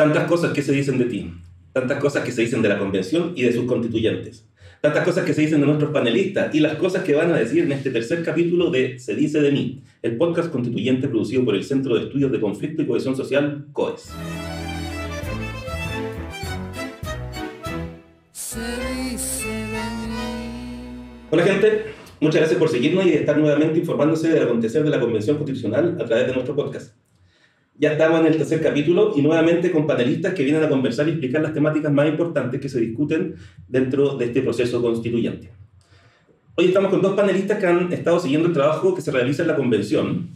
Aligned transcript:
Tantas 0.00 0.26
cosas 0.28 0.54
que 0.54 0.62
se 0.62 0.72
dicen 0.72 0.96
de 0.96 1.04
ti, 1.04 1.30
tantas 1.74 1.98
cosas 1.98 2.24
que 2.24 2.32
se 2.32 2.40
dicen 2.40 2.62
de 2.62 2.70
la 2.70 2.78
convención 2.78 3.34
y 3.36 3.42
de 3.42 3.52
sus 3.52 3.66
constituyentes, 3.66 4.48
tantas 4.80 5.04
cosas 5.04 5.26
que 5.26 5.34
se 5.34 5.42
dicen 5.42 5.60
de 5.60 5.66
nuestros 5.66 5.90
panelistas 5.90 6.54
y 6.54 6.60
las 6.60 6.76
cosas 6.76 7.04
que 7.04 7.14
van 7.14 7.30
a 7.30 7.36
decir 7.36 7.64
en 7.64 7.72
este 7.72 7.90
tercer 7.90 8.24
capítulo 8.24 8.70
de 8.70 8.98
Se 8.98 9.14
dice 9.14 9.42
de 9.42 9.52
mí, 9.52 9.82
el 10.00 10.16
podcast 10.16 10.50
constituyente 10.50 11.06
producido 11.06 11.44
por 11.44 11.54
el 11.54 11.64
Centro 11.64 11.96
de 11.96 12.04
Estudios 12.04 12.32
de 12.32 12.40
Conflicto 12.40 12.80
y 12.80 12.86
Cohesión 12.86 13.14
Social, 13.14 13.66
COES. 13.74 14.10
Hola 21.30 21.42
gente, 21.42 21.84
muchas 22.20 22.40
gracias 22.40 22.58
por 22.58 22.70
seguirnos 22.70 23.04
y 23.04 23.10
estar 23.10 23.36
nuevamente 23.36 23.78
informándose 23.78 24.30
del 24.30 24.44
acontecer 24.44 24.82
de 24.82 24.88
la 24.88 24.98
Convención 24.98 25.36
Constitucional 25.36 25.98
a 26.00 26.06
través 26.06 26.26
de 26.26 26.32
nuestro 26.32 26.56
podcast. 26.56 26.94
Ya 27.80 27.92
estamos 27.92 28.20
en 28.20 28.26
el 28.26 28.36
tercer 28.36 28.60
capítulo 28.60 29.14
y 29.16 29.22
nuevamente 29.22 29.72
con 29.72 29.86
panelistas 29.86 30.34
que 30.34 30.42
vienen 30.42 30.62
a 30.62 30.68
conversar 30.68 31.08
y 31.08 31.12
explicar 31.12 31.40
las 31.40 31.54
temáticas 31.54 31.90
más 31.90 32.06
importantes 32.10 32.60
que 32.60 32.68
se 32.68 32.78
discuten 32.78 33.36
dentro 33.68 34.18
de 34.18 34.26
este 34.26 34.42
proceso 34.42 34.82
constituyente. 34.82 35.50
Hoy 36.56 36.66
estamos 36.66 36.90
con 36.90 37.00
dos 37.00 37.14
panelistas 37.14 37.58
que 37.58 37.66
han 37.66 37.90
estado 37.90 38.20
siguiendo 38.20 38.48
el 38.48 38.52
trabajo 38.52 38.94
que 38.94 39.00
se 39.00 39.10
realiza 39.10 39.40
en 39.40 39.48
la 39.48 39.56
convención 39.56 40.28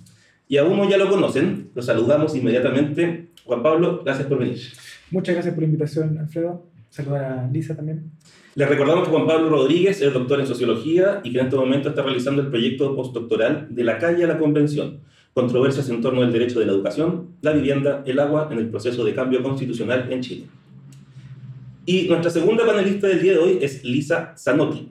y 0.49 0.57
a 0.57 0.65
uno 0.65 0.89
ya 0.89 0.97
lo 0.97 1.11
conocen, 1.11 1.69
lo 1.75 1.83
saludamos 1.83 2.35
inmediatamente. 2.35 3.29
Juan 3.45 3.63
Pablo, 3.63 4.01
gracias 4.03 4.27
por 4.27 4.39
venir. 4.39 4.63
Muchas 5.11 5.35
gracias 5.35 5.53
por 5.53 5.65
la 5.65 5.67
invitación, 5.67 6.17
Alfredo. 6.17 6.65
Saludar 6.89 7.25
a 7.25 7.51
Lisa 7.53 7.77
también. 7.77 8.11
Les 8.55 8.67
recordamos 8.67 9.05
que 9.05 9.11
Juan 9.11 9.27
Pablo 9.27 9.51
Rodríguez 9.51 10.01
es 10.01 10.15
doctor 10.15 10.41
en 10.41 10.47
sociología 10.47 11.21
y 11.23 11.31
que 11.31 11.41
en 11.41 11.45
este 11.45 11.57
momento 11.57 11.91
está 11.91 12.05
realizando 12.05 12.41
el 12.41 12.49
proyecto 12.49 12.97
postdoctoral 12.97 13.67
de 13.69 13.85
la 13.85 13.99
calle 13.99 14.25
a 14.25 14.29
la 14.29 14.39
convención, 14.39 15.01
controversias 15.35 15.89
en 15.89 16.01
torno 16.01 16.23
al 16.23 16.33
derecho 16.33 16.61
de 16.61 16.67
la 16.67 16.73
educación, 16.73 17.31
la 17.43 17.53
vivienda, 17.53 18.03
el 18.07 18.21
agua 18.21 18.49
en 18.51 18.59
el 18.59 18.71
proceso 18.71 19.05
de 19.05 19.15
cambio 19.15 19.43
constitucional 19.43 20.07
en 20.11 20.21
Chile. 20.21 20.47
Y 21.85 22.07
nuestra 22.09 22.31
segunda 22.31 22.65
panelista 22.65 23.09
del 23.09 23.21
día 23.21 23.33
de 23.33 23.39
hoy 23.39 23.59
es 23.61 23.85
Lisa 23.85 24.35
Zanotti. 24.39 24.89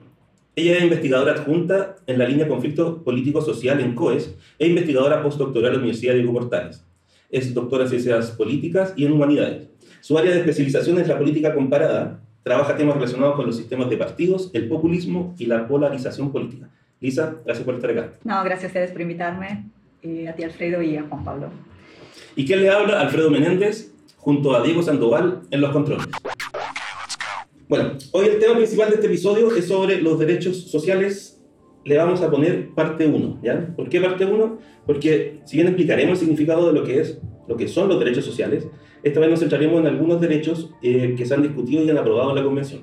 Ella 0.54 0.76
es 0.76 0.84
investigadora 0.84 1.32
adjunta 1.32 1.96
en 2.06 2.18
la 2.18 2.28
línea 2.28 2.46
Conflicto 2.46 3.02
Político-Social 3.02 3.80
en 3.80 3.94
COES 3.94 4.36
e 4.58 4.68
investigadora 4.68 5.20
postdoctoral 5.20 5.70
en 5.70 5.72
la 5.72 5.78
Universidad 5.78 6.14
Diego 6.14 6.32
Portales. 6.32 6.84
Es 7.30 7.52
doctora 7.52 7.84
en 7.84 7.90
Ciencias 7.90 8.30
Políticas 8.30 8.92
y 8.96 9.06
en 9.06 9.12
Humanidades. 9.12 9.68
Su 10.00 10.16
área 10.16 10.30
de 10.30 10.40
especialización 10.40 11.00
es 11.00 11.08
la 11.08 11.18
política 11.18 11.52
comparada, 11.54 12.20
trabaja 12.44 12.76
temas 12.76 12.94
relacionados 12.94 13.34
con 13.34 13.46
los 13.46 13.56
sistemas 13.56 13.90
de 13.90 13.96
partidos, 13.96 14.50
el 14.52 14.68
populismo 14.68 15.34
y 15.38 15.46
la 15.46 15.66
polarización 15.66 16.30
política. 16.30 16.68
Lisa, 17.00 17.36
gracias 17.44 17.64
por 17.64 17.74
estar 17.74 17.90
acá. 17.90 18.12
No, 18.22 18.44
gracias 18.44 18.64
a 18.64 18.66
ustedes 18.68 18.92
por 18.92 19.00
invitarme, 19.00 19.64
y 20.04 20.26
a 20.26 20.34
ti 20.34 20.44
Alfredo 20.44 20.82
y 20.82 20.96
a 20.96 21.04
Juan 21.08 21.24
Pablo. 21.24 21.48
¿Y 22.36 22.44
quién 22.44 22.60
le 22.60 22.70
habla? 22.70 23.00
Alfredo 23.00 23.30
Menéndez, 23.30 23.92
junto 24.18 24.54
a 24.54 24.62
Diego 24.62 24.82
Sandoval 24.82 25.42
en 25.50 25.60
los 25.60 25.70
controles. 25.70 26.06
Bueno, 27.68 27.92
hoy 28.12 28.26
el 28.26 28.38
tema 28.38 28.56
principal 28.56 28.90
de 28.90 28.96
este 28.96 29.06
episodio 29.06 29.54
es 29.54 29.66
sobre 29.66 30.00
los 30.00 30.18
derechos 30.18 30.70
sociales. 30.70 31.42
Le 31.84 31.96
vamos 31.96 32.20
a 32.22 32.30
poner 32.30 32.70
parte 32.70 33.06
1, 33.06 33.40
¿ya? 33.42 33.74
¿Por 33.74 33.88
qué 33.88 34.00
parte 34.00 34.24
1? 34.24 34.58
Porque 34.86 35.40
si 35.44 35.56
bien 35.56 35.68
explicaremos 35.68 36.12
el 36.12 36.26
significado 36.26 36.66
de 36.66 36.78
lo 36.78 36.84
que 36.84 37.00
es, 37.00 37.18
lo 37.48 37.56
que 37.56 37.68
son 37.68 37.88
los 37.88 37.98
derechos 37.98 38.24
sociales, 38.24 38.66
esta 39.02 39.20
vez 39.20 39.30
nos 39.30 39.40
centraremos 39.40 39.80
en 39.80 39.86
algunos 39.86 40.20
derechos 40.20 40.70
eh, 40.82 41.14
que 41.16 41.26
se 41.26 41.34
han 41.34 41.42
discutido 41.42 41.84
y 41.84 41.90
han 41.90 41.98
aprobado 41.98 42.30
en 42.30 42.36
la 42.36 42.42
Convención. 42.42 42.82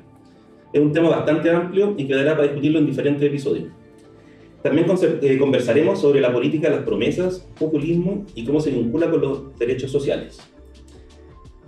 Es 0.71 0.81
un 0.81 0.91
tema 0.91 1.09
bastante 1.09 1.49
amplio 1.49 1.95
y 1.97 2.07
quedará 2.07 2.35
para 2.35 2.43
discutirlo 2.43 2.79
en 2.79 2.85
diferentes 2.85 3.23
episodios. 3.27 3.69
También 4.63 4.85
eh, 5.21 5.37
conversaremos 5.39 5.99
sobre 5.99 6.21
la 6.21 6.31
política 6.31 6.69
las 6.69 6.83
promesas, 6.83 7.47
populismo 7.57 8.25
y 8.35 8.45
cómo 8.45 8.59
se 8.59 8.71
vincula 8.71 9.09
con 9.09 9.21
los 9.21 9.57
derechos 9.57 9.91
sociales. 9.91 10.39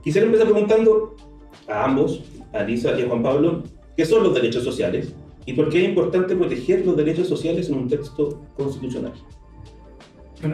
Quisiera 0.03 0.27
empezar 0.27 0.47
preguntando 0.47 1.15
a 1.67 1.85
ambos, 1.85 2.21
a 2.51 2.63
Lisa 2.63 2.97
y 2.99 3.01
a 3.01 3.07
Juan 3.07 3.23
Pablo, 3.23 3.63
¿qué 3.97 4.05
son 4.05 4.23
los 4.23 4.35
derechos 4.35 4.63
sociales 4.63 5.13
y 5.45 5.53
por 5.53 5.69
qué 5.69 5.81
es 5.81 5.89
importante 5.89 6.35
proteger 6.35 6.85
los 6.85 6.95
derechos 6.95 7.27
sociales 7.27 7.69
en 7.69 7.75
un 7.75 7.87
texto 7.87 8.41
constitucional? 8.55 9.13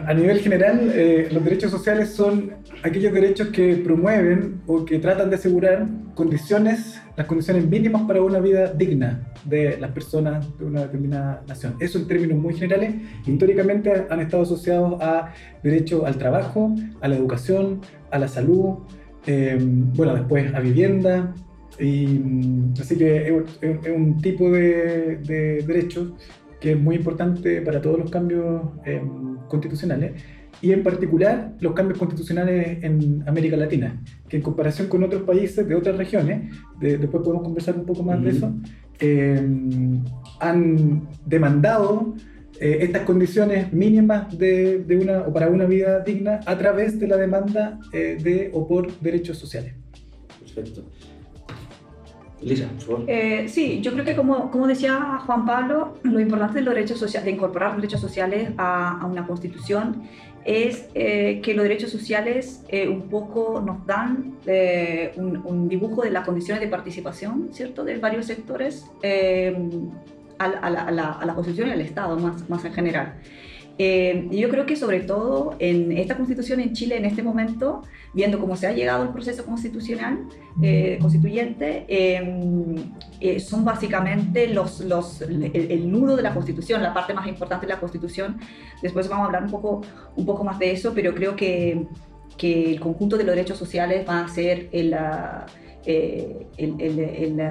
A 0.06 0.14
nivel 0.14 0.38
general, 0.40 0.92
eh, 0.94 1.28
los 1.32 1.44
derechos 1.44 1.70
sociales 1.70 2.10
son 2.10 2.52
aquellos 2.82 3.12
derechos 3.12 3.48
que 3.48 3.76
promueven 3.76 4.60
o 4.66 4.84
que 4.84 4.98
tratan 4.98 5.30
de 5.30 5.36
asegurar 5.36 5.86
condiciones, 6.14 7.00
las 7.16 7.26
condiciones 7.26 7.66
mínimas 7.66 8.02
para 8.02 8.22
una 8.22 8.38
vida 8.38 8.72
digna 8.72 9.32
de 9.44 9.78
las 9.78 9.90
personas 9.90 10.46
de 10.58 10.64
una 10.64 10.82
determinada 10.82 11.42
nación. 11.48 11.74
Eso 11.80 11.98
en 11.98 12.06
términos 12.06 12.38
muy 12.38 12.54
generales, 12.54 12.94
históricamente 13.26 14.06
han 14.08 14.20
estado 14.20 14.44
asociados 14.44 15.00
a 15.00 15.32
derecho 15.62 16.06
al 16.06 16.16
trabajo, 16.16 16.74
a 17.00 17.08
la 17.08 17.16
educación, 17.16 17.80
a 18.10 18.18
la 18.18 18.28
salud, 18.28 18.78
eh, 19.26 19.58
bueno, 19.60 20.14
después 20.14 20.54
a 20.54 20.60
vivienda, 20.60 21.34
y, 21.78 22.20
así 22.78 22.96
que 22.96 23.42
es, 23.60 23.92
un 23.94 24.20
tipo 24.20 24.50
de 24.50 25.62
derechos 25.66 26.12
que 26.60 26.72
es 26.72 26.78
muy 26.78 26.96
importante 26.96 27.62
para 27.62 27.80
todos 27.80 27.98
los 27.98 28.10
cambios 28.10 28.62
eh, 28.84 29.02
constitucionales 29.48 30.12
y 30.62 30.72
en 30.72 30.82
particular 30.82 31.54
los 31.60 31.72
cambios 31.72 31.98
constitucionales 31.98 32.84
en 32.84 33.24
América 33.26 33.56
Latina, 33.56 34.00
que 34.28 34.36
en 34.36 34.42
comparación 34.42 34.88
con 34.88 35.02
otros 35.02 35.22
países 35.22 35.66
de 35.66 35.74
otras 35.74 35.96
regiones, 35.96 36.54
después 36.78 37.22
podemos 37.22 37.42
conversar 37.42 37.76
un 37.76 37.86
poco 37.86 38.02
más 38.02 38.22
de 38.22 38.30
eso, 38.30 38.52
eh, 38.98 39.40
han 40.38 41.08
demandado 41.24 42.14
eh, 42.60 42.78
estas 42.82 43.02
condiciones 43.04 43.72
mínimas 43.72 44.36
de, 44.36 44.80
de, 44.80 44.98
una, 44.98 45.20
o 45.20 45.32
para 45.32 45.48
una 45.48 45.64
vida 45.64 46.00
digna 46.00 46.40
a 46.44 46.58
través 46.58 47.00
de 47.00 47.08
la 47.08 47.16
demanda 47.16 47.80
de 47.92 48.50
o 48.52 48.68
por 48.68 49.00
derechos 49.00 49.38
sociales. 49.38 49.72
Perfecto. 50.40 50.84
Lisa, 52.42 52.68
por 52.68 52.80
favor. 52.80 53.04
Eh, 53.06 53.48
sí, 53.48 53.80
yo 53.80 53.92
creo 53.92 54.04
que 54.04 54.16
como, 54.16 54.50
como 54.50 54.66
decía 54.66 55.18
Juan 55.26 55.44
Pablo, 55.44 55.94
lo 56.02 56.20
importante 56.20 56.58
de, 56.58 56.64
los 56.64 56.74
derechos 56.74 56.98
sociales, 56.98 57.26
de 57.26 57.32
incorporar 57.32 57.72
los 57.72 57.82
derechos 57.82 58.00
sociales 58.00 58.50
a, 58.56 59.00
a 59.00 59.06
una 59.06 59.26
constitución 59.26 60.02
es 60.44 60.88
eh, 60.94 61.40
que 61.42 61.52
los 61.52 61.64
derechos 61.64 61.90
sociales 61.90 62.64
eh, 62.68 62.88
un 62.88 63.10
poco 63.10 63.60
nos 63.60 63.84
dan 63.86 64.36
un, 65.16 65.42
un, 65.44 65.68
dibujo 65.68 66.02
de 66.02 66.10
las 66.10 66.24
condiciones 66.24 66.62
de 66.62 66.68
participación, 66.68 67.50
¿cierto?, 67.52 67.84
de 67.84 67.98
varios 67.98 68.24
sectores 68.26 68.86
a, 70.38 70.44
a, 70.44 70.70
la, 70.70 70.82
a, 70.84 71.26
la, 71.26 71.34
Constitución 71.34 71.68
y 71.68 71.72
al 71.72 71.80
Estado 71.82 72.18
más, 72.18 72.48
más 72.48 72.64
en 72.64 72.72
general. 72.72 73.14
Eh, 73.82 74.28
yo 74.30 74.50
creo 74.50 74.66
que 74.66 74.76
sobre 74.76 75.00
todo 75.00 75.56
en 75.58 75.90
esta 75.92 76.14
constitución 76.14 76.60
en 76.60 76.74
Chile 76.74 76.98
en 76.98 77.06
este 77.06 77.22
momento, 77.22 77.80
viendo 78.12 78.38
cómo 78.38 78.54
se 78.54 78.66
ha 78.66 78.72
llegado 78.72 79.04
el 79.04 79.08
proceso 79.08 79.46
constitucional, 79.46 80.18
eh, 80.60 80.98
constituyente, 81.00 81.86
em, 81.88 82.74
eh, 83.20 83.40
son 83.40 83.64
básicamente 83.64 84.48
los, 84.48 84.80
los, 84.80 85.22
el, 85.22 85.90
nudo 85.90 86.14
de 86.14 86.22
la 86.22 86.34
constitución, 86.34 86.82
la 86.82 86.92
parte 86.92 87.14
más 87.14 87.26
importante 87.26 87.64
de 87.64 87.72
la 87.72 87.80
constitución. 87.80 88.38
Después 88.82 89.08
vamos 89.08 89.22
a 89.22 89.26
hablar 89.28 89.44
un 89.44 89.50
poco, 89.50 89.80
un 90.14 90.26
poco 90.26 90.44
más 90.44 90.58
de 90.58 90.72
eso, 90.72 90.92
pero 90.94 91.14
creo 91.14 91.34
que, 91.34 91.86
que 92.36 92.72
el 92.72 92.80
conjunto 92.80 93.16
de 93.16 93.24
los 93.24 93.34
derechos 93.34 93.56
sociales 93.56 94.06
va 94.06 94.20
a 94.20 94.28
ser 94.28 94.68
el, 94.72 94.94
el, 95.86 96.46
el 96.58 97.42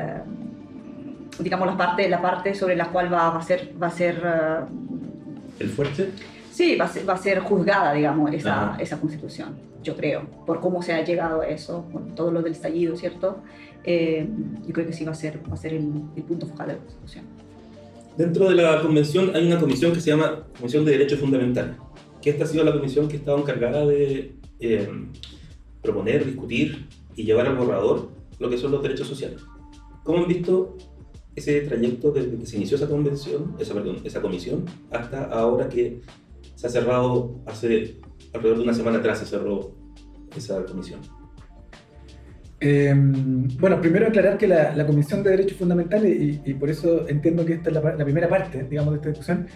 digamos 1.39 1.65
la 1.65 1.75
parte, 1.75 2.07
la 2.07 2.21
parte 2.21 2.53
sobre 2.53 2.75
la 2.75 2.91
cual 2.91 3.11
va, 3.11 3.31
va 3.31 3.39
a 3.39 3.41
ser, 3.41 3.73
va 3.81 3.87
a 3.87 3.91
ser 3.91 4.23
el 5.59 5.69
fuerte? 5.69 6.09
Sí, 6.51 6.75
va 6.75 6.85
a 6.85 6.89
ser, 6.89 7.07
va 7.07 7.13
a 7.13 7.17
ser 7.17 7.39
juzgada, 7.39 7.93
digamos, 7.93 8.33
esa, 8.33 8.75
esa 8.79 8.99
constitución, 8.99 9.57
yo 9.81 9.95
creo, 9.95 10.27
por 10.45 10.59
cómo 10.59 10.81
se 10.81 10.93
ha 10.93 11.03
llegado 11.03 11.41
a 11.41 11.47
eso, 11.47 11.85
con 11.91 12.15
todo 12.15 12.31
lo 12.31 12.41
del 12.41 12.51
estallido, 12.51 12.95
¿cierto? 12.97 13.41
Eh, 13.83 14.27
yo 14.67 14.73
creo 14.73 14.85
que 14.85 14.93
sí 14.93 15.05
va 15.05 15.11
a 15.11 15.15
ser, 15.15 15.39
va 15.49 15.53
a 15.53 15.57
ser 15.57 15.73
el, 15.73 15.85
punto 16.27 16.47
focal 16.47 16.67
de 16.67 16.73
la 16.73 16.79
constitución. 16.79 17.25
Dentro 18.17 18.49
de 18.49 18.55
la 18.55 18.81
convención 18.81 19.31
hay 19.33 19.47
una 19.47 19.59
comisión 19.59 19.93
que 19.93 20.01
se 20.01 20.09
llama 20.09 20.43
Comisión 20.57 20.83
de 20.83 20.91
Derechos 20.91 21.19
Fundamentales, 21.19 21.77
que 22.21 22.31
esta 22.31 22.43
ha 22.43 22.47
sido 22.47 22.65
la 22.65 22.73
comisión 22.73 23.07
que 23.07 23.15
ha 23.15 23.19
estado 23.19 23.37
encargada 23.37 23.85
de 23.85 24.35
eh, 24.59 24.89
proponer, 25.81 26.25
discutir 26.25 26.87
y 27.15 27.23
llevar 27.23 27.47
al 27.47 27.55
borrador 27.55 28.09
lo 28.37 28.49
que 28.49 28.57
son 28.57 28.71
los 28.71 28.83
derechos 28.83 29.07
sociales. 29.07 29.41
¿Cómo 30.03 30.19
han 30.19 30.27
visto 30.27 30.77
ese 31.39 31.61
trayecto 31.61 32.11
desde 32.11 32.37
que 32.37 32.45
se 32.45 32.57
inició 32.57 32.77
esa 32.77 32.87
convención, 32.87 33.55
esa, 33.59 34.21
comisión, 34.21 34.65
hasta 34.91 35.25
ahora 35.25 35.67
que 35.67 36.01
se 36.55 36.67
ha 36.67 36.69
cerrado 36.69 37.41
hace 37.45 37.97
alrededor 38.33 38.57
de 38.59 38.63
una 38.63 38.73
semana 38.73 38.99
atrás 38.99 39.19
se 39.19 39.25
cerró 39.25 39.75
esa 40.35 40.63
comisión. 40.65 40.99
Em, 42.61 43.47
bueno, 43.57 43.79
primero 43.79 44.07
aclarar 44.07 44.37
que 44.37 44.47
la, 44.47 44.85
Comisión 44.85 45.23
de 45.23 45.31
Derechos 45.31 45.57
Fundamentales, 45.57 46.39
y, 46.45 46.53
por 46.55 46.69
eso 46.69 47.07
entiendo 47.07 47.45
que 47.45 47.53
esta 47.53 47.69
es 47.69 47.75
la, 47.75 48.03
primera 48.03 48.27
parte, 48.27 48.63
digamos, 48.69 48.93
de 48.93 48.97
esta 48.97 49.09
discusión, 49.09 49.47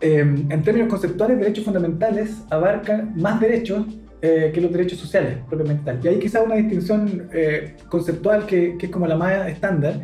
em, 0.00 0.50
en 0.50 0.62
términos 0.62 0.88
conceptuales, 0.88 1.38
derechos 1.38 1.64
fundamentales 1.64 2.42
abarcan 2.48 3.14
más 3.16 3.38
derechos 3.40 3.84
eh, 4.22 4.50
que 4.52 4.60
los 4.60 4.70
derechos 4.70 4.98
sociales, 4.98 5.38
propiamente 5.48 5.82
tal. 5.84 6.00
Y 6.02 6.08
hay 6.08 6.18
quizá 6.18 6.42
una 6.42 6.56
distinción 6.56 7.28
eh, 7.32 7.76
conceptual 7.88 8.46
que, 8.46 8.76
que, 8.78 8.86
es 8.86 8.92
como 8.92 9.06
la 9.06 9.16
más 9.16 9.48
estándar, 9.48 10.00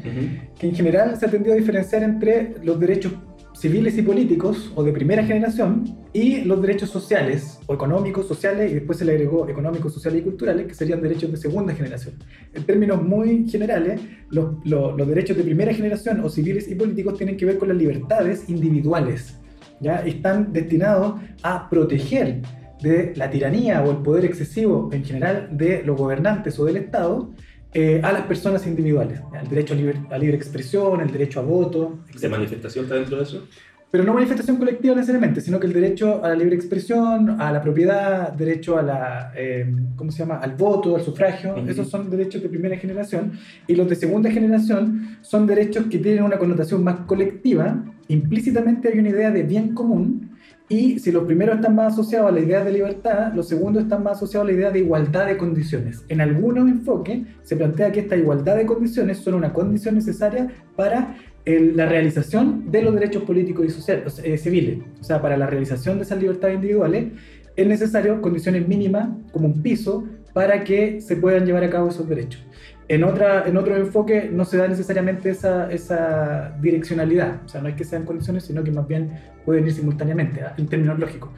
que 0.59 0.67
en 0.67 0.75
general 0.75 1.17
se 1.17 1.27
ha 1.27 1.31
tendido 1.31 1.55
a 1.55 1.57
diferenciar 1.57 2.03
entre 2.03 2.55
los 2.63 2.81
derechos 2.81 3.13
civiles 3.59 3.97
y 3.97 4.03
políticos 4.03 4.71
o 4.75 4.85
de 4.85 4.93
primera 4.93 5.25
generación 5.25 5.97
y 6.13 6.43
los 6.43 6.61
derechos 6.61 6.91
sociales 6.91 7.59
o 7.67 7.75
económicos, 7.75 8.29
sociales 8.29 8.71
y 8.71 8.75
después 8.75 8.99
se 8.99 9.05
le 9.05 9.13
agregó 9.13 9.49
económicos, 9.49 9.95
sociales 9.95 10.21
y 10.21 10.25
culturales 10.25 10.67
que 10.67 10.75
serían 10.75 11.01
derechos 11.01 11.31
de 11.31 11.39
segunda 11.39 11.75
generación. 11.75 12.17
En 12.53 12.65
términos 12.65 13.03
muy 13.03 13.49
generales, 13.49 14.01
los, 14.29 14.57
los, 14.65 15.09
derechos 15.09 15.37
de 15.39 15.43
primera 15.43 15.73
generación 15.73 16.21
o 16.21 16.29
civiles 16.29 16.71
y 16.71 16.75
políticos 16.75 17.17
tienen 17.17 17.37
que 17.37 17.47
ver 17.47 17.57
con 17.57 17.69
las 17.69 17.77
libertades 17.79 18.49
individuales. 18.49 19.39
¿ya? 19.81 20.05
Están 20.05 20.53
destinados 20.53 21.15
a 21.43 21.71
proteger 21.71 22.43
de 22.81 23.12
la 23.17 23.31
tiranía 23.31 23.82
o 23.82 23.90
el 23.90 23.99
poder 23.99 24.25
excesivo 24.25 24.90
en 24.93 25.05
general 25.05 25.49
de 25.50 25.82
los 25.82 25.96
gobernantes 25.96 26.58
o 26.58 26.64
del 26.64 26.76
Estado 26.76 27.31
eh, 27.73 28.00
a 28.02 28.12
las 28.12 28.23
personas 28.23 28.67
individuales. 28.67 29.20
El 29.40 29.49
derecho 29.49 29.75
a 29.75 29.76
libre, 29.76 30.00
a 30.11 30.19
libre 30.19 30.37
expresión, 30.37 31.00
el 31.00 31.11
derecho 31.11 31.40
a 31.40 31.43
voto. 31.43 31.99
¿De 32.19 32.28
manifestación 32.28 32.84
está 32.84 32.96
dentro 32.96 33.17
de 33.17 33.23
eso? 33.23 33.46
Pero 33.90 34.02
no 34.02 34.14
manifestación 34.14 34.56
colectiva 34.56 34.94
necesariamente, 34.94 35.40
sino 35.40 35.61
que 35.61 35.67
el 35.67 35.73
derecho 35.73 36.23
a 36.25 36.31
la 36.31 36.34
libre 36.34 36.56
expresión, 36.56 37.40
a 37.40 37.52
la 37.52 37.62
propiedad, 37.62 38.32
derecho 38.32 38.76
a 38.76 38.82
la, 38.82 39.32
eh, 39.37 39.73
¿cómo 39.94 40.11
se 40.11 40.19
llama? 40.19 40.38
al 40.38 40.55
voto, 40.55 40.96
al 40.96 41.02
sufragio, 41.02 41.56
esos 41.69 41.88
son 41.88 42.11
derechos 42.11 42.43
de 42.43 42.49
primera 42.49 42.76
generación. 42.76 43.32
Y 43.67 43.75
los 43.75 43.88
de 43.88 43.94
segunda 43.94 44.31
generación 44.31 45.19
son 45.23 45.46
derechos 45.46 45.87
que 45.87 45.99
tienen 45.99 46.25
una 46.25 46.37
connotación 46.37 46.82
más 46.82 47.00
colectiva. 47.06 47.84
Implícitamente 48.08 48.88
hay 48.88 48.99
una 48.99 49.08
idea 49.08 49.31
de 49.31 49.44
bien 49.44 49.73
común 49.73 50.36
y 50.69 50.99
si 50.99 51.13
los 51.13 51.25
primeros 51.25 51.57
están 51.57 51.77
más 51.77 51.93
asociados 51.93 52.29
a 52.29 52.33
la 52.33 52.41
idea 52.41 52.65
de 52.65 52.73
libertad, 52.73 53.33
los 53.35 53.49
segundos 53.49 53.85
están 53.85 54.03
más 54.03 54.17
asociados 54.17 54.49
a 54.49 54.51
la 54.51 54.57
idea 54.57 54.71
de 54.71 54.81
igualdad 54.81 55.27
de 55.27 55.37
condiciones. 55.37 56.05
En 56.09 56.21
algunos 56.21 56.69
enfoques 56.69 57.21
se 57.43 57.55
plantea 57.55 57.93
que 57.93 58.01
esta 58.01 58.17
igualdad 58.17 58.57
de 58.57 58.67
condiciones 58.67 59.19
son 59.19 59.35
una 59.35 59.53
condición 59.53 59.95
necesaria 59.95 60.49
para 60.75 61.17
la 61.47 61.87
realización 61.87 62.73
de 62.73 62.83
los 62.83 62.93
derechos 62.95 63.23
políticos 63.23 63.67
y 63.67 63.71
sociales, 63.71 64.21
eh, 64.25 64.37
civiles. 64.37 64.79
O 65.01 65.05
sea, 65.05 65.23
para 65.23 65.37
la 65.37 65.47
realización 65.47 65.99
de 65.99 66.03
esas 66.03 66.19
libertades 66.21 66.57
individuales 66.57 67.12
es 67.55 67.67
necesario 67.67 68.21
condiciones 68.21 68.67
mínimas, 68.67 69.09
como 69.33 69.47
un 69.47 69.62
piso, 69.62 70.05
para 70.33 70.65
que 70.65 71.01
se 71.01 71.17
puedan 71.17 71.47
llevar 71.47 71.62
a 71.62 71.71
cabo 71.71 71.89
esos 71.89 72.09
derechos. 72.09 72.45
En, 72.88 73.03
otra, 73.03 73.49
en 73.49 73.56
otro 73.56 73.77
enfoque 73.77 74.31
no 74.33 74.44
se 74.44 74.59
da 74.59 74.69
necesariamente 74.69 75.31
esa, 75.31 75.71
esa 75.73 76.56
direccionalidad, 76.61 77.41
o 77.44 77.49
sea, 77.49 77.61
no 77.61 77.69
es 77.69 77.75
que 77.75 77.83
sean 77.83 78.05
condiciones, 78.05 78.44
sino 78.44 78.62
que 78.62 78.71
más 78.71 78.87
bien 78.87 79.11
pueden 79.44 79.67
ir 79.67 79.73
simultáneamente, 79.73 80.43
¿ah? 80.43 80.55
en 80.56 80.67
términos 80.69 80.99
lógicos. 80.99 81.31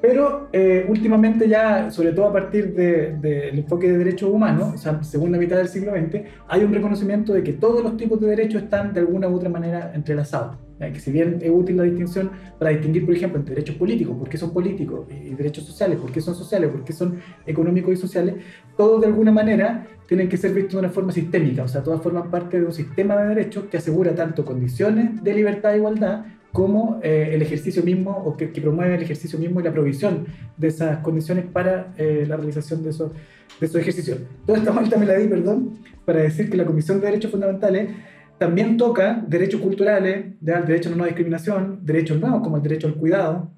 Pero 0.00 0.48
eh, 0.52 0.84
últimamente 0.88 1.48
ya, 1.48 1.90
sobre 1.90 2.12
todo 2.12 2.26
a 2.26 2.32
partir 2.32 2.74
del 2.74 3.20
de, 3.20 3.48
enfoque 3.50 3.90
de 3.90 3.98
derechos 3.98 4.30
humanos, 4.30 4.74
o 4.74 4.78
sea, 4.78 5.02
segunda 5.04 5.38
mitad 5.38 5.56
del 5.56 5.68
siglo 5.68 5.92
XX, 5.92 6.22
hay 6.48 6.64
un 6.64 6.74
reconocimiento 6.74 7.32
de 7.32 7.42
que 7.42 7.52
todos 7.52 7.82
los 7.82 7.96
tipos 7.96 8.20
de 8.20 8.26
derechos 8.26 8.64
están 8.64 8.92
de 8.92 9.00
alguna 9.00 9.28
u 9.28 9.36
otra 9.36 9.48
manera 9.48 9.92
entrelazados. 9.94 10.56
Que 10.78 11.00
si 11.00 11.10
bien 11.10 11.38
es 11.40 11.50
útil 11.50 11.78
la 11.78 11.84
distinción 11.84 12.30
para 12.58 12.70
distinguir, 12.70 13.06
por 13.06 13.14
ejemplo, 13.14 13.38
entre 13.38 13.54
derechos 13.54 13.76
políticos, 13.76 14.16
por 14.18 14.28
qué 14.28 14.36
son 14.36 14.52
políticos, 14.52 15.06
y 15.10 15.34
derechos 15.34 15.64
sociales, 15.64 15.98
por 15.98 16.12
qué 16.12 16.20
son 16.20 16.34
sociales, 16.34 16.70
por 16.70 16.84
qué 16.84 16.92
son 16.92 17.18
económicos 17.46 17.94
y 17.94 17.96
sociales, 17.96 18.34
todos 18.76 19.00
de 19.00 19.06
alguna 19.06 19.32
manera 19.32 19.86
tienen 20.06 20.28
que 20.28 20.36
ser 20.36 20.52
vistos 20.52 20.74
de 20.74 20.78
una 20.80 20.90
forma 20.90 21.12
sistémica, 21.12 21.64
o 21.64 21.68
sea, 21.68 21.82
todas 21.82 22.02
forman 22.02 22.30
parte 22.30 22.60
de 22.60 22.66
un 22.66 22.72
sistema 22.72 23.16
de 23.16 23.28
derechos 23.28 23.64
que 23.70 23.78
asegura 23.78 24.14
tanto 24.14 24.44
condiciones 24.44 25.22
de 25.22 25.34
libertad 25.34 25.74
e 25.74 25.78
igualdad 25.78 26.26
como 26.52 27.00
eh, 27.02 27.30
el 27.32 27.42
ejercicio 27.42 27.82
mismo, 27.82 28.12
o 28.12 28.36
que, 28.36 28.46
promueve 28.48 28.94
el 28.94 29.02
ejercicio 29.02 29.38
mismo 29.38 29.60
y 29.60 29.62
la 29.62 29.72
provisión 29.72 30.26
de 30.56 30.68
esas 30.68 30.98
condiciones 30.98 31.44
para 31.44 31.92
eh, 31.98 32.24
la 32.26 32.36
realización 32.36 32.82
de 32.82 32.90
esos, 32.90 33.12
de 33.60 33.66
esos 33.66 33.80
ejercicios. 33.80 34.20
Toda 34.46 34.58
esta 34.58 34.70
vuelta 34.72 34.96
me 34.96 35.04
la 35.04 35.14
di, 35.16 35.28
perdón, 35.28 35.78
para 36.06 36.20
decir 36.20 36.48
que 36.48 36.56
la 36.56 36.64
Comisión 36.64 37.00
de 37.00 37.06
Derechos 37.08 37.30
Fundamentales 37.30 37.90
también 38.38 38.76
toca 38.76 39.24
derechos 39.26 39.60
culturales, 39.60 40.26
¿ya? 40.40 40.58
el 40.58 40.66
derecho 40.66 40.88
a 40.88 40.92
la 40.92 40.98
no 40.98 41.04
discriminación, 41.04 41.80
derechos 41.82 42.20
nuevos 42.20 42.42
como 42.42 42.56
el 42.56 42.62
derecho 42.62 42.86
al 42.86 42.94
cuidado, 42.94 43.50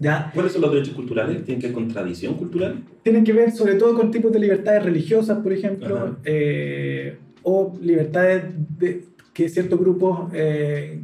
¿Ya? 0.00 0.30
¿Cuáles 0.32 0.52
son 0.52 0.62
los 0.62 0.72
derechos 0.72 0.94
culturales? 0.94 1.44
¿Tienen 1.44 1.60
que 1.60 1.66
ver 1.66 1.74
con 1.74 1.88
tradición 1.88 2.34
cultural? 2.34 2.82
Tienen 3.02 3.22
que 3.22 3.34
ver 3.34 3.52
sobre 3.52 3.74
todo 3.74 3.94
con 3.94 4.10
tipos 4.10 4.32
de 4.32 4.38
libertades 4.38 4.82
religiosas, 4.82 5.40
por 5.40 5.52
ejemplo, 5.52 6.16
eh, 6.24 7.18
o 7.42 7.78
libertades 7.82 8.44
de, 8.78 9.04
que 9.34 9.50
ciertos 9.50 9.78
grupos 9.78 10.30
eh, 10.32 11.00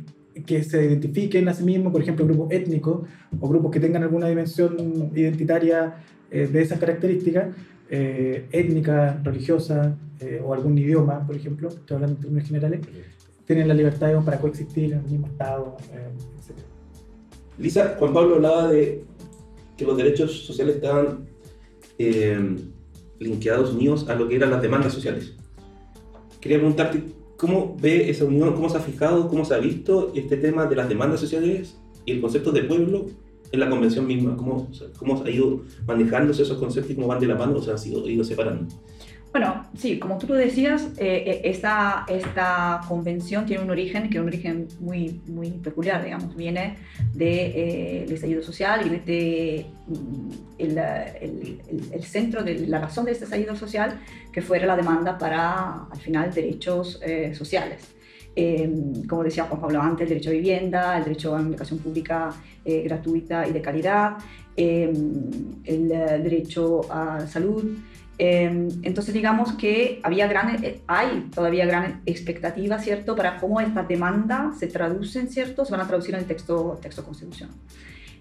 que 0.47 0.63
se 0.65 0.87
identifiquen 0.87 1.47
a 1.47 1.53
sí 1.53 1.63
mismos, 1.63 1.93
por 1.93 2.01
ejemplo, 2.01 2.25
grupos 2.25 2.51
étnicos 2.53 3.07
o 3.39 3.49
grupos 3.49 3.71
que 3.71 3.81
tengan 3.81 4.03
alguna 4.03 4.29
dimensión 4.29 5.11
identitaria 5.15 5.97
eh, 6.31 6.49
de 6.51 6.63
esas 6.63 6.79
características, 6.79 7.55
étnica, 7.91 9.21
religiosa 9.23 9.97
o 10.45 10.55
algún 10.55 10.77
idioma, 10.79 11.27
por 11.27 11.37
ejemplo, 11.37 11.69
estoy 11.69 11.95
hablando 11.95 12.17
en 12.17 12.23
términos 12.23 12.49
generales, 12.49 12.81
tienen 13.47 13.69
la 13.69 13.75
libertad 13.75 14.13
para 14.25 14.41
coexistir 14.41 14.93
en 14.93 14.99
el 14.99 15.05
mismo 15.05 15.27
Estado, 15.29 15.77
etc. 15.93 16.59
Lisa, 17.59 17.97
Juan 17.99 18.13
Pablo 18.13 18.37
hablaba 18.37 18.69
de 18.69 19.05
que 19.77 19.85
los 19.85 19.97
derechos 19.97 20.47
sociales 20.47 20.77
estaban 20.77 21.27
eh, 21.99 22.57
linkeados, 23.19 23.73
unidos 23.73 24.09
a 24.09 24.15
lo 24.15 24.29
que 24.29 24.37
eran 24.37 24.51
las 24.51 24.63
demandas 24.63 24.93
sociales. 24.93 25.35
Quería 26.41 26.59
preguntarte, 26.59 27.03
¿cómo 27.37 27.77
ve 27.81 28.11
esa 28.11 28.25
unión, 28.25 28.55
cómo 28.55 28.69
se 28.69 28.79
ha 28.79 28.81
fijado, 28.81 29.29
cómo 29.29 29.45
se 29.45 29.55
ha 29.55 29.59
visto 29.59 30.13
este 30.15 30.37
tema 30.37 30.67
de 30.67 30.77
las 30.77 30.89
demandas 30.89 31.21
sociales 31.21 31.77
y 32.05 32.13
el 32.13 32.21
concepto 32.21 32.53
de 32.53 32.65
pueblo 32.65 33.07
en 33.53 33.61
la 33.61 33.69
convención 33.69 34.07
misma? 34.07 34.37
¿Cómo, 34.37 34.69
cómo 34.99 35.23
ha 35.23 35.31
ido 35.31 35.63
manejándose 35.87 36.43
esos 36.43 36.59
conceptos 36.59 36.93
y 36.93 36.95
cómo 36.95 37.07
van 37.07 37.21
de 37.21 37.27
la 37.27 37.35
mano 37.35 37.57
o 37.57 37.63
se 37.63 37.71
han 37.71 38.07
ido, 38.07 38.25
separando? 38.25 38.67
Bueno, 39.33 39.67
sí, 39.77 39.99
como 39.99 40.17
tú 40.17 40.29
lo 40.29 40.35
decías, 40.35 40.93
eh, 40.97 41.25
eh, 41.27 41.41
esta, 41.45 42.07
esta 42.09 42.81
convención 42.89 43.45
tiene 43.45 43.63
un 43.63 43.71
origen 43.71 44.09
que 44.09 44.17
es 44.17 44.23
un 44.23 44.29
origen 44.29 44.69
muy, 44.81 45.21
muy 45.27 45.51
peculiar, 45.51 46.03
digamos, 46.03 46.35
viene 46.35 46.77
de, 47.13 47.47
eh, 47.47 48.07
estallido 48.09 48.43
social 48.43 48.87
y 48.87 48.89
desde 48.89 49.67
mm, 49.89 50.31
el, 50.57 50.79
el, 50.79 51.61
el, 51.93 52.05
centro 52.05 52.43
de 52.43 52.67
la 52.67 52.81
razón 52.81 53.05
de 53.05 53.13
este 53.13 53.25
estallido 53.25 53.55
social, 53.57 54.01
que 54.33 54.41
fuera 54.41 54.67
la 54.67 54.77
demanda 54.77 55.19
para, 55.19 55.85
al 55.85 56.01
final, 56.01 56.33
derechos 56.33 56.99
sociales. 57.35 57.96
Como 59.09 59.25
decía 59.25 59.45
Juan 59.45 59.61
Pablo 59.61 59.81
antes, 59.81 60.03
el 60.03 60.09
derecho 60.11 60.31
a 60.31 60.33
vivienda, 60.33 60.99
el 60.99 61.05
derecho 61.05 61.35
a 61.35 61.41
una 61.41 61.49
educación 61.49 61.79
pública 61.79 62.35
gratuita 62.65 63.49
y 63.49 63.53
de 63.53 63.63
calidad, 63.63 64.17
el 64.57 65.89
derecho 65.89 66.81
a 66.93 67.27
salud, 67.27 67.79
Em, 68.19 68.69
entonces, 68.83 69.13
digamos 69.13 69.53
que 69.53 70.01
había 70.03 70.27
gran, 70.27 70.65
eh, 70.65 70.81
hay 70.87 71.29
todavía 71.35 71.67
gran 71.67 72.01
expectativa, 72.07 72.79
¿cierto?, 72.79 73.15
para 73.15 73.37
cómo 73.39 73.61
estas 73.61 73.87
demandas 73.89 74.59
se 74.59 74.69
traducen, 74.69 75.29
¿cierto?, 75.29 75.65
se 75.67 75.73
van 75.73 75.83
a 75.83 75.87
traducir 75.87 76.15
en 76.15 76.21
el 76.21 76.27
texto, 76.27 76.79
texto 76.81 77.05
constitucional. 77.05 77.55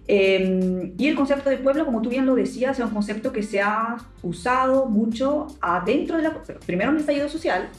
Em, 0.08 0.94
y 0.98 1.08
el 1.08 1.16
concepto 1.16 1.50
de 1.50 1.58
pueblo, 1.58 1.86
como 1.86 2.02
tú 2.02 2.10
bien 2.10 2.26
lo 2.26 2.36
decías, 2.36 2.78
es 2.78 2.86
un 2.86 2.92
concepto 2.92 3.32
que 3.32 3.42
se 3.42 3.62
ha 3.62 3.98
usado 4.22 4.86
mucho 4.86 5.48
adentro 5.62 6.18
de 6.18 6.24
la... 6.24 6.42
Primero 6.66 6.90
en 6.90 6.98
el 6.98 7.02
estallido 7.02 7.30
social 7.30 7.70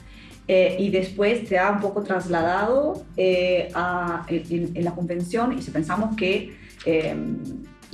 eh, 0.48 0.76
y 0.78 0.90
después 0.90 1.48
se 1.48 1.58
ha 1.58 1.70
un 1.72 1.80
poco 1.80 2.02
trasladado 2.02 3.04
eh, 3.16 3.68
a, 3.74 4.24
en, 4.28 4.76
en, 4.76 4.84
la 4.84 4.94
convención 4.94 5.58
y 5.58 5.62
si 5.62 5.70
pensamos 5.70 6.16
que 6.16 6.56
em, 6.84 7.38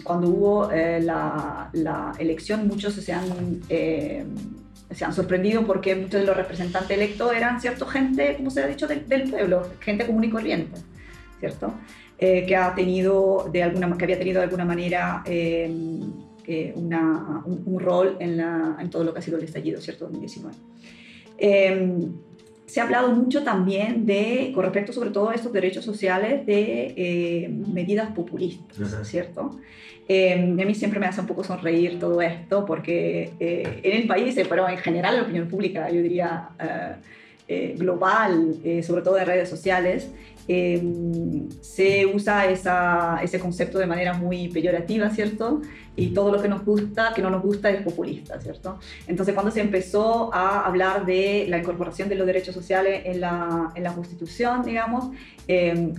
cuando 0.02 0.28
hubo 0.28 0.70
eh, 0.70 1.00
la, 1.00 1.70
la, 1.72 2.12
elección, 2.18 2.66
muchos 2.66 2.94
se 2.94 3.12
han, 3.12 3.60
eh, 3.68 4.24
se 4.90 5.04
han 5.04 5.12
sorprendido 5.12 5.64
porque 5.66 5.94
muchos 5.94 6.20
de 6.20 6.26
los 6.26 6.36
representantes 6.36 6.90
electos 6.90 7.34
eran, 7.34 7.60
¿cierto?, 7.60 7.86
gente, 7.86 8.36
como 8.36 8.50
se 8.50 8.62
ha 8.62 8.66
dicho, 8.66 8.86
del, 8.86 9.00
pueblo, 9.00 9.68
gente 9.80 10.06
común 10.06 10.24
y 10.24 10.30
corriente, 10.30 10.80
¿cierto?, 11.40 11.74
eh, 12.18 12.44
que, 12.46 12.56
ha 12.56 12.74
tenido 12.74 13.48
de 13.52 13.62
alguna, 13.62 13.96
que 13.96 14.04
había 14.04 14.18
tenido 14.18 14.40
de 14.40 14.44
alguna 14.44 14.64
manera 14.64 15.24
una, 16.74 17.42
un, 17.44 17.80
rol 17.80 18.16
en, 18.20 18.36
la, 18.36 18.76
en, 18.78 18.90
todo 18.90 19.04
lo 19.04 19.12
que 19.12 19.18
ha 19.20 19.22
sido 19.22 19.38
el 19.38 19.44
estallido, 19.44 19.80
¿cierto?, 19.80 20.06
2019 20.06 20.54
se 22.72 22.80
ha 22.80 22.84
hablado 22.84 23.08
mucho 23.10 23.42
también 23.42 24.06
de, 24.06 24.50
con 24.54 24.64
respecto 24.64 24.94
sobre 24.94 25.10
todo 25.10 25.28
a 25.28 25.34
estos 25.34 25.52
derechos 25.52 25.84
sociales, 25.84 26.46
de 26.46 27.54
medidas 27.70 28.12
populistas, 28.12 29.06
¿cierto? 29.06 29.58
Eh, 30.08 30.32
a 30.34 30.64
mí 30.64 30.74
siempre 30.74 30.98
me 30.98 31.04
hace 31.04 31.20
un 31.20 31.26
poco 31.26 31.44
sonreír 31.44 31.98
todo 31.98 32.22
esto 32.22 32.64
porque 32.64 33.32
eh, 33.38 33.80
en 33.82 34.02
el 34.02 34.08
país, 34.08 34.34
eh, 34.38 34.46
pero 34.48 34.66
en 34.66 34.78
general 34.78 35.14
en 35.14 35.20
la 35.20 35.24
opinión 35.24 35.48
pública, 35.48 35.90
yo 35.90 36.00
diría 36.00 36.48
global, 37.48 38.56
sobre 38.82 39.02
todo 39.02 39.14
de 39.14 39.24
redes 39.24 39.48
sociales, 39.48 40.08
se 40.46 42.06
usa 42.06 42.50
esa, 42.50 43.20
ese 43.22 43.38
concepto 43.38 43.78
de 43.78 43.86
manera 43.86 44.14
muy 44.14 44.48
peyorativa, 44.48 45.08
¿cierto? 45.10 45.62
Y 45.94 46.08
todo 46.08 46.32
lo 46.32 46.42
que 46.42 46.48
nos 46.48 46.64
gusta, 46.64 47.12
que 47.14 47.22
no 47.22 47.30
nos 47.30 47.42
gusta, 47.42 47.70
es 47.70 47.82
populista, 47.82 48.40
¿cierto? 48.40 48.78
Entonces, 49.06 49.34
cuando 49.34 49.52
se 49.52 49.60
empezó 49.60 50.34
a 50.34 50.66
hablar 50.66 51.06
de 51.06 51.46
la 51.48 51.58
incorporación 51.58 52.08
de 52.08 52.16
los 52.16 52.26
derechos 52.26 52.54
sociales 52.54 53.02
en 53.04 53.20
la, 53.20 53.70
en 53.74 53.82
la 53.84 53.92
Constitución, 53.92 54.62
digamos, 54.64 55.10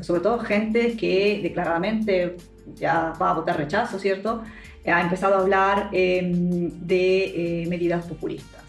sobre 0.02 0.22
todo 0.22 0.40
gente 0.40 0.98
que 0.98 1.40
declaradamente 1.42 2.36
ya 2.76 3.14
va 3.22 3.32
a 3.32 3.34
votar 3.34 3.58
rechazo, 3.58 4.00
¿cierto? 4.00 4.44
Ha 4.86 5.02
empezado 5.02 5.36
a 5.36 5.40
hablar 5.40 5.90
em, 5.94 6.70
de 6.86 7.62
eh, 7.64 7.68
medidas 7.68 8.06
populistas. 8.06 8.64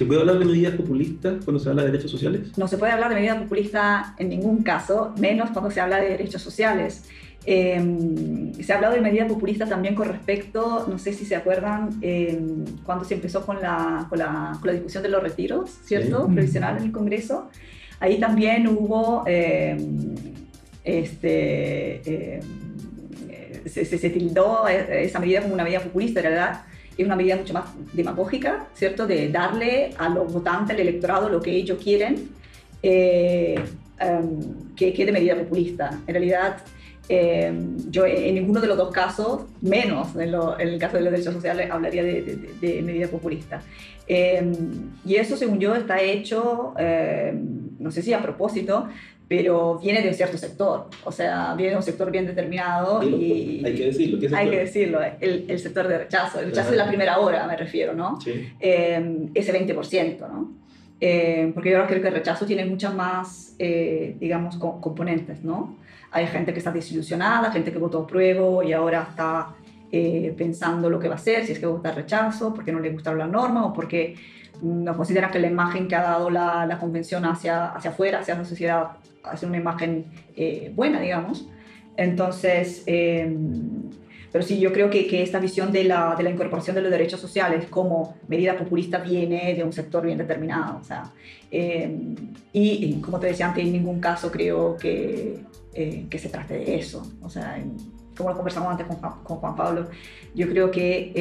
¿Se 0.00 0.06
puede 0.06 0.20
hablar 0.20 0.38
de 0.38 0.46
medidas 0.46 0.74
populistas 0.76 1.44
cuando 1.44 1.60
se 1.60 1.68
habla 1.68 1.82
de 1.82 1.90
derechos 1.90 2.10
sociales? 2.10 2.56
No 2.56 2.66
se 2.66 2.78
puede 2.78 2.90
hablar 2.90 3.10
de 3.10 3.16
medidas 3.16 3.36
populistas 3.36 4.14
en 4.16 4.30
ningún 4.30 4.62
caso, 4.62 5.12
menos 5.18 5.50
cuando 5.50 5.70
se 5.70 5.78
habla 5.78 5.98
de 5.98 6.08
derechos 6.08 6.40
sociales. 6.40 7.04
Em, 7.44 8.54
se 8.54 8.72
ha 8.72 8.76
hablado 8.76 8.94
de 8.94 9.02
medidas 9.02 9.28
populistas 9.28 9.68
también 9.68 9.94
con 9.94 10.08
respecto, 10.08 10.86
no 10.88 10.98
sé 10.98 11.12
si 11.12 11.26
se 11.26 11.36
acuerdan, 11.36 11.90
em, 12.00 12.64
cuando 12.82 13.04
se 13.04 13.12
empezó 13.12 13.44
con 13.44 13.60
la, 13.60 14.06
con 14.08 14.20
la, 14.20 14.56
con, 14.58 14.68
la, 14.68 14.72
discusión 14.72 15.02
de 15.02 15.10
los 15.10 15.22
retiros, 15.22 15.70
¿cierto? 15.84 16.26
Previsional 16.28 16.78
en 16.78 16.84
el 16.84 16.92
Congreso. 16.92 17.50
Ahí 17.98 18.18
también 18.18 18.68
hubo, 18.68 19.24
em, 19.26 20.14
este, 20.82 22.40
se, 23.66 23.84
se, 23.84 24.08
tildó 24.08 24.66
esa 24.66 25.18
medida 25.20 25.42
como 25.42 25.52
una 25.52 25.64
medida 25.64 25.80
populista, 25.80 26.22
¿verdad? 26.22 26.62
Es 27.02 27.06
una 27.06 27.16
medida 27.16 27.36
mucho 27.36 27.54
más 27.54 27.64
demagógica, 27.92 28.66
¿cierto? 28.74 29.06
De 29.06 29.28
darle 29.28 29.90
a 29.98 30.08
los 30.08 30.32
votantes, 30.32 30.74
al 30.74 30.80
electorado, 30.80 31.28
lo 31.28 31.40
que 31.40 31.52
ellos 31.52 31.78
quieren, 31.82 32.28
eh, 32.82 33.58
que, 34.76 34.92
que 34.92 35.06
de 35.06 35.12
medida 35.12 35.36
populista. 35.36 36.00
En 36.06 36.14
realidad, 36.14 36.58
eh, 37.08 37.52
yo 37.88 38.06
en 38.06 38.34
ninguno 38.34 38.60
de 38.60 38.66
los 38.66 38.76
dos 38.76 38.92
casos, 38.92 39.42
menos 39.60 40.14
en, 40.16 40.34
el 40.60 40.78
caso 40.78 40.96
de 40.96 41.02
los 41.02 41.12
derechos 41.12 41.34
sociales, 41.34 41.70
hablaría 41.70 42.02
de, 42.02 42.82
medida 42.82 43.08
populista. 43.08 43.62
Eh, 44.06 44.52
y 45.04 45.14
eso, 45.16 45.36
según 45.36 45.58
yo, 45.58 45.74
está 45.74 46.00
hecho, 46.00 46.74
no 47.78 47.90
sé 47.90 48.02
si 48.02 48.12
a 48.12 48.22
propósito, 48.22 48.88
pero 49.30 49.78
viene 49.78 50.02
de 50.02 50.08
un 50.08 50.14
cierto 50.14 50.36
sector, 50.36 50.88
o 51.04 51.12
sea, 51.12 51.54
viene 51.54 51.70
de 51.70 51.76
un 51.76 51.84
sector 51.84 52.10
bien 52.10 52.26
determinado 52.26 53.00
y... 53.00 53.62
Hay 53.64 53.76
que 53.76 53.86
decirlo. 53.86 54.18
¿qué 54.18 54.36
hay 54.36 54.50
que 54.50 54.58
decirlo, 54.58 55.00
el, 55.20 55.44
el, 55.46 55.58
sector 55.60 55.86
de 55.86 55.98
rechazo, 55.98 56.40
el 56.40 56.46
rechazo 56.46 56.72
de 56.72 56.76
la 56.76 56.88
primera 56.88 57.18
hora, 57.18 57.46
me 57.46 57.56
refiero, 57.56 57.94
¿no? 57.94 58.20
Sí. 58.20 58.52
ese 58.60 59.54
20%, 59.54 60.18
¿no? 60.28 60.60
porque 61.54 61.70
yo 61.70 61.86
creo 61.86 62.02
que 62.02 62.08
el 62.08 62.14
rechazo 62.14 62.44
tiene 62.44 62.64
muchas 62.64 62.92
más, 62.92 63.54
digamos, 63.56 64.56
componentes, 64.56 65.44
¿no? 65.44 65.76
Hay 66.10 66.26
gente 66.26 66.52
que 66.52 66.58
está 66.58 66.72
desilusionada, 66.72 67.52
gente 67.52 67.70
que 67.70 67.78
votó 67.78 68.04
pruebo 68.06 68.64
y 68.64 68.72
ahora 68.72 69.06
está 69.10 69.54
eh, 69.92 70.32
pensando 70.38 70.88
lo 70.88 71.00
que 71.00 71.08
va 71.08 71.14
a 71.14 71.18
hacer, 71.18 71.44
si 71.44 71.50
es 71.50 71.58
que 71.58 71.66
va 71.66 71.72
a 71.72 71.76
votar 71.76 71.96
rechazo, 71.96 72.54
porque 72.54 72.70
no 72.70 72.78
le 72.78 72.90
gusta 72.90 73.12
la 73.12 73.26
norma 73.26 73.66
o 73.66 73.72
porque 73.72 74.14
no 74.62 74.96
considera 74.96 75.30
que 75.30 75.38
la 75.38 75.46
imagen 75.46 75.88
que 75.88 75.96
ha 75.96 76.02
dado 76.02 76.30
la, 76.30 76.66
la 76.66 76.78
convención 76.78 77.24
hacia, 77.24 77.66
hacia 77.72 77.90
afuera, 77.90 78.20
hacia 78.20 78.34
la 78.34 78.44
sociedad, 78.44 78.90
hace 79.22 79.46
una 79.46 79.56
imagen 79.56 80.06
eh, 80.36 80.72
buena, 80.74 81.00
digamos. 81.00 81.46
Entonces, 81.96 82.82
em, 82.86 83.90
pero 84.32 84.44
sí, 84.44 84.60
yo 84.60 84.72
creo 84.72 84.90
que, 84.90 85.06
que 85.06 85.22
esta 85.22 85.38
visión 85.40 85.72
de 85.72 85.84
la, 85.84 86.14
de 86.16 86.22
la, 86.22 86.30
incorporación 86.30 86.76
de 86.76 86.82
los 86.82 86.90
derechos 86.90 87.20
sociales 87.20 87.66
como 87.68 88.16
medida 88.28 88.56
populista 88.56 88.98
viene 88.98 89.54
de 89.54 89.64
un 89.64 89.72
sector 89.72 90.04
bien 90.04 90.18
determinado. 90.18 90.78
O 90.80 90.84
sea, 90.84 91.12
em, 91.50 92.14
y, 92.52 93.00
como 93.00 93.18
te 93.18 93.28
decía 93.28 93.48
antes, 93.48 93.64
en 93.64 93.72
ningún 93.72 94.00
caso 94.00 94.30
creo 94.30 94.76
que, 94.76 95.40
eh, 95.74 96.06
que 96.08 96.18
se 96.18 96.28
trate 96.28 96.54
de 96.54 96.76
eso. 96.76 97.06
O 97.22 97.28
sea, 97.28 97.62
como 98.16 98.30
lo 98.30 98.36
conversamos 98.36 98.70
antes 98.70 98.86
con, 98.86 98.96
con 99.24 99.36
Juan 99.38 99.56
Pablo, 99.56 99.88
yo 100.34 100.48
creo 100.48 100.70
que 100.70 101.12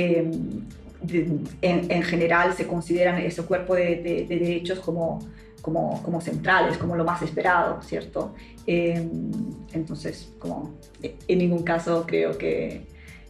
eh, 1.07 1.27
en, 1.61 1.91
en, 1.91 2.03
general 2.03 2.53
se 2.53 2.67
consideran 2.67 3.19
ese 3.19 3.43
cuerpo 3.43 3.75
de, 3.75 3.97
de, 3.97 4.25
derechos 4.27 4.79
como, 4.79 5.19
como, 5.61 6.01
como, 6.03 6.21
centrales, 6.21 6.77
como 6.77 6.95
lo 6.95 7.03
más 7.03 7.21
esperado, 7.21 7.81
¿cierto? 7.81 8.33
Eh, 8.67 9.07
entonces, 9.73 10.33
como 10.39 10.75
en 11.01 11.37
ningún 11.37 11.63
caso 11.63 12.05
creo 12.05 12.37
que, 12.37 12.81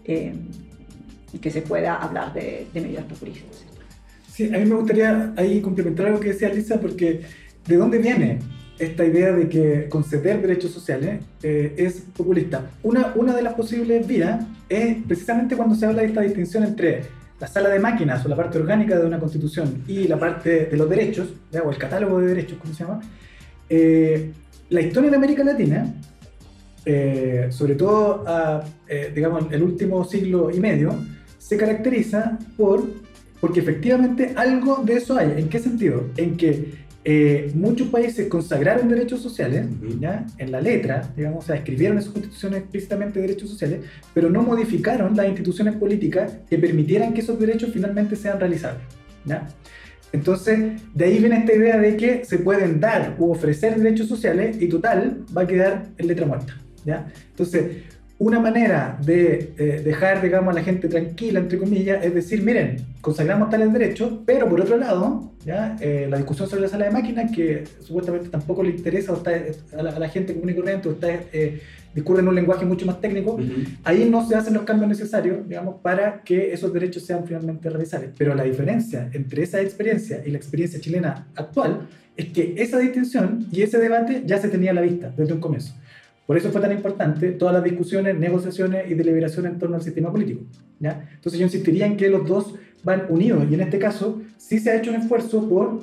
que 0.03 1.51
se 1.51 1.61
pueda 1.61 1.95
hablar 1.95 2.33
de, 2.33 2.67
de 2.73 2.81
medidas 2.81 3.05
populistas. 3.05 3.65
Sí, 4.31 4.47
a 4.53 4.57
mí 4.57 4.65
me 4.65 4.75
gustaría 4.75 5.33
ahí 5.37 5.61
complementar 5.61 6.07
algo 6.07 6.19
que 6.19 6.29
decía 6.29 6.49
Lisa, 6.49 6.79
porque 6.79 7.21
¿de 7.67 7.75
dónde 7.75 7.97
viene 7.99 8.39
esta 8.79 9.05
idea 9.05 9.33
de 9.33 9.49
que 9.49 9.89
conceder 9.89 10.41
derechos 10.41 10.71
sociales 10.71 11.21
eh, 11.43 11.73
es 11.77 12.05
populista. 12.15 12.71
Una, 12.81 13.13
una 13.15 13.35
de 13.35 13.41
las 13.41 13.53
posibles 13.53 14.07
vías 14.07 14.43
es 14.69 14.97
precisamente 15.05 15.55
cuando 15.55 15.75
se 15.75 15.85
habla 15.85 16.01
de 16.01 16.07
esta 16.07 16.21
distinción 16.21 16.63
entre 16.63 17.01
la 17.39 17.47
sala 17.47 17.69
de 17.69 17.79
máquinas 17.79 18.25
o 18.25 18.29
la 18.29 18.35
parte 18.35 18.57
orgánica 18.57 18.97
de 18.97 19.05
una 19.05 19.19
constitución 19.19 19.83
y 19.87 20.07
la 20.07 20.19
parte 20.19 20.65
de 20.65 20.77
los 20.77 20.89
derechos, 20.89 21.29
o 21.63 21.69
el 21.69 21.77
catálogo 21.77 22.19
de 22.19 22.27
derechos, 22.27 22.57
como 22.57 22.73
se 22.73 22.83
llama. 22.83 23.01
Eh, 23.69 24.31
la 24.69 24.81
historia 24.81 25.09
de 25.09 25.15
América 25.15 25.43
Latina, 25.43 25.93
eh, 26.85 27.47
sobre 27.49 27.75
todo 27.75 28.23
a, 28.27 28.63
digamos, 29.13 29.45
el 29.51 29.63
último 29.63 30.03
siglo 30.03 30.51
y 30.51 30.59
medio, 30.59 30.95
se 31.37 31.57
caracteriza 31.57 32.37
por 32.57 32.83
porque 33.39 33.61
efectivamente 33.61 34.33
algo 34.35 34.81
de 34.83 34.95
eso 34.95 35.17
hay. 35.17 35.33
¿En 35.37 35.49
qué 35.49 35.59
sentido? 35.59 36.05
En 36.17 36.35
que 36.35 36.73
eh, 37.05 37.51
muchos 37.55 37.87
países 37.87 38.27
consagraron 38.27 38.89
derechos 38.89 39.21
sociales 39.21 39.65
¿ya? 39.99 40.25
en 40.37 40.51
la 40.51 40.59
letra, 40.59 41.09
digamos, 41.15 41.45
o 41.45 41.47
sea, 41.47 41.55
escribieron 41.55 41.97
en 41.97 42.03
sus 42.03 42.11
constituciones 42.11 42.59
explícitamente 42.59 43.21
derechos 43.21 43.49
sociales, 43.49 43.81
pero 44.13 44.29
no 44.29 44.43
modificaron 44.43 45.15
las 45.15 45.27
instituciones 45.27 45.75
políticas 45.75 46.33
que 46.49 46.57
permitieran 46.57 47.13
que 47.13 47.21
esos 47.21 47.39
derechos 47.39 47.71
finalmente 47.71 48.17
sean 48.17 48.39
realizables. 48.39 48.83
¿ya? 49.23 49.47
Entonces, 50.11 50.81
de 50.93 51.05
ahí 51.05 51.19
viene 51.19 51.37
esta 51.37 51.53
idea 51.53 51.77
de 51.77 51.95
que 51.95 52.25
se 52.25 52.39
pueden 52.39 52.81
dar 52.81 53.15
u 53.17 53.31
ofrecer 53.31 53.77
derechos 53.77 54.07
sociales 54.07 54.57
y 54.59 54.67
total 54.67 55.23
va 55.35 55.43
a 55.43 55.47
quedar 55.47 55.87
en 55.97 56.07
letra 56.07 56.25
muerta. 56.25 56.57
¿ya? 56.83 57.07
Entonces, 57.29 57.83
una 58.19 58.39
manera 58.39 58.99
de 59.01 59.53
eh, 59.57 59.81
dejar, 59.83 60.21
digamos, 60.21 60.51
a 60.51 60.55
la 60.55 60.63
gente 60.63 60.89
tranquila, 60.89 61.39
entre 61.39 61.57
comillas, 61.57 62.03
es 62.03 62.13
decir, 62.13 62.43
miren, 62.43 62.85
consagramos 62.99 63.49
tales 63.49 63.71
derechos, 63.71 64.11
pero 64.25 64.49
por 64.49 64.59
otro 64.59 64.75
lado, 64.75 65.31
¿ya? 65.45 65.77
Eh, 65.79 66.05
la 66.09 66.17
discusión 66.17 66.49
sobre 66.49 66.63
la 66.63 66.67
sala 66.67 66.85
de 66.85 66.91
máquinas, 66.91 67.31
que 67.31 67.63
supuestamente 67.79 68.27
tampoco 68.27 68.61
le 68.61 68.71
interesa 68.71 69.13
a, 69.13 69.81
la, 69.81 70.09
gente 70.09 70.33
común 70.33 70.49
y 70.49 70.53
corriente, 70.53 70.89
o 70.89 70.91
está, 70.91 71.07
eh, 71.31 71.61
discurre 71.95 72.19
en 72.19 72.27
un 72.27 72.35
lenguaje 72.35 72.65
mucho 72.65 72.85
más 72.85 72.99
técnico, 72.99 73.39
ahí 73.85 74.09
no 74.09 74.27
se 74.27 74.35
hacen 74.35 74.53
los 74.53 74.63
cambios 74.63 74.89
necesarios, 74.89 75.47
digamos, 75.47 75.75
para 75.81 76.21
que 76.21 76.51
esos 76.51 76.73
derechos 76.73 77.05
sean 77.05 77.25
finalmente 77.25 77.69
realizables. 77.69 78.11
Pero 78.17 78.35
la 78.35 78.43
diferencia 78.43 79.09
entre 79.13 79.43
esa 79.43 79.61
experiencia 79.61 80.21
y 80.25 80.31
la 80.31 80.37
experiencia 80.37 80.77
chilena 80.81 81.27
actual 81.35 81.87
es 82.17 82.27
que 82.33 82.55
esa 82.57 82.79
distinción 82.79 83.47
y 83.49 83.61
ese 83.61 83.77
debate 83.77 84.23
ya 84.25 84.37
se 84.39 84.49
tenía 84.49 84.71
a 84.71 84.73
la 84.73 84.81
vista 84.81 85.13
desde 85.15 85.31
un 85.31 85.39
comienzo. 85.39 85.73
Por 86.29 86.37
eso 86.37 86.51
fue 86.51 86.61
tan 86.61 86.71
importante 86.71 87.31
todas 87.31 87.55
las 87.55 87.63
discusiones, 87.63 88.15
negociaciones 88.15 88.87
y 88.87 88.93
deliberaciones 88.93 89.51
en 89.51 89.57
torno 89.57 89.77
al 89.77 89.81
sistema 89.81 90.11
político. 90.11 90.43
¿ya? 90.79 91.09
Entonces 91.15 91.39
yo 91.39 91.47
insistiría 91.47 91.87
en 91.87 91.97
que 91.97 92.07
los 92.07 92.23
dos 92.27 92.53
van 92.83 93.07
unidos 93.09 93.47
y 93.49 93.55
en 93.55 93.61
este 93.61 93.79
caso 93.79 94.21
sí 94.37 94.59
se 94.59 94.69
ha 94.69 94.75
hecho 94.75 94.91
un 94.91 94.97
esfuerzo 94.97 95.49
por 95.49 95.79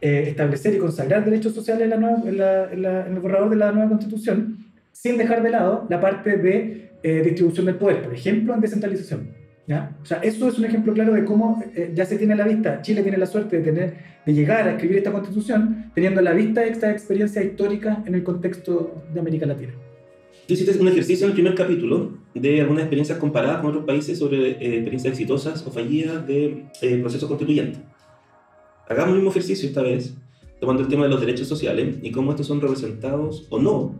eh, 0.00 0.24
establecer 0.28 0.74
y 0.74 0.78
consagrar 0.78 1.22
derechos 1.22 1.52
sociales 1.52 1.82
en, 1.82 1.90
la 1.90 1.96
nueva, 1.98 2.22
en, 2.24 2.38
la, 2.38 3.04
en, 3.04 3.12
el 3.12 3.20
borrador 3.20 3.50
de 3.50 3.56
la 3.56 3.72
nueva 3.72 3.90
constitución 3.90 4.56
sin 4.90 5.18
dejar 5.18 5.42
de 5.42 5.50
lado 5.50 5.86
la 5.90 6.00
parte 6.00 6.38
de 6.38 6.92
eh, 7.02 7.20
distribución 7.22 7.66
del 7.66 7.74
poder, 7.74 8.00
por 8.02 8.14
ejemplo, 8.14 8.54
en 8.54 8.62
descentralización. 8.62 9.28
¿ya? 9.66 9.98
O 10.02 10.06
sea, 10.06 10.20
eso 10.22 10.48
es 10.48 10.58
un 10.58 10.64
ejemplo 10.64 10.94
claro 10.94 11.12
de 11.12 11.26
cómo 11.26 11.62
eh, 11.76 11.92
ya 11.94 12.06
se 12.06 12.16
tiene 12.16 12.32
a 12.32 12.36
la 12.36 12.44
vista, 12.44 12.80
Chile 12.80 13.02
tiene 13.02 13.18
la 13.18 13.26
suerte 13.26 13.58
de, 13.58 13.64
tener, 13.64 13.94
de 14.24 14.32
llegar 14.32 14.66
a 14.66 14.70
escribir 14.70 14.96
esta 14.96 15.12
constitución 15.12 15.90
teniendo 15.94 16.20
a 16.20 16.22
la 16.22 16.32
vista 16.32 16.64
esta 16.64 16.90
experiencia 16.90 17.42
histórica 17.42 18.02
en 18.06 18.14
el 18.14 18.22
contexto 18.22 19.04
de 19.12 19.20
América 19.20 19.44
Latina. 19.44 19.74
Tú 20.50 20.54
hiciste 20.54 20.76
un 20.80 20.88
ejercicio 20.88 21.26
en 21.26 21.30
el 21.30 21.34
primer 21.34 21.54
capítulo 21.54 22.10
de 22.34 22.60
algunas 22.60 22.82
experiencias 22.82 23.18
comparadas 23.18 23.60
con 23.60 23.70
otros 23.70 23.84
países 23.84 24.18
sobre 24.18 24.50
eh, 24.50 24.78
experiencias 24.78 25.12
exitosas 25.12 25.64
o 25.64 25.70
fallidas 25.70 26.26
de 26.26 26.64
eh, 26.82 26.96
procesos 26.96 27.28
constituyentes. 27.28 27.80
Hagamos 28.88 29.10
el 29.10 29.14
mismo 29.18 29.30
ejercicio 29.30 29.68
esta 29.68 29.82
vez, 29.82 30.12
tomando 30.58 30.82
el 30.82 30.88
tema 30.88 31.04
de 31.04 31.10
los 31.10 31.20
derechos 31.20 31.46
sociales 31.46 31.98
y 32.02 32.10
cómo 32.10 32.32
estos 32.32 32.48
son 32.48 32.60
representados 32.60 33.46
o 33.48 33.60
no 33.60 33.94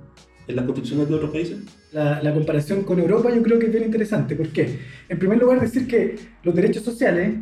en 0.49 0.57
las 0.57 0.64
constituciones 0.64 1.09
de 1.09 1.14
otros 1.14 1.30
países. 1.30 1.59
La, 1.92 2.21
la 2.21 2.35
comparación 2.35 2.83
con 2.83 2.99
Europa 2.99 3.33
yo 3.33 3.45
creo 3.45 3.61
que 3.61 3.66
es 3.66 3.73
bien 3.73 3.85
interesante. 3.85 4.35
¿Por 4.35 4.49
qué? 4.49 4.76
En 5.09 5.21
primer 5.21 5.38
lugar, 5.38 5.61
decir 5.61 5.87
que 5.87 6.16
los 6.42 6.52
derechos 6.52 6.83
sociales 6.83 7.33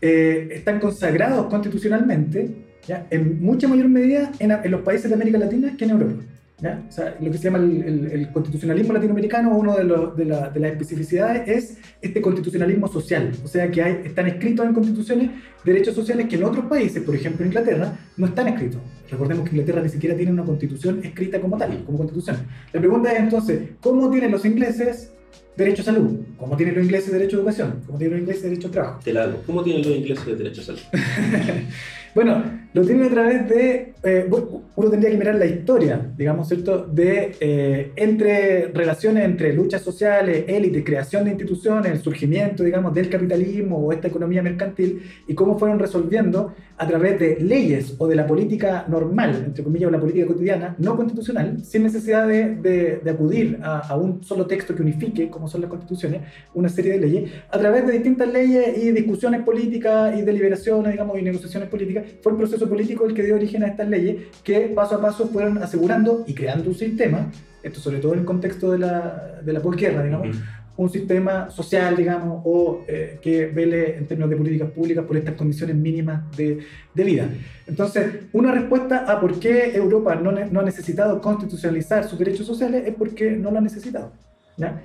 eh, 0.00 0.48
están 0.50 0.80
consagrados 0.80 1.46
constitucionalmente 1.46 2.66
¿ya? 2.88 3.06
en 3.12 3.40
mucha 3.40 3.68
mayor 3.68 3.88
medida 3.88 4.32
en, 4.40 4.50
en 4.50 4.70
los 4.72 4.80
países 4.80 5.08
de 5.08 5.14
América 5.14 5.38
Latina 5.38 5.76
que 5.78 5.84
en 5.84 5.90
Europa. 5.92 6.24
O 6.58 6.90
sea, 6.90 7.14
lo 7.20 7.30
que 7.30 7.36
se 7.36 7.44
llama 7.44 7.58
el, 7.58 8.30
constitucionalismo 8.32 8.94
latinoamericano, 8.94 9.54
una 9.58 9.76
de, 9.76 9.84
de, 9.84 10.24
de, 10.24 10.60
las 10.60 10.72
especificidades 10.72 11.46
es 11.46 11.78
este 12.00 12.22
constitucionalismo 12.22 12.88
social. 12.88 13.30
O 13.44 13.48
sea, 13.48 13.70
que 13.70 13.82
hay, 13.82 14.00
están 14.06 14.26
escritos 14.26 14.64
en 14.64 14.72
constituciones 14.72 15.30
derechos 15.64 15.94
sociales 15.94 16.28
que 16.28 16.36
en 16.36 16.44
otros 16.44 16.64
países, 16.64 17.02
por 17.02 17.14
ejemplo 17.14 17.44
en 17.44 17.48
Inglaterra, 17.48 17.98
no 18.16 18.26
están 18.26 18.48
escritos. 18.48 18.80
Recordemos 19.10 19.44
que 19.44 19.50
Inglaterra 19.50 19.82
ni 19.82 19.90
siquiera 19.90 20.16
tiene 20.16 20.32
una 20.32 20.44
constitución 20.44 21.00
escrita 21.04 21.40
como 21.40 21.58
tal, 21.58 21.84
como 21.84 21.98
constitución. 21.98 22.38
La 22.72 22.80
pregunta 22.80 23.12
es 23.12 23.18
entonces, 23.20 23.60
¿cómo 23.82 24.08
tienen 24.10 24.30
los 24.30 24.46
ingleses 24.46 25.12
derecho 25.56 25.82
a 25.82 25.84
salud, 25.86 26.20
como 26.36 26.56
tienen 26.56 26.74
los 26.74 26.84
ingleses 26.84 27.12
derecho 27.12 27.36
a 27.36 27.40
educación, 27.40 27.82
como 27.86 27.98
tienen 27.98 28.18
los 28.18 28.20
ingleses 28.20 28.42
derecho 28.44 28.68
a 28.68 28.70
trabajo. 28.70 29.00
Te 29.02 29.12
la 29.12 29.24
hago. 29.24 29.42
¿Cómo 29.46 29.62
tienen 29.62 29.82
los 29.86 29.96
ingleses 29.96 30.38
derecho 30.38 30.60
a 30.60 30.64
salud? 30.64 30.80
bueno, 32.14 32.44
lo 32.76 32.84
tienen 32.84 33.06
a 33.06 33.10
través 33.10 33.48
de, 33.48 33.94
eh, 34.02 34.28
uno 34.30 34.90
tendría 34.90 35.10
que 35.10 35.16
mirar 35.16 35.36
la 35.36 35.46
historia, 35.46 36.12
digamos, 36.14 36.46
¿cierto?, 36.46 36.84
de 36.84 37.34
eh, 37.40 37.92
entre 37.96 38.68
relaciones 38.68 39.24
entre 39.24 39.54
luchas 39.54 39.80
sociales, 39.80 40.44
élite, 40.46 40.84
creación 40.84 41.24
de 41.24 41.30
instituciones, 41.30 41.90
el 41.90 42.02
surgimiento, 42.02 42.62
digamos, 42.62 42.92
del 42.92 43.08
capitalismo 43.08 43.78
o 43.78 43.92
esta 43.92 44.08
economía 44.08 44.42
mercantil 44.42 45.02
y 45.26 45.34
cómo 45.34 45.58
fueron 45.58 45.78
resolviendo 45.78 46.52
a 46.76 46.86
través 46.86 47.18
de 47.18 47.38
leyes 47.40 47.94
o 47.96 48.06
de 48.06 48.16
la 48.16 48.26
política 48.26 48.84
normal, 48.88 49.42
entre 49.46 49.64
comillas, 49.64 49.88
o 49.88 49.90
la 49.90 50.00
política 50.00 50.26
cotidiana, 50.26 50.76
no 50.78 50.96
constitucional, 50.96 51.64
sin 51.64 51.82
necesidad 51.82 52.28
de, 52.28 52.56
de, 53.02 53.10
acudir 53.10 53.58
a, 53.62 53.78
a, 53.78 53.96
un 53.96 54.22
solo 54.22 54.46
texto 54.46 54.74
que 54.74 54.82
unifique, 54.82 55.30
como 55.30 55.45
son 55.48 55.60
las 55.60 55.70
constituciones, 55.70 56.22
una 56.54 56.68
serie 56.68 56.92
de 56.92 56.98
leyes, 56.98 57.32
a 57.50 57.58
través 57.58 57.86
de 57.86 57.92
distintas 57.92 58.32
leyes 58.32 58.78
y 58.78 58.90
discusiones 58.92 59.42
políticas 59.42 60.18
y 60.18 60.22
deliberaciones, 60.22 60.92
digamos, 60.92 61.18
y 61.18 61.22
negociaciones 61.22 61.68
políticas, 61.68 62.04
fue 62.22 62.32
el 62.32 62.38
proceso 62.38 62.68
político 62.68 63.06
el 63.06 63.14
que 63.14 63.22
dio 63.22 63.34
origen 63.34 63.62
a 63.62 63.68
estas 63.68 63.88
leyes 63.88 64.16
que 64.42 64.60
paso 64.74 64.96
a 64.96 65.00
paso 65.00 65.28
fueron 65.28 65.58
asegurando 65.58 66.24
y 66.26 66.34
creando 66.34 66.70
un 66.70 66.74
sistema, 66.76 67.30
esto 67.62 67.80
sobre 67.80 67.98
todo 67.98 68.14
en 68.14 68.20
el 68.20 68.24
contexto 68.24 68.72
de 68.72 68.78
la, 68.78 69.40
de 69.44 69.52
la 69.52 69.60
posguerra, 69.60 70.02
digamos, 70.02 70.36
un 70.76 70.90
sistema 70.90 71.50
social, 71.50 71.96
digamos, 71.96 72.42
o 72.44 72.84
eh, 72.86 73.18
que 73.22 73.46
vele 73.46 73.96
en 73.96 74.06
términos 74.06 74.30
de 74.30 74.36
políticas 74.36 74.70
públicas 74.70 75.04
por 75.04 75.16
estas 75.16 75.34
condiciones 75.34 75.74
mínimas 75.74 76.36
de, 76.36 76.58
de 76.92 77.04
vida. 77.04 77.28
Entonces, 77.66 78.06
una 78.32 78.52
respuesta 78.52 79.10
a 79.10 79.20
por 79.20 79.38
qué 79.40 79.74
Europa 79.74 80.14
no, 80.16 80.32
no, 80.32 80.60
ha 80.60 80.62
necesitado 80.62 81.20
constitucionalizar 81.20 82.06
sus 82.06 82.18
derechos 82.18 82.46
sociales 82.46 82.84
es 82.86 82.94
porque 82.94 83.30
no 83.30 83.50
lo 83.50 83.58
ha 83.58 83.62
necesitado. 83.62 84.12
¿ya? 84.56 84.82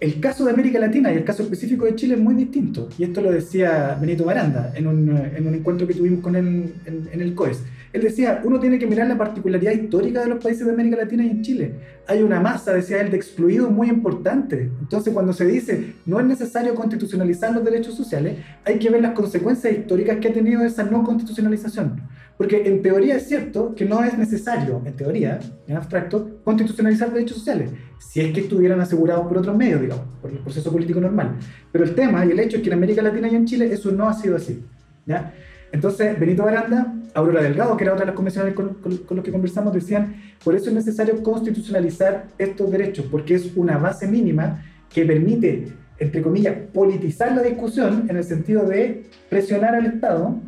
El 0.00 0.20
caso 0.20 0.44
de 0.44 0.50
América 0.50 0.78
Latina 0.78 1.12
y 1.12 1.16
el 1.16 1.24
caso 1.24 1.44
específico 1.44 1.84
de 1.84 1.94
Chile 1.94 2.14
es 2.14 2.20
muy 2.20 2.34
distinto, 2.34 2.88
y 2.98 3.04
esto 3.04 3.20
lo 3.20 3.30
decía 3.30 3.96
Benito 4.00 4.24
Baranda 4.24 4.72
en 4.74 4.86
un, 4.86 5.16
en 5.16 5.46
un 5.46 5.54
encuentro 5.54 5.86
que 5.86 5.94
tuvimos 5.94 6.20
con 6.20 6.34
él 6.34 6.74
en, 6.84 7.08
en, 7.12 7.20
el 7.20 7.34
COES. 7.34 7.62
Él 7.92 8.02
decía, 8.02 8.42
uno 8.42 8.58
tiene 8.58 8.78
que 8.80 8.88
mirar 8.88 9.06
la 9.06 9.16
particularidad 9.16 9.70
histórica 9.70 10.20
de 10.20 10.28
los 10.28 10.42
países 10.42 10.66
de 10.66 10.72
América 10.72 10.96
Latina 10.96 11.24
y 11.24 11.30
en 11.30 11.42
Chile. 11.42 11.74
Hay 12.08 12.22
una 12.22 12.40
masa, 12.40 12.72
decía 12.72 13.00
él, 13.00 13.10
de 13.12 13.16
excluidos 13.16 13.70
muy 13.70 13.88
importante. 13.88 14.68
Entonces, 14.80 15.14
cuando 15.14 15.32
se 15.32 15.46
dice 15.46 15.94
no 16.04 16.18
es 16.18 16.26
necesario 16.26 16.74
constitucionalizar 16.74 17.54
los 17.54 17.64
derechos 17.64 17.94
sociales, 17.94 18.38
hay 18.64 18.80
que 18.80 18.90
ver 18.90 19.00
las 19.00 19.12
consecuencias 19.12 19.72
históricas 19.72 20.18
que 20.18 20.28
ha 20.28 20.32
tenido 20.32 20.64
esa 20.64 20.82
no 20.82 21.04
constitucionalización. 21.04 22.00
Porque 22.36 22.66
en 22.66 22.82
teoría 22.82 23.16
es 23.16 23.28
cierto 23.28 23.74
que 23.74 23.84
no 23.84 24.02
es 24.02 24.18
necesario, 24.18 24.82
en 24.84 24.94
teoría, 24.94 25.38
en 25.68 25.76
abstracto, 25.76 26.40
constitucionalizar 26.42 27.12
derechos 27.12 27.38
sociales, 27.38 27.70
si 28.00 28.20
es 28.20 28.32
que 28.32 28.40
estuvieran 28.40 28.80
asegurados 28.80 29.26
por 29.26 29.38
otros 29.38 29.56
medios, 29.56 29.80
digamos, 29.80 30.04
por 30.20 30.30
el 30.30 30.38
proceso 30.38 30.72
político 30.72 31.00
normal. 31.00 31.36
Pero 31.70 31.84
el 31.84 31.94
tema 31.94 32.26
y 32.26 32.32
el 32.32 32.40
hecho 32.40 32.56
es 32.56 32.62
que 32.62 32.68
en 32.70 32.74
América 32.74 33.02
Latina 33.02 33.28
y 33.28 33.36
en 33.36 33.44
Chile 33.44 33.72
eso 33.72 33.92
no 33.92 34.08
ha 34.08 34.14
sido 34.14 34.36
así. 34.36 34.64
¿ya? 35.06 35.32
Entonces, 35.70 36.18
Benito 36.18 36.44
Baranda, 36.44 36.94
Aurora 37.14 37.42
Delgado, 37.42 37.76
que 37.76 37.84
era 37.84 37.92
otra 37.92 38.04
de 38.04 38.10
las 38.10 38.16
convencionales 38.16 38.54
con, 38.54 38.74
con, 38.74 39.16
los 39.16 39.24
que 39.24 39.30
conversamos, 39.30 39.72
decían, 39.72 40.16
por 40.42 40.56
eso 40.56 40.70
es 40.70 40.74
necesario 40.74 41.22
constitucionalizar 41.22 42.26
estos 42.38 42.70
derechos, 42.70 43.06
porque 43.10 43.34
es 43.34 43.56
una 43.56 43.78
base 43.78 44.08
mínima 44.08 44.62
que 44.92 45.04
permite, 45.04 45.68
entre 45.98 46.22
comillas, 46.22 46.56
politizar 46.72 47.32
la 47.34 47.42
discusión 47.42 48.06
en 48.08 48.16
el 48.16 48.24
sentido 48.24 48.64
de 48.66 49.06
presionar 49.28 49.76
al 49.76 49.86
Estado 49.86 50.40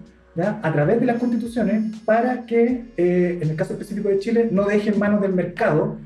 a 0.44 0.72
través 0.72 1.00
de 1.00 1.06
las 1.06 1.18
constituciones 1.18 1.96
para 2.04 2.44
que, 2.44 2.84
eh, 2.96 3.38
en 3.40 3.50
el 3.50 3.56
caso 3.56 3.72
específico 3.72 4.08
de 4.08 4.18
Chile, 4.18 4.48
no 4.50 4.64
deje 4.64 4.90
en 4.90 4.98
manos 4.98 5.20
del 5.22 5.32
mercado 5.32 5.96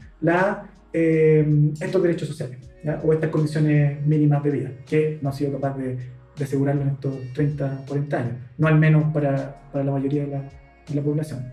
eh, 0.93 1.73
estos 1.81 2.03
derechos 2.03 2.29
sociales 2.29 2.59
o 3.03 3.13
estas 3.13 3.31
condiciones 3.31 4.05
mínimas 4.07 4.43
de 4.43 4.51
vida, 4.51 4.71
que 4.87 5.19
no 5.21 5.31
ha 5.31 5.33
sido 5.33 5.53
capaz 5.53 5.77
de, 5.77 5.97
de 6.37 6.45
asegurarlo 6.45 6.83
en 6.83 6.89
estos 6.89 7.15
30, 7.35 7.85
40 7.87 8.17
años, 8.17 8.33
no 8.57 8.69
al 8.69 8.79
menos 8.79 9.13
para, 9.13 9.61
para 9.73 9.85
la 9.85 9.93
mayoría 9.93 10.25
de 10.25 10.31
la, 10.31 10.43
de 10.89 10.95
la 10.95 11.03
población. 11.03 11.45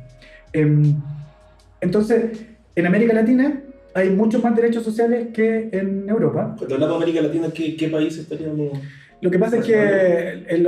Em, 0.54 0.96
entonces, 1.82 2.46
en 2.76 2.86
América 2.86 3.14
Latina 3.14 3.62
hay 3.94 4.10
muchos 4.12 4.44
más 4.44 4.56
derechos 4.56 4.84
sociales 4.84 5.30
que 5.34 5.70
en 5.72 6.08
Europa. 6.08 6.56
Cuando 6.58 6.76
hablamos 6.76 7.00
de 7.00 7.04
América 7.04 7.28
Latina, 7.28 7.50
¿qué, 7.54 7.76
qué 7.76 7.90
países 7.90 8.20
estaríamos...? 8.20 8.80
Lo 9.20 9.32
que 9.32 9.40
pasa 9.40 9.58
es 9.58 9.66
que 9.66 10.46
en, 10.48 10.64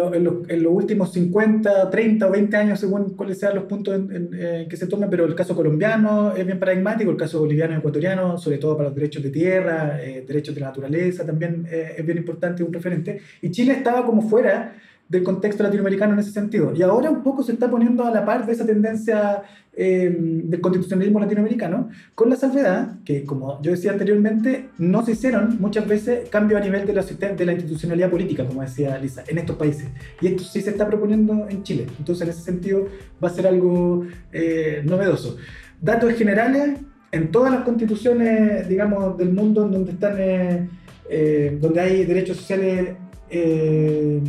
los 0.63 0.73
últimos 0.73 1.13
50, 1.13 1.89
30 1.89 2.27
o 2.27 2.31
20 2.31 2.57
años, 2.57 2.79
según 2.79 3.15
cuáles 3.15 3.37
sean 3.37 3.53
los 3.53 3.65
puntos 3.65 3.95
en, 3.95 4.31
eh, 4.33 4.65
que 4.67 4.75
se 4.75 4.87
tomen, 4.87 5.07
pero 5.09 5.25
el 5.25 5.35
caso 5.35 5.55
colombiano 5.55 6.35
es 6.35 6.45
bien 6.45 6.57
paradigmático, 6.57 7.11
el 7.11 7.17
caso 7.17 7.39
boliviano 7.39 7.75
y 7.75 7.77
ecuatoriano, 7.77 8.39
sobre 8.39 8.57
todo 8.57 8.75
para 8.75 8.89
los 8.89 8.95
derechos 8.95 9.21
de 9.21 9.29
tierra, 9.29 10.01
eh, 10.01 10.23
derechos 10.27 10.55
de 10.55 10.61
la 10.61 10.67
naturaleza, 10.67 11.25
también 11.25 11.67
eh, 11.69 11.93
es 11.97 12.05
bien 12.05 12.17
importante, 12.17 12.63
un 12.63 12.73
referente. 12.73 13.21
Y 13.41 13.51
Chile 13.51 13.73
estaba 13.73 14.03
como 14.03 14.23
fuera 14.23 14.73
del 15.09 15.23
contexto 15.23 15.63
latinoamericano 15.63 16.13
en 16.13 16.19
ese 16.19 16.31
sentido. 16.31 16.71
Y 16.75 16.83
ahora 16.83 17.09
un 17.09 17.23
poco 17.23 17.41
se 17.41 17.51
está 17.51 17.69
poniendo 17.69 18.05
a 18.05 18.11
la 18.11 18.23
par 18.23 18.45
de 18.45 18.53
esa 18.53 18.65
tendencia 18.65 19.41
eh, 19.73 20.15
del 20.15 20.61
constitucionalismo 20.61 21.19
latinoamericano, 21.19 21.89
con 22.13 22.29
la 22.29 22.35
salvedad 22.35 22.99
que, 23.03 23.23
como 23.23 23.59
yo 23.63 23.71
decía 23.71 23.91
anteriormente, 23.91 24.69
no 24.77 25.03
se 25.03 25.13
hicieron 25.13 25.57
muchas 25.59 25.87
veces 25.87 26.29
cambios 26.29 26.61
a 26.61 26.63
nivel 26.63 26.85
de 26.85 26.93
la, 26.93 27.01
de 27.01 27.45
la 27.45 27.53
institucionalidad 27.53 28.11
política, 28.11 28.45
como 28.45 28.61
decía 28.61 28.99
Lisa, 28.99 29.23
en 29.27 29.39
estos 29.39 29.55
países. 29.55 29.87
Y 30.21 30.27
esto 30.27 30.43
sí 30.43 30.61
se 30.61 30.69
está 30.69 30.85
proponiendo 30.87 31.47
en 31.49 31.63
Chile. 31.63 31.87
Entonces, 31.97 32.27
en 32.27 32.29
ese 32.29 32.41
sentido, 32.41 32.85
va 33.23 33.29
a 33.29 33.31
ser 33.31 33.47
algo 33.47 34.05
eh, 34.31 34.83
novedoso. 34.85 35.37
Datos 35.81 36.13
generales, 36.13 36.77
en 37.11 37.31
todas 37.31 37.51
las 37.51 37.63
constituciones, 37.63 38.69
digamos, 38.69 39.17
del 39.17 39.33
mundo 39.33 39.65
en 39.65 39.71
donde 39.71 39.91
están... 39.91 40.69
Eh, 41.11 41.57
donde 41.59 41.81
hay 41.81 42.05
derechos 42.05 42.37
sociales 42.37 42.89
eh, 43.29 44.21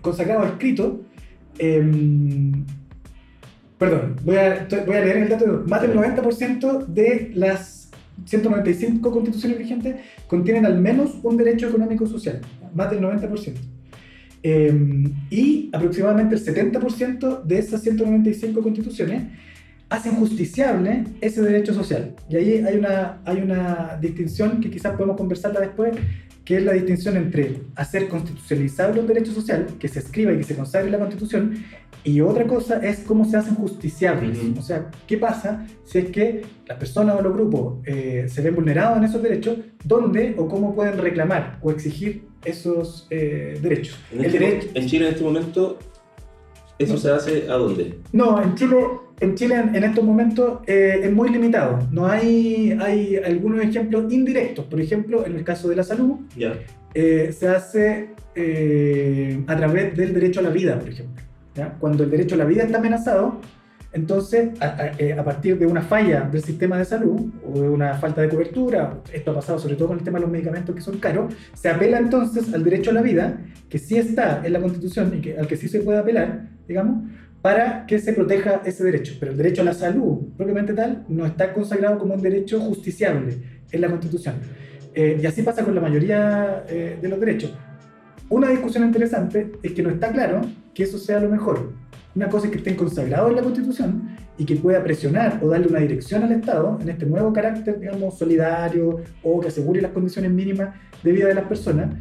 consagrado 0.00 0.44
escrito. 0.44 1.02
Em, 1.58 2.64
perdón, 3.78 4.16
voy 4.24 4.36
a, 4.36 4.66
voy 4.86 4.96
a, 4.96 5.00
leer 5.04 5.16
el 5.18 5.28
dato. 5.28 5.64
Más 5.66 5.82
del 5.82 5.94
90% 5.94 6.86
de 6.86 7.30
las 7.34 7.90
195 8.24 9.10
constituciones 9.10 9.58
vigentes 9.58 9.96
contienen 10.26 10.66
al 10.66 10.80
menos 10.80 11.18
un 11.22 11.36
derecho 11.36 11.68
económico 11.68 12.06
social. 12.06 12.40
Más 12.74 12.90
del 12.90 13.00
90%. 13.00 13.54
Em, 14.42 15.14
y 15.30 15.70
aproximadamente 15.72 16.34
el 16.34 16.40
70% 16.44 17.42
de 17.44 17.58
esas 17.58 17.80
195 17.80 18.62
constituciones 18.62 19.22
hacen 19.88 20.16
justiciable 20.16 21.04
ese 21.20 21.40
derecho 21.40 21.72
social. 21.72 22.14
Y 22.28 22.36
ahí 22.36 22.52
hay 22.58 22.76
una, 22.76 23.20
hay 23.24 23.38
una 23.38 23.98
distinción 24.00 24.60
que 24.60 24.70
quizás 24.70 24.94
podemos 24.96 25.16
conversarla 25.16 25.60
después, 25.60 25.94
que 26.44 26.58
es 26.58 26.62
la 26.62 26.72
distinción 26.72 27.16
entre 27.16 27.62
hacer 27.74 28.08
constitucionalizable 28.08 29.00
un 29.00 29.06
derecho 29.06 29.32
social, 29.32 29.66
que 29.78 29.88
se 29.88 30.00
escriba 30.00 30.32
y 30.32 30.38
que 30.38 30.44
se 30.44 30.56
consagre 30.56 30.86
en 30.86 30.92
la 30.92 30.98
Constitución, 30.98 31.64
y 32.04 32.20
otra 32.20 32.46
cosa 32.46 32.84
es 32.84 32.98
cómo 33.00 33.24
se 33.24 33.38
hacen 33.38 33.54
justiciables. 33.54 34.38
O 34.58 34.62
sea, 34.62 34.90
¿qué 35.06 35.16
pasa 35.16 35.66
si 35.84 35.98
es 35.98 36.10
que 36.10 36.42
las 36.66 36.76
personas 36.76 37.16
o 37.18 37.22
los 37.22 37.32
grupos 37.32 37.78
eh, 37.86 38.26
se 38.28 38.42
ven 38.42 38.54
vulnerados 38.54 38.98
en 38.98 39.04
esos 39.04 39.22
derechos? 39.22 39.56
¿Dónde 39.82 40.34
o 40.36 40.46
cómo 40.46 40.74
pueden 40.74 40.98
reclamar 40.98 41.58
o 41.62 41.70
exigir 41.70 42.26
esos 42.44 43.06
eh, 43.08 43.58
derechos? 43.62 43.98
En, 44.12 44.22
este 44.22 44.70
en 44.74 44.86
Chile 44.86 45.06
en 45.06 45.12
este 45.14 45.24
momento 45.24 45.78
¿Eso 46.78 46.96
se 46.98 47.10
hace 47.10 47.50
a 47.50 47.54
dónde? 47.54 47.98
No, 48.12 48.42
en 48.42 48.54
Chile, 48.54 48.76
en, 49.20 49.34
Chile 49.34 49.54
en, 49.74 49.84
estos 49.84 50.04
momentos 50.04 50.60
eh, 50.66 51.00
es 51.04 51.12
muy 51.12 51.30
limitado. 51.30 51.78
No 51.92 52.06
hay, 52.06 52.76
hay 52.80 53.16
algunos 53.16 53.62
ejemplos 53.62 54.12
indirectos. 54.12 54.64
Por 54.64 54.80
ejemplo, 54.80 55.24
en 55.24 55.36
el 55.36 55.44
caso 55.44 55.68
de 55.68 55.76
la 55.76 55.84
salud, 55.84 56.16
eh, 56.94 57.34
se 57.36 57.48
hace 57.48 58.08
eh, 58.34 59.40
a 59.46 59.56
través 59.56 59.96
del 59.96 60.14
derecho 60.14 60.40
a 60.40 60.42
la 60.42 60.50
vida, 60.50 60.78
por 60.78 60.88
ejemplo. 60.88 61.22
Cuando 61.78 62.02
el 62.02 62.10
derecho 62.10 62.34
a 62.34 62.38
la 62.38 62.44
vida 62.44 62.64
está 62.64 62.78
amenazado, 62.78 63.40
entonces, 63.94 64.60
a, 64.60 65.22
partir 65.24 65.56
de 65.56 65.66
una 65.66 65.80
falla 65.80 66.22
del 66.22 66.42
sistema 66.42 66.76
de 66.76 66.84
salud 66.84 67.30
o 67.46 67.60
de 67.60 67.68
una 67.68 67.94
falta 67.94 68.22
de 68.22 68.28
cobertura, 68.28 68.98
esto 69.12 69.30
ha 69.30 69.34
pasado 69.36 69.60
sobre 69.60 69.76
todo 69.76 69.86
con 69.88 69.98
el 69.98 70.04
tema 70.04 70.18
de 70.18 70.22
los 70.22 70.32
medicamentos 70.32 70.74
que 70.74 70.80
son 70.80 70.98
caros, 70.98 71.32
se 71.54 71.68
apela 71.68 71.98
entonces 71.98 72.52
al 72.52 72.64
derecho 72.64 72.90
a 72.90 72.94
la 72.94 73.02
vida, 73.02 73.38
que 73.68 73.78
sí 73.78 73.96
está 73.96 74.42
en 74.44 74.52
la 74.52 74.60
Constitución 74.60 75.12
y 75.16 75.20
que, 75.20 75.38
al 75.38 75.46
que 75.46 75.56
sí 75.56 75.68
se 75.68 75.78
puede 75.78 75.98
apelar, 76.00 76.53
digamos, 76.66 77.10
para 77.42 77.86
que 77.86 77.98
se 77.98 78.12
proteja 78.12 78.62
ese 78.64 78.84
derecho. 78.84 79.14
Pero 79.20 79.32
el 79.32 79.38
derecho 79.38 79.62
a 79.62 79.64
la 79.64 79.74
salud, 79.74 80.28
propiamente 80.36 80.72
tal, 80.72 81.04
no 81.08 81.26
está 81.26 81.52
consagrado 81.52 81.98
como 81.98 82.14
un 82.14 82.22
derecho 82.22 82.60
justiciable 82.60 83.38
en 83.70 83.80
la 83.80 83.88
Constitución. 83.88 84.34
Eh, 84.94 85.18
y 85.22 85.26
así 85.26 85.42
pasa 85.42 85.64
con 85.64 85.74
la 85.74 85.80
mayoría 85.80 86.64
eh, 86.68 86.98
de 87.00 87.08
los 87.08 87.20
derechos. 87.20 87.52
Una 88.28 88.48
discusión 88.48 88.84
interesante 88.84 89.52
es 89.62 89.72
que 89.72 89.82
no 89.82 89.90
está 89.90 90.10
claro 90.10 90.40
que 90.72 90.84
eso 90.84 90.98
sea 90.98 91.20
lo 91.20 91.28
mejor 91.28 91.72
una 92.14 92.28
cosa 92.28 92.46
es 92.46 92.52
que 92.52 92.58
estén 92.58 92.76
consagrados 92.76 93.30
en 93.30 93.36
la 93.36 93.42
Constitución 93.42 94.16
y 94.38 94.44
que 94.44 94.56
pueda 94.56 94.82
presionar 94.82 95.40
o 95.42 95.48
darle 95.48 95.66
una 95.66 95.80
dirección 95.80 96.22
al 96.22 96.32
Estado 96.32 96.78
en 96.80 96.88
este 96.88 97.06
nuevo 97.06 97.32
carácter, 97.32 97.80
digamos, 97.80 98.16
solidario 98.16 99.00
o 99.22 99.40
que 99.40 99.48
asegure 99.48 99.80
las 99.80 99.90
condiciones 99.90 100.30
mínimas 100.30 100.74
de 101.02 101.12
vida 101.12 101.26
de 101.26 101.34
las 101.34 101.44
personas. 101.44 101.92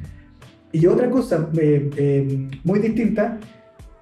Y 0.71 0.85
otra 0.85 1.09
cosa 1.09 1.49
eh, 1.57 2.49
muy 2.63 2.79
distinta 2.79 3.39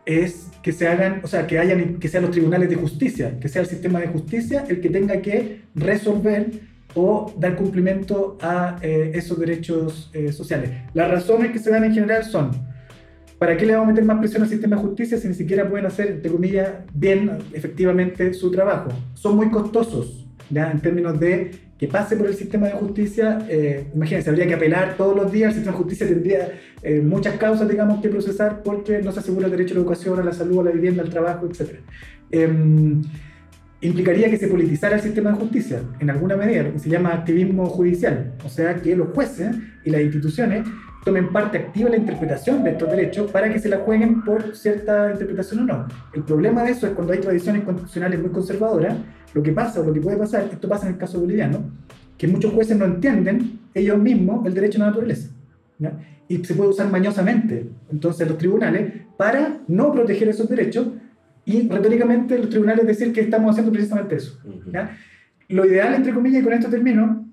es 0.06 0.50
que 0.62 0.72
se 0.72 0.88
hagan, 0.88 1.22
o 1.24 1.28
sea, 1.28 1.48
que 1.48 1.60
hayan, 1.60 2.00
que 2.00 2.08
sean 2.08 2.24
los 2.24 2.32
tribunales 2.32 2.70
de 2.70 2.76
justicia, 2.76 3.40
que 3.40 3.50
sea 3.50 3.62
el 3.62 3.68
sistema 3.68 4.00
de 4.00 4.08
justicia 4.08 4.66
el 4.68 4.82
que 4.82 4.90
tenga 4.90 5.22
que 5.22 5.62
resolver 5.76 6.48
o 6.94 7.34
dar 7.38 7.56
cumplimiento 7.56 8.38
a 8.42 8.78
eh, 8.82 9.12
esos 9.16 9.40
derechos 9.40 10.10
eh, 10.14 10.32
sociales. 10.32 10.72
Las 10.94 11.10
razones 11.10 11.52
que 11.52 11.60
se 11.60 11.72
dan 11.72 11.84
en 11.84 11.94
general 11.94 12.24
son, 12.24 12.52
¿para 13.38 13.56
qué 13.56 13.66
le 13.66 13.74
vamos 13.74 13.90
a 13.90 13.92
meter 13.92 14.06
más 14.06 14.20
presión 14.20 14.44
al 14.44 14.50
sistema 14.50 14.76
de 14.76 14.82
justicia 14.82 15.18
si 15.18 15.28
ni 15.28 15.34
siquiera 15.34 15.70
pueden 15.70 15.86
hacer, 15.86 16.08
entre 16.08 16.32
comillas, 16.32 16.70
bien 16.94 17.38
efectivamente 17.54 18.34
su 18.34 18.52
trabajo? 18.52 18.90
Son 19.14 19.36
muy 19.36 19.50
costosos, 19.50 20.28
¿ya? 20.50 20.72
En 20.72 20.82
términos 20.82 21.20
de 21.20 21.52
que 21.82 21.88
pase 21.88 22.16
por 22.16 22.28
el 22.28 22.36
sistema 22.36 22.68
de 22.68 22.74
justicia, 22.74 23.40
eh, 23.50 23.88
imagínense, 23.96 24.30
habría 24.30 24.46
que 24.46 24.54
apelar 24.54 24.96
todos 24.98 25.16
los 25.16 25.32
días, 25.32 25.50
el 25.50 25.56
sistema 25.56 25.76
de 25.76 25.84
justicia 25.84 26.08
tendría 26.08 26.52
eh, 26.84 27.02
muchas 27.02 27.38
causas, 27.38 27.68
digamos, 27.68 28.04
que 28.04 28.10
procesar 28.10 28.62
porque 28.62 29.02
no 29.02 29.12
se 29.12 29.20
asegura 29.20 29.48
el 29.48 29.52
derecho 29.52 29.74
a 29.74 29.78
la 29.78 29.82
educación, 29.82 30.20
a 30.20 30.24
la 30.24 30.32
salud, 30.32 30.60
a 30.60 30.66
la 30.66 30.70
vivienda, 30.70 31.02
al 31.02 31.10
trabajo, 31.10 31.48
etc. 31.48 31.80
Em, 32.30 33.02
implicaría 33.82 34.30
que 34.30 34.38
se 34.38 34.48
politizara 34.48 34.98
el 34.98 35.02
sistema 35.02 35.32
de 35.32 35.38
justicia 35.38 35.82
en 36.00 36.12
alguna 36.12 36.36
medida, 36.36 36.62
lo 36.62 36.74
que 36.74 36.78
se 36.78 36.88
llama 36.88 37.14
activismo 37.16 37.66
judicial, 37.66 38.34
o 38.46 38.50
sea, 38.50 38.76
que 38.76 38.96
los 38.96 39.08
jueces 39.16 39.56
y 39.84 39.90
las 39.90 40.02
instituciones 40.02 40.68
tomen 41.04 41.32
parte 41.32 41.58
activa 41.58 41.88
en 41.88 41.94
la 41.94 41.98
interpretación 42.00 42.64
de 42.64 42.72
estos 42.72 42.90
derechos 42.90 43.32
para 43.32 43.52
que 43.52 43.60
se 43.60 43.70
la 43.70 43.78
jueguen 43.78 44.24
por 44.24 44.56
cierta 44.56 45.12
interpretación 45.12 45.62
o 45.62 45.66
no. 45.66 45.88
El 46.14 46.24
problema 46.24 46.64
de 46.64 46.72
eso 46.72 46.88
es 46.88 46.94
cuando 46.94 47.14
hay 47.14 47.20
tradiciones 47.20 47.64
constitucionales 47.64 48.20
muy 48.20 48.30
conservadoras, 48.30 48.96
lo 49.34 49.42
que 49.42 49.52
pasa 49.52 49.82
o 49.82 49.84
lo 49.84 49.94
que 49.94 50.02
puede 50.02 50.18
pasar, 50.18 50.48
esto 50.52 50.68
pasa 50.68 50.88
en 50.88 50.94
el 50.94 51.00
caso 51.00 51.20
boliviano, 51.20 51.60
que 52.18 52.28
muchos 52.28 52.54
jueces 52.54 52.78
no 52.78 52.86
entienden 52.86 53.60
ellos 53.74 53.98
mismos 53.98 54.46
el 54.46 54.54
derecho 54.54 54.78
a 54.78 54.82
la 54.82 54.88
naturaleza. 54.88 55.30
Y 56.28 56.46
se 56.46 56.54
puede 56.54 56.70
usar 56.70 56.90
mañosamente 56.92 57.70
entonces 57.92 58.28
los 58.28 58.38
tribunales 58.38 58.94
para 59.18 59.58
no 59.68 59.92
proteger 59.92 60.30
esos 60.30 60.48
derechos 60.48 60.88
y 61.46 61.68
retóricamente 61.68 62.38
los 62.38 62.50
tribunales 62.50 62.86
decir 62.86 63.12
que 63.12 63.22
estamos 63.22 63.52
haciendo 63.52 63.72
precisamente 63.72 64.16
eso. 64.16 64.40
Lo 65.50 65.66
ideal, 65.66 65.96
entre 65.96 66.14
comillas, 66.14 66.42
y 66.42 66.44
con 66.44 66.54
esto 66.54 66.70
termino, 66.70 67.26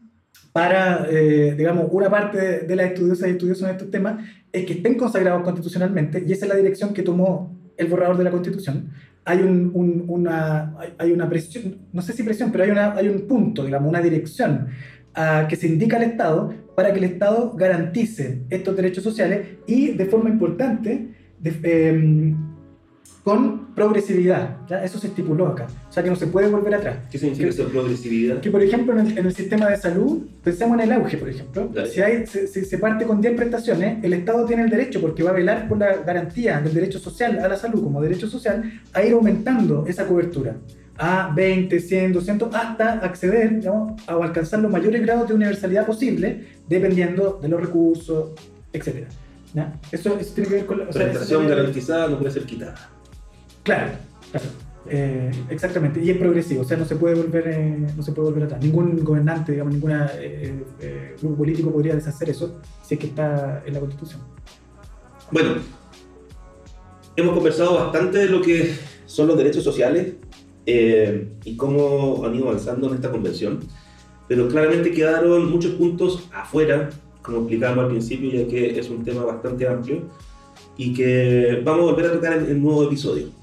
para, 0.53 1.07
eh, 1.11 1.55
digamos, 1.57 1.87
una 1.91 2.11
parte 2.11 2.61
de 2.61 2.77
las 2.77 2.87
estudiosas 2.87 3.29
y 3.29 3.33
estudiosos 3.33 3.65
en 3.65 3.71
estos 3.71 3.91
temas, 3.91 4.25
es 4.53 4.65
que 4.65 4.75
estén 4.75 4.95
consagrados 4.95 5.43
constitucionalmente, 5.43 6.25
y 6.27 6.33
esa 6.33 6.47
es 6.47 6.49
la 6.49 6.57
dirección 6.57 6.93
que 6.93 7.03
tomó 7.03 7.57
el 7.77 7.87
borrador 7.87 8.17
de 8.17 8.25
la 8.25 8.31
Constitución, 8.31 8.91
hay, 9.25 9.41
un, 9.41 10.05
una, 10.09 10.75
hay 10.97 11.13
una 11.13 11.29
presión, 11.29 11.77
no 11.93 12.01
sé 12.01 12.13
si 12.13 12.23
presión, 12.23 12.51
pero 12.51 12.65
hay, 12.65 12.71
una, 12.71 12.95
hay 12.95 13.09
un 13.09 13.27
punto, 13.29 13.65
digamos, 13.65 13.89
una 13.89 14.01
dirección 14.01 14.69
uh, 15.17 15.47
que 15.47 15.55
se 15.55 15.67
indica 15.67 15.99
al 15.99 16.05
Estado 16.05 16.55
para 16.75 16.93
que 16.93 16.99
el 16.99 17.05
Estado 17.05 17.53
garantice 17.55 18.43
estos 18.49 18.75
derechos 18.75 19.05
sociales 19.05 19.59
y 19.67 19.89
de 19.89 20.07
forma 20.07 20.31
importante 20.31 21.15
de, 21.39 21.61
eh, 21.63 22.35
con 23.25 23.75
progresividad. 23.75 24.57
¿ya? 24.69 24.83
Eso 24.83 24.99
se 24.99 25.09
estipuló 25.09 25.49
acá. 25.49 25.67
O 25.89 25.93
sea 25.93 26.03
que 26.03 26.11
no 26.11 26.17
se 26.17 26.27
puede 26.29 26.49
volver 26.49 26.75
atrás. 26.75 26.97
¿Qué 27.11 27.19
significa 27.19 27.51
eso, 27.51 27.69
progresividad? 27.69 28.41
Que, 28.41 28.51
por 28.51 28.63
ejemplo, 28.63 28.99
en 28.99 29.07
el, 29.07 29.19
en 29.19 29.27
el, 29.27 29.35
sistema 29.35 29.69
de 29.69 29.77
salud, 29.77 30.27
pensemos 30.43 30.79
en 30.79 30.85
el 30.85 30.93
auge, 30.93 31.19
por 31.19 31.29
ejemplo. 31.29 31.71
Si, 31.93 32.01
hay, 32.01 32.27
si, 32.27 32.47
se 32.47 32.79
parte 32.79 33.05
con 33.05 33.21
10 33.21 33.37
prestaciones, 33.37 34.03
el 34.03 34.15
Estado 34.15 34.47
tiene 34.47 34.63
el 34.63 34.71
derecho, 34.71 35.01
porque 35.01 35.23
va 35.23 35.31
a 35.31 35.35
velar 35.35 35.69
por 35.69 35.79
la 35.79 35.97
garantía 35.97 36.61
del 36.61 36.73
derecho 36.73 36.99
social 36.99 37.39
a 37.39 37.49
la 37.49 37.57
salud 37.57 37.83
como 37.83 38.01
derecho 38.01 38.29
social, 38.29 38.81
a 38.93 39.03
ir 39.03 39.13
aumentando 39.13 39.85
esa 39.87 40.07
cobertura 40.07 40.57
a 40.99 41.33
20, 41.35 41.79
100, 41.79 42.13
200, 42.13 42.55
hasta 42.55 42.95
acceder 42.95 43.61
digamos, 43.61 44.03
a 44.09 44.15
alcanzar 44.15 44.61
los 44.61 44.71
mayores 44.71 45.01
grados 45.03 45.29
de 45.29 45.35
universalidad 45.35 45.87
posible, 45.87 46.47
dependiendo 46.69 47.39
de 47.41 47.49
los 47.49 47.61
recursos, 47.61 48.31
etc. 48.73 49.07
Eso, 49.93 50.19
eso, 50.19 50.35
tiene 50.35 50.49
que 50.49 50.55
ver 50.57 50.67
con 50.67 50.79
la... 50.79 50.87
Prestación 50.87 51.49
garantizada 51.49 52.09
no 52.09 52.19
puede 52.19 52.33
ser 52.33 52.45
quitada. 52.45 52.75
Claro, 53.69 53.93
eh, 54.89 55.31
exactamente, 55.51 56.03
y 56.03 56.09
es 56.09 56.17
progresivo, 56.17 56.63
o 56.63 56.65
sea, 56.65 56.79
no 56.79 56.87
se 56.87 56.97
puede 56.97 57.17
volver, 57.17 57.49
eh, 57.49 57.87
no 57.95 58.03
se 58.03 58.13
puede 58.13 58.31
volver 58.31 58.45
atrás. 58.45 58.65
Ningún 58.65 59.05
gobernante, 59.05 59.53
digamos, 59.53 59.75
ningún 59.75 59.93
eh, 59.93 61.15
grupo 61.21 61.37
político 61.37 61.71
podría 61.71 61.95
deshacer 61.95 62.31
eso 62.31 62.63
si 62.83 62.95
es 62.95 63.01
que 63.01 63.09
está 63.09 63.63
en 63.67 63.75
la 63.75 63.81
Constitución. 63.81 64.23
Bueno, 65.31 65.57
hemos 67.15 67.35
conversado 67.35 67.75
bastante 67.75 68.21
de 68.21 68.27
lo 68.31 68.41
que 68.41 68.75
son 69.05 69.27
los 69.27 69.37
derechos 69.37 69.65
sociales 69.65 70.15
y 70.65 71.57
cómo 71.59 72.25
han 72.25 72.35
ido 72.37 72.49
avanzando 72.49 72.89
en 72.89 72.95
esta 72.95 73.11
convención, 73.11 73.59
pero 74.29 74.49
claramente 74.49 74.93
quedaron 74.93 75.51
muchos 75.51 75.73
puntos 75.73 76.27
afuera, 76.33 76.89
como 77.21 77.41
explicamos 77.41 77.85
al 77.85 77.91
principio, 77.91 78.31
ya 78.31 78.49
que 78.49 78.79
es 78.79 78.89
un 78.89 79.05
tema 79.05 79.27
bastante 79.27 79.69
amplio 79.69 80.05
y 80.79 80.95
que 80.95 81.61
vamos 81.63 81.83
a 81.83 81.93
volver 81.93 82.07
a 82.07 82.13
tocar 82.15 82.33
en 82.39 82.47
el 82.47 82.63
nuevo 82.63 82.85
episodio. 82.85 83.38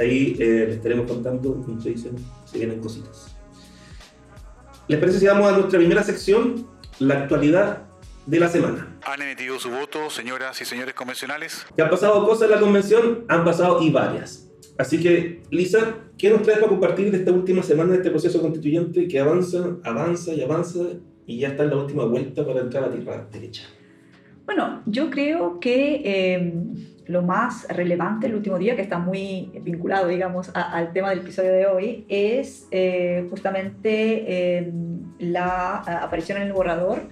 Ahí 0.00 0.34
eh, 0.38 0.64
les 0.66 0.76
estaremos 0.76 1.06
contando, 1.06 1.60
como 1.62 1.78
se 1.78 1.90
dicen, 1.90 2.16
se 2.46 2.56
vienen 2.56 2.80
cositas. 2.80 3.36
¿Les 4.88 4.98
parece 4.98 5.18
si 5.20 5.26
vamos 5.26 5.52
a 5.52 5.58
nuestra 5.58 5.78
primera 5.78 6.02
sección, 6.02 6.66
la 7.00 7.18
actualidad 7.18 7.82
de 8.24 8.40
la 8.40 8.48
semana? 8.48 8.96
¿Han 9.02 9.20
emitido 9.20 9.58
su 9.58 9.70
voto, 9.70 10.08
señoras 10.08 10.58
y 10.62 10.64
señores 10.64 10.94
convencionales? 10.94 11.66
Que 11.76 11.82
han 11.82 11.90
pasado 11.90 12.24
cosas 12.26 12.44
en 12.44 12.50
la 12.52 12.60
convención, 12.60 13.24
han 13.28 13.44
pasado 13.44 13.82
y 13.82 13.90
varias. 13.90 14.50
Así 14.78 15.02
que, 15.02 15.42
Lisa, 15.50 15.96
¿qué 16.16 16.30
nos 16.30 16.42
traes 16.42 16.60
para 16.60 16.70
compartir 16.70 17.10
de 17.10 17.18
esta 17.18 17.32
última 17.32 17.62
semana 17.62 17.90
de 17.90 17.98
este 17.98 18.08
proceso 18.10 18.40
constituyente 18.40 19.06
que 19.06 19.20
avanza, 19.20 19.76
avanza 19.84 20.32
y 20.32 20.40
avanza 20.40 20.80
y 21.26 21.40
ya 21.40 21.48
está 21.48 21.64
en 21.64 21.70
la 21.70 21.76
última 21.76 22.06
vuelta 22.06 22.46
para 22.46 22.60
entrar 22.60 22.84
a 22.84 22.86
la 22.86 22.94
tierra 22.94 23.28
derecha? 23.30 23.64
Bueno, 24.46 24.82
yo 24.86 25.10
creo 25.10 25.60
que 25.60 26.00
eh, 26.04 26.52
lo 27.10 27.22
más 27.22 27.66
relevante 27.68 28.28
el 28.28 28.36
último 28.36 28.56
día, 28.56 28.76
que 28.76 28.82
está 28.82 28.98
muy 28.98 29.50
vinculado, 29.62 30.06
digamos, 30.06 30.50
al 30.54 30.92
tema 30.92 31.10
del 31.10 31.18
episodio 31.18 31.52
de 31.52 31.66
hoy, 31.66 32.04
es 32.08 32.68
eh, 32.70 33.26
justamente 33.30 34.24
eh, 34.28 34.72
la 35.18 35.78
aparición 35.78 36.38
en 36.38 36.46
el 36.46 36.52
borrador 36.52 37.02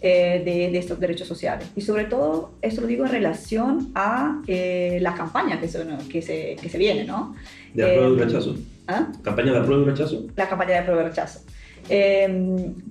eh, 0.00 0.42
de, 0.44 0.78
estos 0.78 1.00
derechos 1.00 1.26
sociales. 1.26 1.68
Y 1.74 1.80
sobre 1.80 2.04
todo, 2.04 2.52
esto 2.62 2.82
lo 2.82 2.86
digo 2.86 3.04
en 3.04 3.10
relación 3.10 3.90
a 3.96 4.40
la 4.46 5.14
campaña 5.14 5.60
que 5.60 5.66
se, 5.66 5.84
que 6.08 6.22
se, 6.22 6.56
que 6.62 6.68
se 6.68 6.78
viene, 6.78 7.04
¿no? 7.04 7.34
De 7.74 7.82
apruebo 7.82 8.14
y 8.14 8.18
rechazo. 8.20 8.54
¿Ah? 8.86 9.08
¿Campaña 9.22 9.52
de 9.52 9.58
apruebo 9.58 9.82
y 9.82 9.86
rechazo? 9.86 10.24
La 10.36 10.48
campaña 10.48 10.70
de 10.70 10.78
apruebo 10.78 11.00
y 11.00 11.04
rechazo. 11.04 11.40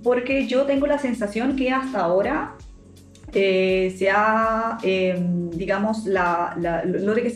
porque 0.04 0.48
yo 0.48 0.64
tengo 0.64 0.86
la 0.86 1.00
sensación 1.00 1.56
que 1.56 1.72
hasta 1.72 2.02
ahora 2.02 2.56
eh, 3.34 3.94
se 3.98 4.10
ha, 4.10 4.78
em, 4.84 5.50
digamos, 5.50 6.06
la, 6.06 6.56
lo 6.86 7.14
de 7.14 7.24
que 7.24 7.34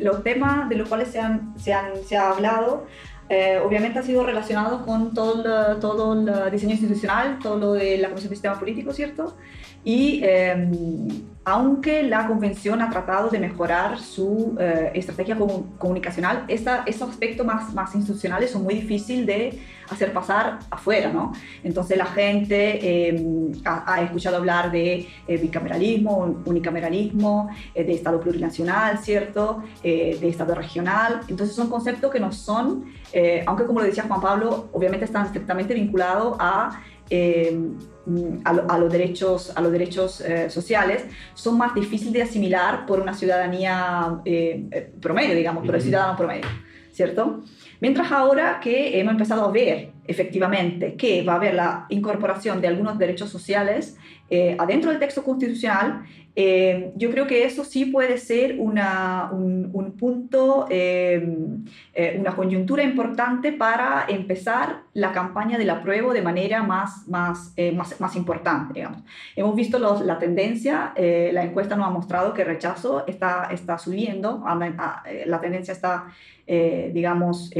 los 0.00 0.22
temas 0.22 0.68
de 0.68 0.76
los 0.76 0.88
cuales 0.88 1.08
se, 1.08 1.20
han, 1.20 1.54
se, 1.58 1.72
han, 1.72 2.02
se 2.04 2.16
ha 2.16 2.30
hablado, 2.30 2.86
eh, 3.28 3.58
obviamente 3.64 3.98
ha 3.98 4.02
sido 4.02 4.24
relacionado 4.24 4.84
con 4.84 5.14
todo 5.14 5.72
el, 5.72 5.80
todo 5.80 6.12
el 6.12 6.50
diseño 6.52 6.72
institucional, 6.72 7.38
todo 7.42 7.58
lo 7.58 7.72
de 7.72 7.98
la 7.98 8.08
Comisión 8.08 8.30
de 8.30 8.36
Sistema 8.36 8.58
Político, 8.58 8.92
¿cierto? 8.92 9.36
Y 9.82 10.20
em, 10.22 11.08
aunque 11.46 12.02
la 12.02 12.26
convención 12.26 12.80
ha 12.80 12.88
tratado 12.88 13.28
de 13.28 13.38
mejorar 13.38 13.98
su 13.98 14.56
eh, 14.58 14.92
estrategia 14.94 15.36
comunicacional, 15.78 16.44
estos 16.48 17.08
aspectos 17.08 17.44
más, 17.44 17.74
más 17.74 17.94
institucionales 17.94 18.50
son 18.50 18.62
muy 18.62 18.74
difíciles 18.74 19.26
de 19.26 19.60
hacer 19.90 20.14
pasar 20.14 20.60
afuera, 20.70 21.12
¿no? 21.12 21.32
Entonces 21.62 21.98
la 21.98 22.06
gente 22.06 23.08
em, 23.08 23.52
ha, 23.66 24.00
escuchado 24.00 24.38
hablar 24.38 24.72
de 24.72 25.06
eh, 25.28 25.36
bicameralismo, 25.36 26.42
unicameralismo, 26.46 27.50
eh, 27.74 27.84
de 27.84 27.92
Estado 27.92 28.18
plurinacional, 28.20 28.98
¿cierto? 28.98 29.62
de 29.82 30.28
Estado 30.28 30.54
regional. 30.54 31.20
Entonces 31.28 31.54
son 31.54 31.68
conceptos 31.68 32.10
que 32.10 32.18
no 32.18 32.32
son, 32.32 32.86
aunque 33.46 33.64
como 33.64 33.80
lo 33.80 33.86
decía 33.86 34.04
Juan 34.04 34.20
Pablo, 34.20 34.68
obviamente 34.72 35.04
están 35.04 35.26
estrictamente 35.26 35.74
vinculados 35.74 36.36
a 36.40 36.80
em, 37.10 37.76
a, 38.44 38.78
los 38.78 38.92
derechos, 38.92 39.52
a 39.54 39.60
los 39.60 39.72
derechos 39.72 40.20
eh, 40.20 40.50
sociales 40.50 41.06
son 41.34 41.56
más 41.56 41.74
difíciles 41.74 42.12
de 42.12 42.22
asimilar 42.22 42.86
por 42.86 43.00
una 43.00 43.14
ciudadanía 43.14 44.20
eh, 44.24 44.66
eh, 44.70 44.92
promedio, 45.00 45.34
digamos, 45.34 45.64
por 45.64 45.74
el 45.74 45.82
ciudadano 45.82 46.16
promedio, 46.16 46.46
¿cierto? 46.92 47.42
Mientras 47.80 48.12
ahora 48.12 48.60
que 48.60 48.98
hemos 48.98 49.12
empezado 49.12 49.44
a 49.44 49.50
ver 49.50 49.93
efectivamente 50.06 50.94
que 50.94 51.22
va 51.22 51.34
a 51.34 51.36
haber 51.36 51.54
la 51.54 51.86
incorporación 51.88 52.60
de 52.60 52.68
algunos 52.68 52.98
derechos 52.98 53.30
sociales 53.30 53.96
adentro 54.58 54.90
del 54.90 54.98
texto 54.98 55.22
constitucional, 55.22 56.02
eh, 56.36 56.92
yo 56.96 57.12
creo 57.12 57.28
que 57.28 57.44
eso 57.44 57.64
sí 57.64 57.84
puede 57.84 58.18
ser 58.18 58.56
una, 58.58 59.30
un, 59.30 59.70
un, 59.72 59.92
punto, 59.92 60.66
eh, 60.68 61.36
eh, 61.94 62.16
una 62.18 62.34
coyuntura 62.34 62.82
importante 62.82 63.52
para 63.52 64.06
empezar 64.08 64.82
la 64.94 65.12
campaña 65.12 65.58
del 65.58 65.70
apruebo 65.70 66.12
de 66.12 66.22
manera 66.22 66.64
más, 66.64 67.06
más, 67.06 67.54
más, 67.74 68.00
más, 68.00 68.16
importante. 68.16 68.74
Digamos. 68.74 69.04
Hemos 69.36 69.54
visto 69.54 69.78
los, 69.78 70.00
la 70.00 70.18
tendencia, 70.18 70.92
la 70.96 71.44
encuesta 71.44 71.76
nos 71.76 71.86
ha 71.86 71.90
mostrado 71.90 72.34
que 72.34 72.42
el 72.42 72.48
rechazo 72.48 73.06
está, 73.06 73.48
está 73.52 73.78
subiendo, 73.78 74.44
la 75.26 75.40
tendencia 75.40 75.72
está, 75.72 76.06
digamos, 76.46 77.50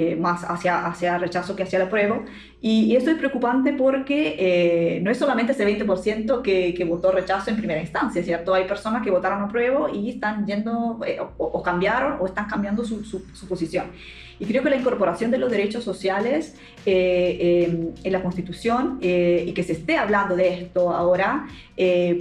eh, 0.00 0.16
más 0.16 0.44
hacia, 0.44 0.86
hacia 0.86 1.18
rechazo 1.18 1.54
que 1.54 1.62
hacia 1.64 1.76
el 1.76 1.82
apruebo. 1.82 2.24
Y, 2.62 2.94
esto 2.94 3.10
es 3.10 3.16
preocupante 3.16 3.72
porque 3.72 4.36
eh, 4.38 5.00
no 5.00 5.10
es 5.10 5.18
solamente 5.18 5.52
ese 5.52 5.66
20% 5.66 6.42
que, 6.42 6.74
que, 6.74 6.84
votó 6.84 7.10
rechazo 7.10 7.50
en 7.50 7.56
primera 7.56 7.80
instancia, 7.80 8.22
¿cierto? 8.22 8.52
Hay 8.52 8.64
personas 8.64 9.02
que 9.02 9.10
votaron 9.10 9.42
apruebo 9.42 9.88
y 9.88 10.10
están 10.10 10.46
yendo 10.46 11.00
eh, 11.06 11.18
o, 11.38 11.62
cambiaron 11.62 12.18
o 12.20 12.26
están 12.26 12.46
cambiando 12.46 12.84
su, 12.84 13.02
su, 13.04 13.24
su 13.34 13.46
posición. 13.46 13.86
Y 14.38 14.46
creo 14.46 14.62
que 14.62 14.70
la 14.70 14.76
incorporación 14.76 15.30
de 15.30 15.38
los 15.38 15.50
derechos 15.50 15.84
sociales 15.84 16.54
eh, 16.86 17.66
em, 17.68 17.88
en 18.02 18.12
la 18.12 18.22
Constitución 18.22 18.98
y 19.02 19.52
que 19.52 19.62
se 19.62 19.72
esté 19.72 19.98
hablando 19.98 20.34
de 20.34 20.62
esto 20.62 20.90
ahora 20.90 21.46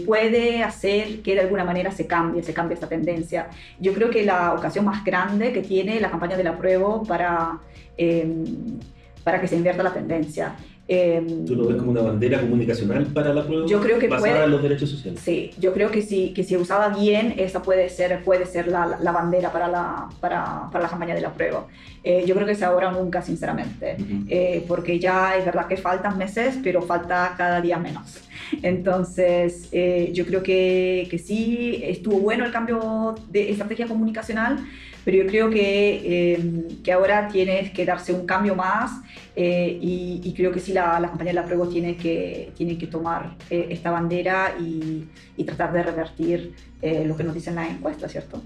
puede 0.05 0.61
hacer 0.63 1.21
que 1.21 1.35
de 1.35 1.41
alguna 1.41 1.63
manera 1.63 1.91
se 1.91 2.07
cambie, 2.07 2.43
se 2.43 2.53
cambie 2.53 2.73
esta 2.73 2.89
tendencia. 2.89 3.47
Yo 3.79 3.93
creo 3.93 4.09
que 4.09 4.25
la 4.25 4.53
ocasión 4.53 4.83
más 4.83 5.05
grande 5.05 5.53
que 5.53 5.61
tiene 5.61 5.99
la 6.01 6.11
campaña 6.11 6.35
del 6.35 6.47
apruebo 6.47 7.03
para, 7.03 7.59
em, 7.99 8.79
para 9.23 9.39
que 9.39 9.47
se 9.47 9.55
invierta 9.55 9.83
la 9.83 9.93
tendencia 9.93 10.55
Em, 10.91 11.45
¿Tú 11.45 11.55
lo 11.55 11.67
ves 11.67 11.77
como 11.77 11.91
una 11.91 12.01
bandera 12.01 12.41
comunicacional 12.41 13.05
para 13.05 13.31
la 13.31 13.45
prueba 13.45 13.67
yo 13.67 13.79
creo 13.79 13.99
que 13.99 14.07
basada 14.07 14.31
puede, 14.31 14.45
en 14.45 14.51
los 14.51 14.63
derechos 14.63 14.89
sociales? 14.89 15.21
Sí, 15.23 15.51
yo 15.59 15.71
creo 15.71 15.91
que 15.91 16.01
si, 16.01 16.33
que 16.33 16.43
si 16.43 16.57
usada 16.57 16.89
bien, 16.89 17.35
esa 17.37 17.61
puede 17.61 17.89
ser, 17.89 18.23
puede 18.23 18.47
ser 18.47 18.67
la, 18.67 18.97
la 18.99 19.11
bandera 19.11 19.51
para 19.51 19.67
la, 19.67 20.09
para, 20.19 20.67
para, 20.71 20.85
la 20.85 20.89
campaña 20.89 21.13
de 21.13 21.21
la 21.21 21.31
prueba. 21.31 21.67
Eh, 22.03 22.23
yo 22.25 22.33
creo 22.33 22.47
que 22.47 22.53
es 22.53 22.63
ahora 22.63 22.89
o 22.89 22.91
nunca, 22.91 23.21
sinceramente, 23.21 23.97
eh, 24.29 24.65
porque 24.67 24.97
ya 24.97 25.37
es 25.37 25.45
verdad 25.45 25.67
que 25.67 25.77
faltan 25.77 26.17
meses, 26.17 26.57
pero 26.63 26.81
falta 26.81 27.35
cada 27.37 27.61
día 27.61 27.77
menos. 27.77 28.21
Entonces, 28.63 29.69
eh, 29.71 30.09
yo 30.11 30.25
creo 30.25 30.41
que, 30.41 31.07
que 31.11 31.19
sí, 31.19 31.81
estuvo 31.83 32.19
bueno 32.19 32.45
el 32.45 32.51
cambio 32.51 33.13
de 33.29 33.51
estrategia 33.51 33.85
comunicacional, 33.85 34.65
pero 35.09 35.23
yo 35.23 35.27
creo 35.27 35.49
que, 35.49 36.33
em, 36.35 36.83
que 36.83 36.91
ahora 36.91 37.29
tiene 37.29 37.71
que 37.73 37.83
darse 37.83 38.13
un 38.13 38.27
cambio 38.27 38.53
más 38.55 38.91
eh, 39.35 39.79
y, 39.81 40.31
creo 40.37 40.51
que 40.51 40.59
sí 40.59 40.71
la, 40.71 40.99
la 40.99 41.07
campaña 41.07 41.31
de 41.31 41.33
la 41.33 41.45
prueba 41.45 41.67
tiene 41.67 41.97
que, 41.97 42.51
tiene 42.55 42.77
que 42.77 42.85
tomar 42.85 43.35
eh, 43.49 43.69
esta 43.71 43.89
bandera 43.89 44.55
y, 44.61 45.07
y, 45.35 45.43
tratar 45.45 45.73
de 45.73 45.81
revertir 45.81 46.53
eh, 46.83 47.05
lo 47.07 47.17
que 47.17 47.23
nos 47.23 47.33
dicen 47.33 47.55
las 47.55 47.71
encuestas, 47.71 48.11
¿cierto? 48.11 48.39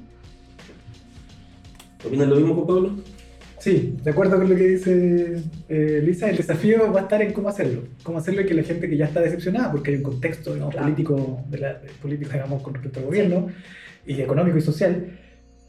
¿Opinas 2.05 2.29
lo 2.29 2.37
mismo, 2.37 2.65
Pablo? 2.65 2.95
Sí, 3.59 3.97
de 4.01 4.11
acuerdo 4.11 4.37
con 4.37 4.49
lo 4.49 4.55
que 4.55 4.67
dice 4.67 5.43
Lisa, 6.01 6.29
el 6.29 6.37
desafío 6.37 6.93
va 6.93 7.01
a 7.01 7.03
estar 7.03 7.21
en 7.21 7.33
cómo 7.33 7.49
hacerlo. 7.49 7.81
Cómo 8.03 8.19
hacerlo 8.19 8.41
y 8.41 8.45
que 8.45 8.53
la 8.53 8.63
gente 8.63 8.89
que 8.89 8.95
ya 8.95 9.05
está 9.05 9.19
decepcionada, 9.19 9.69
porque 9.69 9.91
hay 9.91 9.97
un 9.97 10.03
contexto 10.03 10.55
político, 10.69 11.43
de 11.49 11.57
la, 11.57 11.81
político 12.01 12.31
digamos, 12.31 12.61
con 12.61 12.73
respecto 12.73 13.01
al 13.01 13.05
gobierno, 13.07 13.47
y 14.05 14.21
económico 14.21 14.57
y 14.57 14.61
social, 14.61 15.19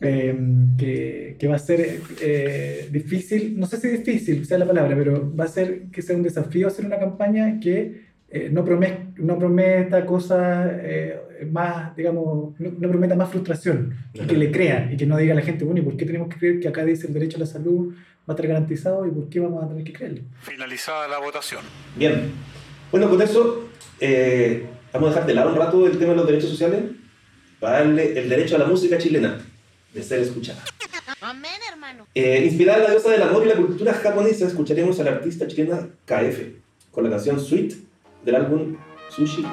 Em, 0.01 0.77
que, 0.77 1.37
que, 1.39 1.49
va 1.49 1.57
a 1.57 1.59
ser 1.59 2.01
eh, 2.21 2.89
difícil, 2.91 3.59
no 3.59 3.67
sé 3.67 3.79
si 3.79 3.89
difícil 3.89 4.45
sea 4.45 4.59
la 4.59 4.67
palabra, 4.67 4.95
pero 4.97 5.35
va 5.35 5.45
a 5.45 5.49
ser 5.49 5.85
que 5.93 6.03
sea 6.03 6.17
un 6.17 6.23
desafío 6.23 6.67
hacer 6.67 6.85
una 6.85 6.99
campaña 6.99 7.59
que 7.61 8.03
eh, 8.29 8.49
no, 8.51 8.65
prometa, 8.65 9.03
no 9.17 9.39
prometa 9.39 10.05
cosas 10.05 10.69
eh, 10.83 11.49
más, 11.51 11.95
digamos, 11.97 12.59
no, 12.59 12.89
prometa 12.89 13.15
más 13.15 13.31
frustración, 13.31 13.97
y 14.13 14.27
que 14.27 14.37
le 14.37 14.51
crean 14.51 14.93
y 14.93 14.97
que 14.97 15.07
no 15.07 15.17
diga 15.17 15.33
a 15.33 15.37
la 15.37 15.43
gente, 15.43 15.65
bueno, 15.65 15.81
¿y 15.81 15.85
por 15.85 15.97
qué 15.97 16.05
tenemos 16.05 16.29
que 16.29 16.39
creer 16.39 16.61
que 16.61 16.69
acá 16.69 16.85
dice 16.85 17.07
el 17.07 17.15
derecho 17.15 17.37
a 17.37 17.41
la 17.41 17.47
salud 17.47 17.95
va 17.95 17.95
a 18.29 18.33
estar 18.33 18.47
garantizado 18.47 19.07
y 19.07 19.11
por 19.11 19.29
qué 19.29 19.41
vamos 19.41 19.65
a 19.65 19.69
tener 19.69 19.85
que 19.85 19.93
creerlo? 19.93 20.23
Finalizada 20.43 21.07
la 21.09 21.19
votación. 21.19 21.63
Bien, 21.97 22.31
bueno, 22.91 23.09
con 23.09 23.23
eso 23.23 23.69
vamos 24.93 25.09
a 25.09 25.13
dejar 25.13 25.27
de 25.27 25.35
lado 25.35 25.53
un 25.53 25.57
rato 25.57 25.87
el 25.87 25.99
tema 25.99 26.11
de 26.11 26.17
los 26.17 26.27
derechos 26.27 26.51
sociales 26.51 26.83
para 27.61 27.79
darle 27.79 28.19
el 28.19 28.29
derecho 28.29 28.57
a 28.57 28.59
la 28.59 28.67
música 28.67 28.99
chilena 28.99 29.39
de 29.95 30.03
ser 30.03 30.21
escuchada. 30.21 30.63
Amén, 31.21 31.53
hermano. 31.71 32.07
Eh, 32.15 32.45
inspirada 32.45 32.79
en 32.79 32.85
la 32.85 32.91
diosa 32.91 33.11
del 33.11 33.23
amor 33.23 33.45
y 33.45 33.49
la 33.49 33.57
cultura 33.57 33.95
japonesa, 33.95 34.47
escucharemos 34.47 34.99
a 35.01 35.05
la 35.05 35.13
artista 35.13 35.47
chilena 35.47 35.89
KF 36.05 36.41
con 36.91 37.05
la 37.05 37.11
canción 37.11 37.41
Sweet 37.41 37.75
del 38.25 38.35
álbum 38.35 38.77
Sushi 39.11 39.45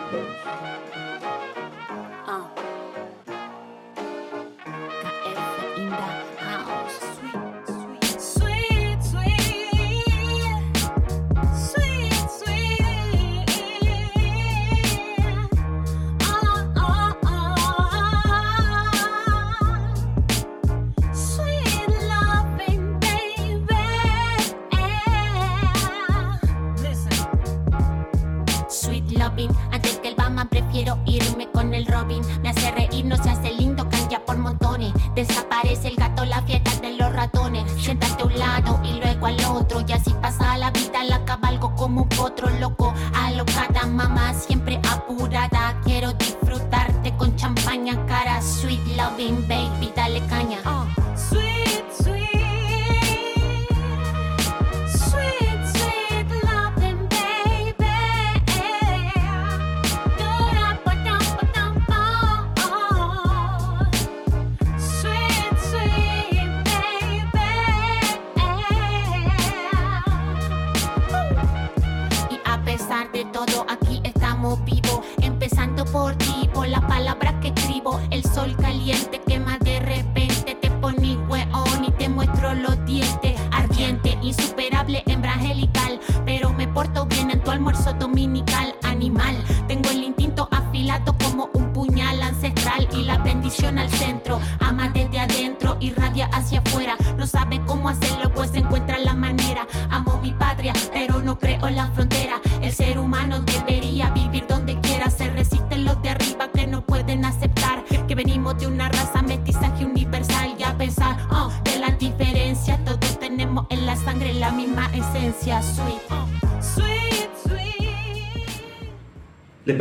¿Les 93.51 93.63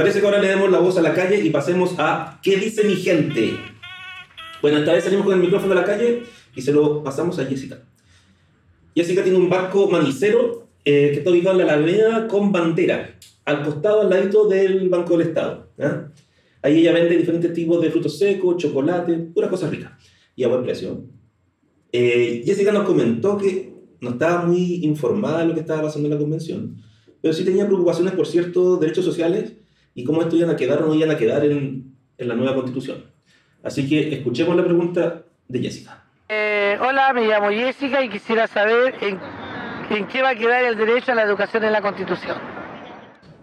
parece 0.01 0.21
que 0.21 0.25
ahora 0.25 0.41
le 0.41 0.49
demos 0.49 0.71
la 0.71 0.79
voz 0.79 0.97
a 0.97 1.03
la 1.03 1.13
calle 1.13 1.45
y 1.45 1.51
pasemos 1.51 1.95
a 1.99 2.41
¿Qué 2.43 2.57
dice 2.57 2.85
mi 2.85 2.97
gente? 2.97 3.53
Bueno, 4.63 4.79
esta 4.79 4.95
vez 4.95 5.05
salimos 5.05 5.27
con 5.27 5.35
el 5.35 5.41
micrófono 5.41 5.73
a 5.73 5.77
la 5.77 5.85
calle 5.85 6.23
y 6.57 6.63
se 6.63 6.73
lo 6.73 7.03
pasamos 7.03 7.39
a 7.39 7.45
Jessica. 7.45 7.83
Jessica 8.97 9.23
tiene 9.23 9.37
un 9.37 9.51
barco 9.51 9.91
manicero 9.91 10.69
eh, 10.87 11.11
que 11.13 11.19
está 11.19 11.31
ubicado 11.31 11.61
en 11.61 11.67
la 11.67 11.75
Alameda 11.75 12.29
con 12.29 12.51
bandera, 12.51 13.15
al 13.45 13.63
costado, 13.63 14.01
al 14.01 14.09
ladito 14.09 14.49
del 14.49 14.89
Banco 14.89 15.19
del 15.19 15.29
Estado. 15.29 15.69
Ahí 16.63 16.79
ella 16.79 16.93
vende 16.93 17.19
diferentes 17.19 17.53
tipos 17.53 17.83
de 17.83 17.91
frutos 17.91 18.19
secos, 18.19 18.57
chocolate, 18.57 19.15
puras 19.35 19.51
cosas 19.51 19.71
ricas 19.71 19.93
y 20.35 20.45
a 20.45 20.49
buen 20.49 20.63
precio. 20.63 21.05
Eh, 21.93 22.43
Jessica 22.47 22.73
nos 22.73 22.85
comentó 22.85 23.37
que 23.37 23.75
no 24.01 24.13
estaba 24.13 24.47
muy 24.47 24.83
informada 24.83 25.41
de 25.41 25.49
lo 25.49 25.53
que 25.53 25.61
estaba 25.61 25.83
pasando 25.83 26.09
en 26.09 26.15
la 26.15 26.19
convención, 26.19 26.79
pero 27.21 27.35
sí 27.35 27.45
tenía 27.45 27.67
preocupaciones 27.67 28.15
por 28.15 28.27
ciertos 28.27 28.81
derechos 28.81 29.05
sociales 29.05 29.61
y 29.95 30.05
cómo 30.05 30.23
esto 30.23 30.37
iban 30.37 30.51
a 30.51 30.57
quedar 30.57 30.83
o 30.83 30.87
no 30.87 30.95
iban 30.95 31.11
a 31.11 31.17
quedar 31.17 31.45
en, 31.45 31.95
en 32.17 32.29
la 32.29 32.35
nueva 32.35 32.55
constitución. 32.55 33.05
Así 33.63 33.89
que 33.89 34.15
escuchemos 34.15 34.57
la 34.57 34.65
pregunta 34.65 35.23
de 35.49 35.59
Jessica. 35.61 36.05
Eh, 36.29 36.79
hola, 36.81 37.13
me 37.13 37.27
llamo 37.27 37.51
Jessica 37.51 38.03
y 38.05 38.09
quisiera 38.09 38.47
saber 38.47 38.95
en, 39.01 39.19
en, 39.91 40.07
qué 40.07 40.23
va 40.23 40.31
a 40.31 40.35
quedar 40.35 40.65
el 40.65 40.77
derecho 40.77 41.13
a 41.13 41.15
la 41.17 41.23
educación 41.25 41.65
en 41.65 41.73
la 41.73 41.83
constitución. 41.83 42.39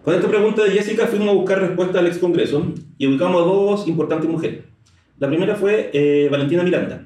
Con 0.02 0.14
esta 0.14 0.28
pregunta 0.28 0.64
de 0.64 0.70
Jessica 0.70 1.06
fuimos 1.06 1.28
a 1.28 1.32
buscar 1.32 1.60
respuesta 1.60 1.98
al 1.98 2.06
ex 2.06 2.18
Congreso 2.18 2.72
y 2.96 3.06
ubicamos 3.06 3.42
a 3.42 3.44
dos 3.44 3.88
importantes 3.88 4.28
mujeres. 4.28 4.64
La 5.18 5.28
primera 5.28 5.54
fue 5.54 5.90
eh, 5.92 6.28
Valentina 6.30 6.62
Miranda. 6.62 7.04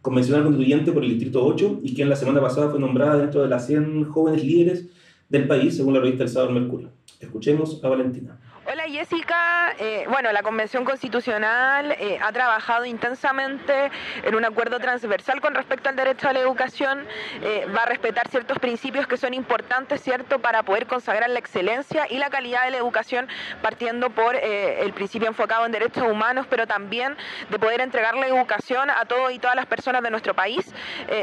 convencional 0.00 0.42
constituyente 0.42 0.90
por 0.90 1.04
el 1.04 1.10
Distrito 1.10 1.44
8 1.44 1.80
y 1.84 1.94
que 1.94 2.02
en 2.02 2.08
la 2.08 2.16
semana 2.16 2.40
pasada 2.40 2.70
fue 2.70 2.80
nombrada 2.80 3.18
dentro 3.18 3.42
de 3.42 3.48
las 3.48 3.66
100 3.66 4.04
jóvenes 4.06 4.42
líderes 4.42 4.88
del 5.28 5.46
país, 5.46 5.76
según 5.76 5.94
la 5.94 6.00
revista 6.00 6.24
El 6.24 6.28
Sábado 6.28 6.52
Mercurio. 6.52 6.90
Escuchemos 7.20 7.80
a 7.84 7.88
Valentina. 7.88 8.40
Hola 8.82 8.90
Jessica, 8.90 9.74
eh, 9.78 10.06
bueno, 10.08 10.32
la 10.32 10.42
Convención 10.42 10.84
Constitucional 10.84 11.92
eh, 11.92 12.18
ha 12.20 12.32
trabajado 12.32 12.84
intensamente 12.84 13.92
en 14.24 14.34
un 14.34 14.44
acuerdo 14.44 14.80
transversal 14.80 15.40
con 15.40 15.54
respecto 15.54 15.88
al 15.88 15.94
derecho 15.94 16.28
a 16.28 16.32
la 16.32 16.40
educación, 16.40 17.06
eh, 17.42 17.66
va 17.76 17.82
a 17.82 17.86
respetar 17.86 18.28
ciertos 18.28 18.58
principios 18.58 19.06
que 19.06 19.16
son 19.16 19.34
importantes, 19.34 20.02
¿cierto?, 20.02 20.40
para 20.40 20.64
poder 20.64 20.88
consagrar 20.88 21.30
la 21.30 21.38
excelencia 21.38 22.08
y 22.10 22.18
la 22.18 22.28
calidad 22.28 22.64
de 22.64 22.72
la 22.72 22.78
educación, 22.78 23.28
partiendo 23.60 24.10
por 24.10 24.34
el 24.34 24.92
principio 24.92 25.28
enfocado 25.28 25.64
en 25.64 25.72
derechos 25.72 26.02
humanos, 26.02 26.46
pero 26.50 26.66
también 26.66 27.16
de 27.50 27.58
poder 27.60 27.80
entregar 27.80 28.16
la 28.16 28.26
educación 28.26 28.90
a 28.90 29.04
todos 29.04 29.32
y 29.32 29.38
todas 29.38 29.54
las 29.54 29.66
personas 29.66 30.02
de 30.02 30.10
nuestro 30.10 30.34
país. 30.34 30.74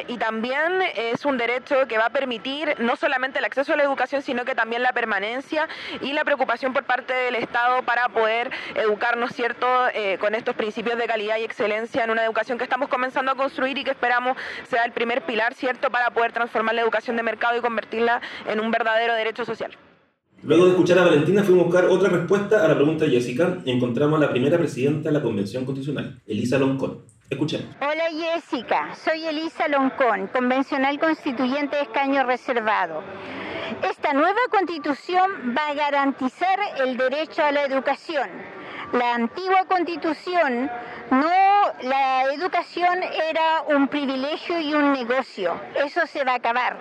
y 0.07 0.17
también 0.17 0.81
es 0.95 1.25
un 1.25 1.37
derecho 1.37 1.87
que 1.87 1.97
va 1.97 2.05
a 2.05 2.09
permitir 2.09 2.75
no 2.79 2.95
solamente 2.95 3.39
el 3.39 3.45
acceso 3.45 3.73
a 3.73 3.75
la 3.75 3.83
educación, 3.83 4.21
sino 4.21 4.45
que 4.45 4.55
también 4.55 4.81
la 4.81 4.93
permanencia 4.93 5.67
y 6.01 6.13
la 6.13 6.23
preocupación 6.23 6.73
por 6.73 6.83
parte 6.83 7.13
de 7.13 7.29
el 7.29 7.35
Para 7.51 8.09
poder 8.09 8.51
educarnos, 8.75 9.31
¿cierto?, 9.31 9.67
eh, 9.93 10.17
con 10.19 10.35
estos 10.35 10.55
principios 10.55 10.99
de 10.99 11.07
calidad 11.07 11.37
y 11.39 11.43
excelencia 11.43 12.03
en 12.03 12.11
una 12.11 12.23
educación 12.23 12.57
que 12.57 12.63
estamos 12.63 12.89
comenzando 12.89 13.31
a 13.31 13.35
construir 13.35 13.77
y 13.77 13.83
que 13.83 13.89
esperamos 13.91 14.37
sea 14.67 14.85
el 14.85 14.91
primer 14.91 15.23
pilar, 15.23 15.55
¿cierto?, 15.55 15.89
para 15.89 16.11
poder 16.11 16.31
transformar 16.31 16.75
la 16.75 16.81
educación 16.81 17.15
de 17.15 17.23
mercado 17.23 17.57
y 17.57 17.61
convertirla 17.61 18.21
en 18.47 18.59
un 18.59 18.69
verdadero 18.69 19.15
derecho 19.15 19.45
social. 19.45 19.71
Luego 20.43 20.65
de 20.65 20.71
escuchar 20.71 20.99
a 20.99 21.05
Valentina, 21.05 21.43
fuimos 21.43 21.63
a 21.63 21.65
buscar 21.65 21.85
otra 21.85 22.09
respuesta 22.09 22.63
a 22.63 22.67
la 22.67 22.75
pregunta 22.75 23.05
de 23.05 23.11
Jessica 23.11 23.57
y 23.65 23.71
encontramos 23.71 24.21
a 24.21 24.25
la 24.25 24.31
primera 24.31 24.57
presidenta 24.57 25.09
de 25.09 25.13
la 25.13 25.21
Convención 25.21 25.65
Constitucional, 25.65 26.21
Elisa 26.27 26.59
Loncón. 26.59 26.99
Hola 27.31 28.09
Jessica, 28.11 28.95
soy 28.95 29.23
Elisa 29.23 29.67
Loncón, 29.67 30.27
convencional 30.27 30.99
constituyente 30.99 31.75
de 31.75 31.83
escaño 31.83 32.23
reservado. 32.23 33.03
Esta 33.83 34.13
nueva 34.13 34.39
constitución 34.49 35.55
va 35.55 35.67
a 35.67 35.73
garantizar 35.75 36.59
el 36.79 36.97
derecho 36.97 37.43
a 37.43 37.51
la 37.51 37.65
educación. 37.65 38.27
La 38.93 39.13
antigua 39.13 39.65
constitución 39.67 40.71
no, 41.11 41.73
la 41.83 42.23
educación 42.33 43.03
era 43.03 43.61
un 43.67 43.87
privilegio 43.89 44.59
y 44.59 44.73
un 44.73 44.91
negocio. 44.93 45.53
Eso 45.75 46.07
se 46.07 46.23
va 46.23 46.31
a 46.31 46.35
acabar. 46.35 46.77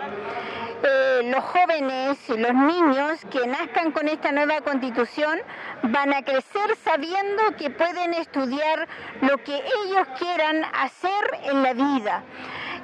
Eh, 0.80 1.22
los 1.24 1.44
jóvenes, 1.44 2.28
los 2.28 2.54
niños 2.54 3.20
que 3.32 3.44
nazcan 3.48 3.90
con 3.90 4.06
esta 4.06 4.30
nueva 4.30 4.60
constitución 4.60 5.40
van 5.82 6.12
a 6.12 6.22
crecer 6.22 6.76
sabiendo 6.84 7.42
que 7.56 7.70
pueden 7.70 8.14
estudiar 8.14 8.86
lo 9.22 9.38
que 9.38 9.56
ellos 9.56 10.06
quieran 10.18 10.64
hacer 10.64 11.38
en 11.44 11.62
la 11.64 11.72
vida. 11.72 12.22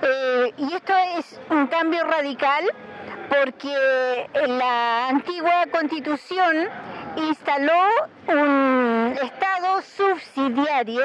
Eh, 0.03 0.53
y 0.57 0.75
esto 0.75 0.93
es 1.19 1.41
un 1.51 1.69
cambio 1.69 2.05
radical 2.05 2.65
porque 3.29 4.29
en 4.35 4.59
la 4.59 5.09
antigua 5.09 5.67
constitución 5.71 6.69
instaló 7.17 7.87
un 8.27 9.17
Estado 9.23 9.83
subsidiario 9.83 11.05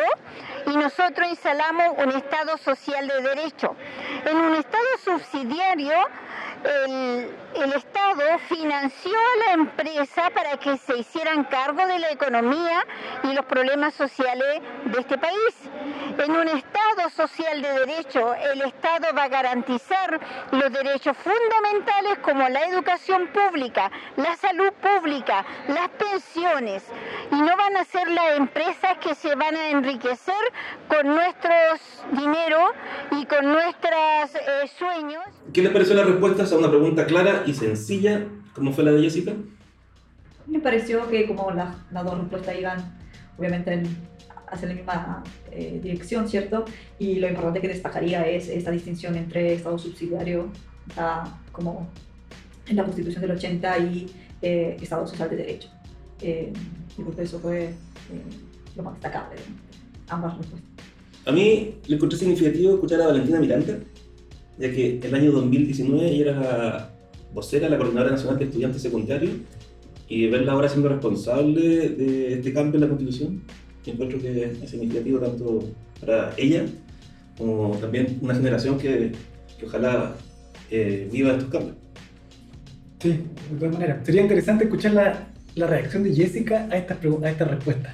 y 0.66 0.76
nosotros 0.76 1.30
instalamos 1.30 1.98
un 1.98 2.12
Estado 2.12 2.58
social 2.58 3.08
de 3.08 3.22
derecho. 3.22 3.76
En 4.26 4.38
un 4.38 4.56
Estado 4.56 4.88
subsidiario 5.04 5.94
el, 6.64 7.74
Estado 7.74 8.40
financió 8.50 9.12
a 9.12 9.48
la 9.48 9.54
empresa 9.54 10.30
para 10.34 10.58
que 10.58 10.78
se 10.78 10.98
hicieran 10.98 11.44
cargo 11.46 11.86
de 11.86 12.00
la 12.00 12.12
economía 12.12 12.86
y 13.24 13.34
los 13.34 13.46
problemas 13.46 13.94
sociales 13.94 14.62
de 14.86 15.00
este 15.00 15.18
país. 15.18 15.56
En 16.18 16.32
un 16.32 16.48
Estado 16.48 17.10
social 17.16 17.62
de 17.62 17.86
derecho, 17.86 18.34
el 18.34 18.62
Estado 18.62 19.08
va 19.16 19.24
a 19.24 19.28
garantizar 19.30 20.20
los 20.52 20.72
derechos 20.72 21.16
fundamentales 21.18 22.20
como 22.22 22.48
la 22.50 22.66
educación 22.66 23.28
pública, 23.28 23.92
la 24.18 24.36
salud 24.36 24.72
pública, 24.74 25.46
las 25.68 25.90
pensiones. 25.90 26.84
Y 27.32 27.36
no 27.36 27.56
van 27.56 27.78
a 27.78 27.86
ser 27.86 28.10
las 28.10 28.38
empresas 28.38 28.98
que 29.00 29.16
se 29.16 29.36
van 29.36 29.56
a 29.56 29.70
enriquecer 29.70 30.36
con 30.88 31.08
nuestros 31.08 31.80
dinero 32.12 32.72
y 33.12 33.26
con 33.26 33.46
nuestros 33.52 34.36
eh, 34.36 34.70
sueños. 34.78 35.24
¿Qué 35.54 35.62
les 35.62 35.72
pareció 35.72 35.96
la 35.96 36.04
respuesta 36.04 36.46
a 36.52 36.58
una 36.58 36.70
pregunta 36.70 37.06
clara 37.06 37.44
y 37.46 37.54
sencilla 37.54 38.26
como 38.54 38.74
fue 38.74 38.84
la 38.84 38.92
de 38.92 39.02
Jessica? 39.02 39.34
Me 40.48 40.60
pareció 40.60 41.08
que 41.08 41.28
como 41.28 41.52
las, 41.52 41.76
dos 41.92 42.18
respuestas 42.18 42.60
iban 42.60 42.98
obviamente 43.38 43.84
hacia 44.48 44.68
la 44.68 44.74
misma 44.74 45.24
eh, 45.52 45.80
dirección, 45.82 46.28
¿cierto? 46.28 46.66
Y 46.98 47.16
lo 47.16 47.28
importante 47.28 47.62
que 47.62 47.68
destacaría 47.68 48.28
es 48.28 48.50
esta 48.50 48.72
distinción 48.72 49.16
entre 49.16 49.54
Estado 49.54 49.78
subsidiario, 49.78 50.50
como 51.52 51.88
en 52.68 52.76
la 52.76 52.84
Constitución 52.84 53.22
del 53.22 53.32
80, 53.32 53.80
y 53.80 54.08
eh, 54.42 54.78
Estado 54.82 55.08
social 55.08 55.30
de 55.30 55.38
derecho. 55.38 55.70
Eh, 56.22 56.52
y 56.98 57.02
por 57.04 57.20
eso 57.20 57.40
fue 57.40 57.74
lo 58.76 58.84
más 58.84 58.94
destacable 58.96 59.36
de 59.36 59.44
ambas 60.10 60.38
respuestas. 60.38 60.70
A 61.26 61.32
mí 61.32 61.76
le 61.86 61.96
encontré 61.96 62.18
significativo 62.18 62.74
escuchar 62.74 63.02
a 63.02 63.08
Valentina 63.08 63.40
Miranda, 63.40 63.78
ya 64.60 64.72
que 64.72 65.00
el 65.02 65.16
año 65.16 65.32
2019 65.32 66.08
ella 66.08 66.32
era 66.32 66.90
vocera 67.34 67.70
la 67.70 67.78
Coordinadora 67.78 68.12
Nacional 68.12 68.38
de 68.38 68.46
Estudiantes 68.46 68.82
Secundarios 68.82 69.32
y 70.08 70.28
verla 70.28 70.54
ahora 70.54 70.70
siendo 70.70 70.90
responsable 70.90 71.90
de 71.90 72.34
este 72.34 72.54
cambio 72.54 72.76
en 72.76 72.82
la 72.82 72.88
Constitución, 72.88 73.42
encuentro 73.92 74.20
que 74.20 74.44
es 74.44 74.70
significativo 74.70 75.20
tanto 75.20 75.70
para 76.00 76.34
ella 76.38 76.66
como 77.38 77.78
también 77.78 78.20
una 78.22 78.36
generación 78.36 78.78
que, 78.78 79.12
que 79.58 79.66
ojalá 79.66 80.16
eh, 80.70 81.08
viva 81.12 81.32
estos 81.32 81.50
cambios. 81.50 81.76
Sí, 83.00 83.10
de 83.10 83.58
todas 83.58 83.74
maneras. 83.74 84.06
Sería 84.06 84.22
interesante 84.22 84.66
escuchar 84.66 84.94
la, 84.94 85.28
la 85.56 85.68
reacción 85.68 86.04
de 86.04 86.14
Jessica 86.14 86.68
a 86.70 86.78
esta, 86.78 87.00
a 87.24 87.30
esta 87.30 87.46
respuesta, 87.46 87.94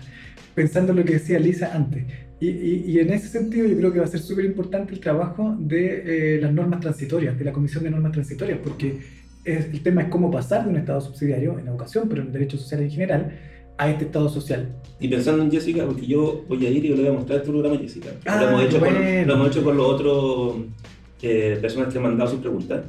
pensando 0.56 0.92
en 0.92 1.00
lo 1.00 1.06
que 1.06 1.14
decía 1.14 1.40
Lisa 1.40 1.72
antes. 1.74 2.06
Y, 2.40 2.50
y, 2.50 3.00
en 3.00 3.12
ese 3.12 3.30
sentido 3.30 3.66
yo 3.66 3.78
creo 3.78 3.94
que 3.94 4.00
va 4.00 4.06
a 4.06 4.10
ser 4.10 4.20
súper 4.20 4.44
importante 4.44 4.94
el 4.94 5.00
trabajo 5.00 5.56
de 5.58 6.36
eh, 6.36 6.42
las 6.42 6.52
normas 6.52 6.82
transitorias, 6.82 7.38
de 7.40 7.46
la 7.46 7.54
Comisión 7.54 7.84
de 7.86 7.92
Normas 7.92 8.12
Transitorias, 8.12 8.60
porque 8.62 9.00
el 9.46 9.82
tema 9.82 10.02
es 10.02 10.08
cómo 10.10 10.30
pasar 10.30 10.66
de 10.66 10.72
un 10.72 10.76
Estado 10.76 11.00
subsidiario 11.00 11.58
en 11.58 11.68
educación, 11.68 12.10
pero 12.10 12.24
en 12.24 12.34
derechos 12.34 12.62
sociales 12.62 12.88
en 12.88 12.92
general, 12.92 13.40
a 13.78 13.90
este 13.90 14.06
Estado 14.06 14.28
social. 14.30 14.70
Y 15.00 15.08
pensando 15.08 15.44
en 15.44 15.52
Jessica, 15.52 15.86
porque 15.86 16.06
yo 16.06 16.44
voy 16.48 16.66
a 16.66 16.70
ir 16.70 16.86
y 16.86 16.90
yo 16.90 16.96
le 16.96 17.04
voy 17.04 17.12
a 17.12 17.14
mostrar 17.14 17.40
este 17.40 17.52
programa 17.52 17.76
a 17.76 17.80
Jessica. 17.80 18.10
Ah, 18.26 18.42
lo, 18.42 18.50
hemos 18.50 18.64
hecho 18.64 18.80
con, 18.80 18.94
lo 18.94 19.34
hemos 19.34 19.48
hecho 19.48 19.64
con 19.64 19.78
los 19.78 19.88
otros 19.88 20.56
eh, 21.22 21.58
personas 21.62 21.92
que 21.92 21.98
han 21.98 22.04
mandado 22.04 22.32
sus 22.32 22.40
preguntas. 22.40 22.86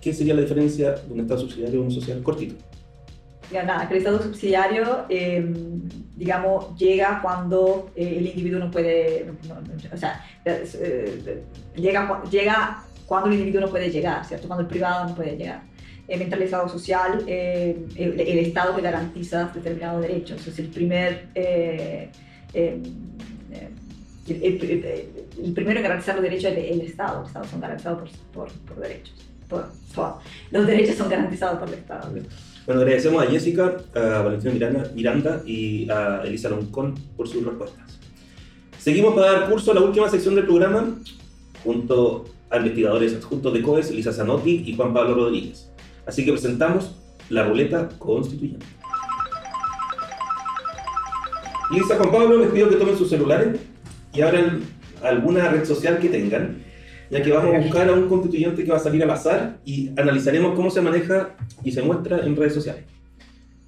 ¿Qué 0.00 0.12
sería 0.12 0.34
la 0.34 0.42
diferencia 0.42 0.92
de 0.92 1.12
un 1.12 1.20
Estado 1.20 1.40
subsidiario 1.40 1.80
y 1.80 1.82
un 1.84 1.90
social 1.90 2.22
cortito? 2.22 2.54
Ya, 3.52 3.64
nada, 3.64 3.88
que 3.88 3.94
el 3.94 3.98
Estado 3.98 4.22
subsidiario, 4.22 5.04
em, 5.08 5.82
digamos, 6.18 6.76
llega 6.76 7.20
cuando 7.22 7.92
eh, 7.94 8.16
el 8.18 8.26
individuo 8.26 8.58
no 8.58 8.70
puede, 8.72 9.30
o 9.92 9.96
sea, 9.96 10.24
eh, 10.44 11.44
llega, 11.76 12.22
llega 12.24 12.82
cuando 13.06 13.28
el 13.28 13.34
individuo 13.34 13.60
no 13.60 13.70
puede 13.70 13.88
llegar, 13.88 14.24
¿cierto? 14.26 14.48
Cuando 14.48 14.62
el 14.62 14.68
privado 14.68 15.08
no 15.08 15.14
puede 15.14 15.36
llegar. 15.36 15.62
Eh, 16.08 16.16
mientras 16.16 16.40
el 16.40 16.46
Estado 16.46 16.68
social, 16.68 17.22
el, 17.26 17.86
el, 17.96 18.38
Estado 18.38 18.74
que 18.74 18.82
garantiza 18.82 19.50
determinados 19.54 20.02
derechos. 20.02 20.44
Es 20.46 20.58
el 20.58 20.68
primer... 20.68 21.28
Em, 21.34 22.82
el, 24.28 25.52
primero 25.54 25.78
en 25.78 25.82
garantizar 25.82 26.16
los 26.16 26.24
derechos 26.24 26.52
es 26.52 26.70
el, 26.70 26.80
Estado. 26.80 27.20
Los 27.20 27.28
Estados 27.28 27.48
son 27.48 27.60
garantizados 27.60 28.10
por, 28.32 28.50
por, 28.52 28.80
derechos. 28.80 29.14
los 30.50 30.66
derechos 30.66 30.96
son 30.96 31.08
garantizados 31.08 31.58
por 31.60 31.68
el 31.68 31.74
Estado. 31.74 32.10
Bueno, 32.68 32.82
agradecemos 32.82 33.22
a 33.22 33.26
Jessica, 33.30 33.78
a 33.94 34.20
Valentina 34.20 34.84
Miranda, 34.94 35.42
y 35.46 35.88
a 35.90 36.20
Elisa 36.22 36.50
Loncón 36.50 36.96
por 37.16 37.26
sus 37.26 37.42
respuestas. 37.42 37.98
Seguimos 38.78 39.14
para 39.14 39.32
dar 39.32 39.48
curso 39.48 39.70
a 39.70 39.74
la 39.74 39.80
última 39.80 40.06
sección 40.10 40.34
del 40.34 40.44
programa, 40.44 40.98
junto 41.64 42.26
a 42.50 42.58
investigadores 42.58 43.14
adjuntos 43.14 43.54
de 43.54 43.62
COES, 43.62 43.88
Elisa 43.88 44.12
Zanotti 44.12 44.64
y 44.66 44.76
Juan 44.76 44.92
Pablo 44.92 45.14
Rodríguez. 45.14 45.70
Así 46.04 46.26
que 46.26 46.32
presentamos 46.32 46.94
la 47.30 47.48
ruleta 47.48 47.88
constituyente. 47.98 48.66
Lisa, 51.70 51.96
Juan 51.96 52.10
Pablo, 52.10 52.36
les 52.36 52.50
pido 52.50 52.68
que 52.68 52.76
tomen 52.76 52.98
sus 52.98 53.08
celulares 53.08 53.58
y 54.12 54.20
abran 54.20 54.60
alguna 55.02 55.48
red 55.48 55.64
social 55.64 55.98
que 56.00 56.10
tengan 56.10 56.62
ya 57.10 57.22
que 57.22 57.32
vamos 57.32 57.54
a 57.54 57.58
buscar 57.58 57.88
a 57.88 57.92
un 57.92 58.08
constituyente 58.08 58.64
que 58.64 58.70
va 58.70 58.76
a 58.76 58.80
salir 58.80 59.02
al 59.02 59.10
azar 59.10 59.60
y 59.64 59.90
analizaremos 59.96 60.54
cómo 60.54 60.70
se 60.70 60.80
maneja 60.80 61.36
y 61.64 61.72
se 61.72 61.82
muestra 61.82 62.18
en 62.24 62.36
redes 62.36 62.54
sociales. 62.54 62.84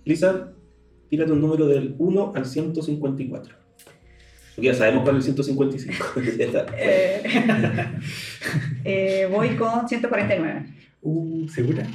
Lisa, 0.04 0.52
tírate 1.08 1.32
un 1.32 1.40
número 1.40 1.66
del 1.66 1.94
1 1.98 2.32
al 2.34 2.46
154. 2.46 3.54
Porque 4.54 4.66
ya 4.66 4.74
sabemos 4.74 5.04
cuál 5.04 5.18
es 5.18 5.26
el 5.26 5.34
155. 5.34 6.06
eh, 6.76 7.22
eh, 8.84 9.28
voy 9.30 9.56
con 9.56 9.88
149. 9.88 10.66
Uh, 11.02 11.48
¿Segura? 11.48 11.86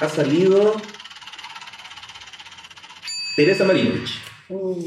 Ha 0.00 0.08
salido 0.08 0.74
Teresa 3.36 3.64
Marinovich. 3.64 4.20
Uh, 4.50 4.82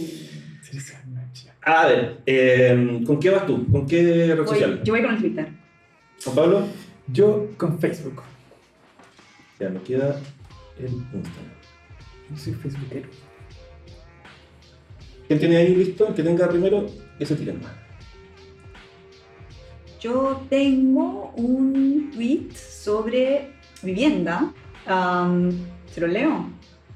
A 1.63 1.86
ver, 1.86 2.21
eh, 2.26 3.04
¿con 3.06 3.19
qué 3.19 3.30
vas 3.30 3.45
tú? 3.45 3.67
¿Con 3.71 3.86
qué 3.86 4.34
red 4.36 4.45
social? 4.47 4.82
Yo 4.84 4.93
voy 4.93 5.04
con 5.04 5.13
el 5.13 5.19
Twitter. 5.19 5.47
¿Con 6.24 6.36
Pablo? 6.36 6.67
Yo 7.08 7.50
con 7.58 7.78
Facebook. 7.80 8.24
Ya, 9.60 9.69
me 9.69 9.82
queda 9.82 10.19
el 10.80 10.86
Instagram. 10.86 11.52
Yo 12.32 12.38
soy 12.38 12.53
Facebookero. 12.53 13.09
¿Quién 15.28 15.39
tiene 15.39 15.57
ahí 15.57 15.76
listo? 15.76 16.07
El 16.07 16.14
que 16.16 16.24
tenga 16.24 16.49
primero, 16.49 16.88
ese 17.20 17.36
tira 17.36 17.53
más. 17.53 17.72
Yo 19.99 20.41
tengo 20.49 21.32
un 21.36 22.09
tweet 22.12 22.49
sobre 22.55 23.51
vivienda. 23.84 24.51
Um, 24.88 25.51
¿Se 25.91 26.01
lo 26.01 26.07
leo? 26.07 26.49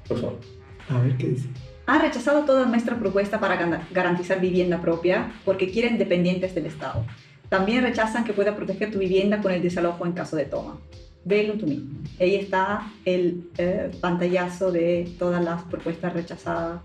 Por 0.08 0.20
favor. 0.20 0.40
A 0.88 1.00
ver 1.02 1.16
qué 1.16 1.28
dice. 1.28 1.48
Ha 1.86 1.98
rechazado 1.98 2.44
toda 2.44 2.66
nuestra 2.66 2.98
propuesta 2.98 3.38
para 3.38 3.84
garantizar 3.92 4.40
vivienda 4.40 4.80
propia 4.80 5.32
porque 5.44 5.70
quieren 5.70 5.98
dependientes 5.98 6.54
del 6.54 6.66
Estado. 6.66 7.06
También 7.48 7.82
rechazan 7.82 8.24
que 8.24 8.32
pueda 8.32 8.56
proteger 8.56 8.90
tu 8.90 8.98
vivienda 8.98 9.40
con 9.40 9.52
el 9.52 9.62
desalojo 9.62 10.04
en 10.04 10.12
caso 10.12 10.34
de 10.34 10.46
toma. 10.46 10.78
Velo 11.24 11.54
tú 11.54 11.66
mismo. 11.66 12.00
Ahí 12.20 12.34
está 12.34 12.92
el 13.04 13.50
eh, 13.58 13.90
pantallazo 14.00 14.72
de 14.72 15.12
todas 15.18 15.42
las 15.44 15.62
propuestas 15.64 16.12
rechazadas 16.12 16.82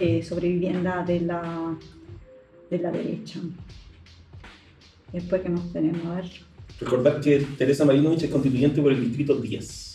eh, 0.00 0.22
sobre 0.22 0.48
vivienda 0.48 1.04
de 1.04 1.20
la, 1.20 1.76
de 2.70 2.78
la 2.78 2.90
derecha. 2.90 3.38
Después 5.12 5.42
que 5.42 5.48
nos 5.48 5.72
tenemos, 5.72 6.04
a 6.06 6.16
ver. 6.16 6.30
Recordar 6.80 7.20
que 7.20 7.46
Teresa 7.58 7.84
Marinovich 7.84 8.22
es 8.22 8.30
constituyente 8.30 8.80
por 8.80 8.92
el 8.92 9.00
distrito 9.00 9.34
10. 9.34 9.89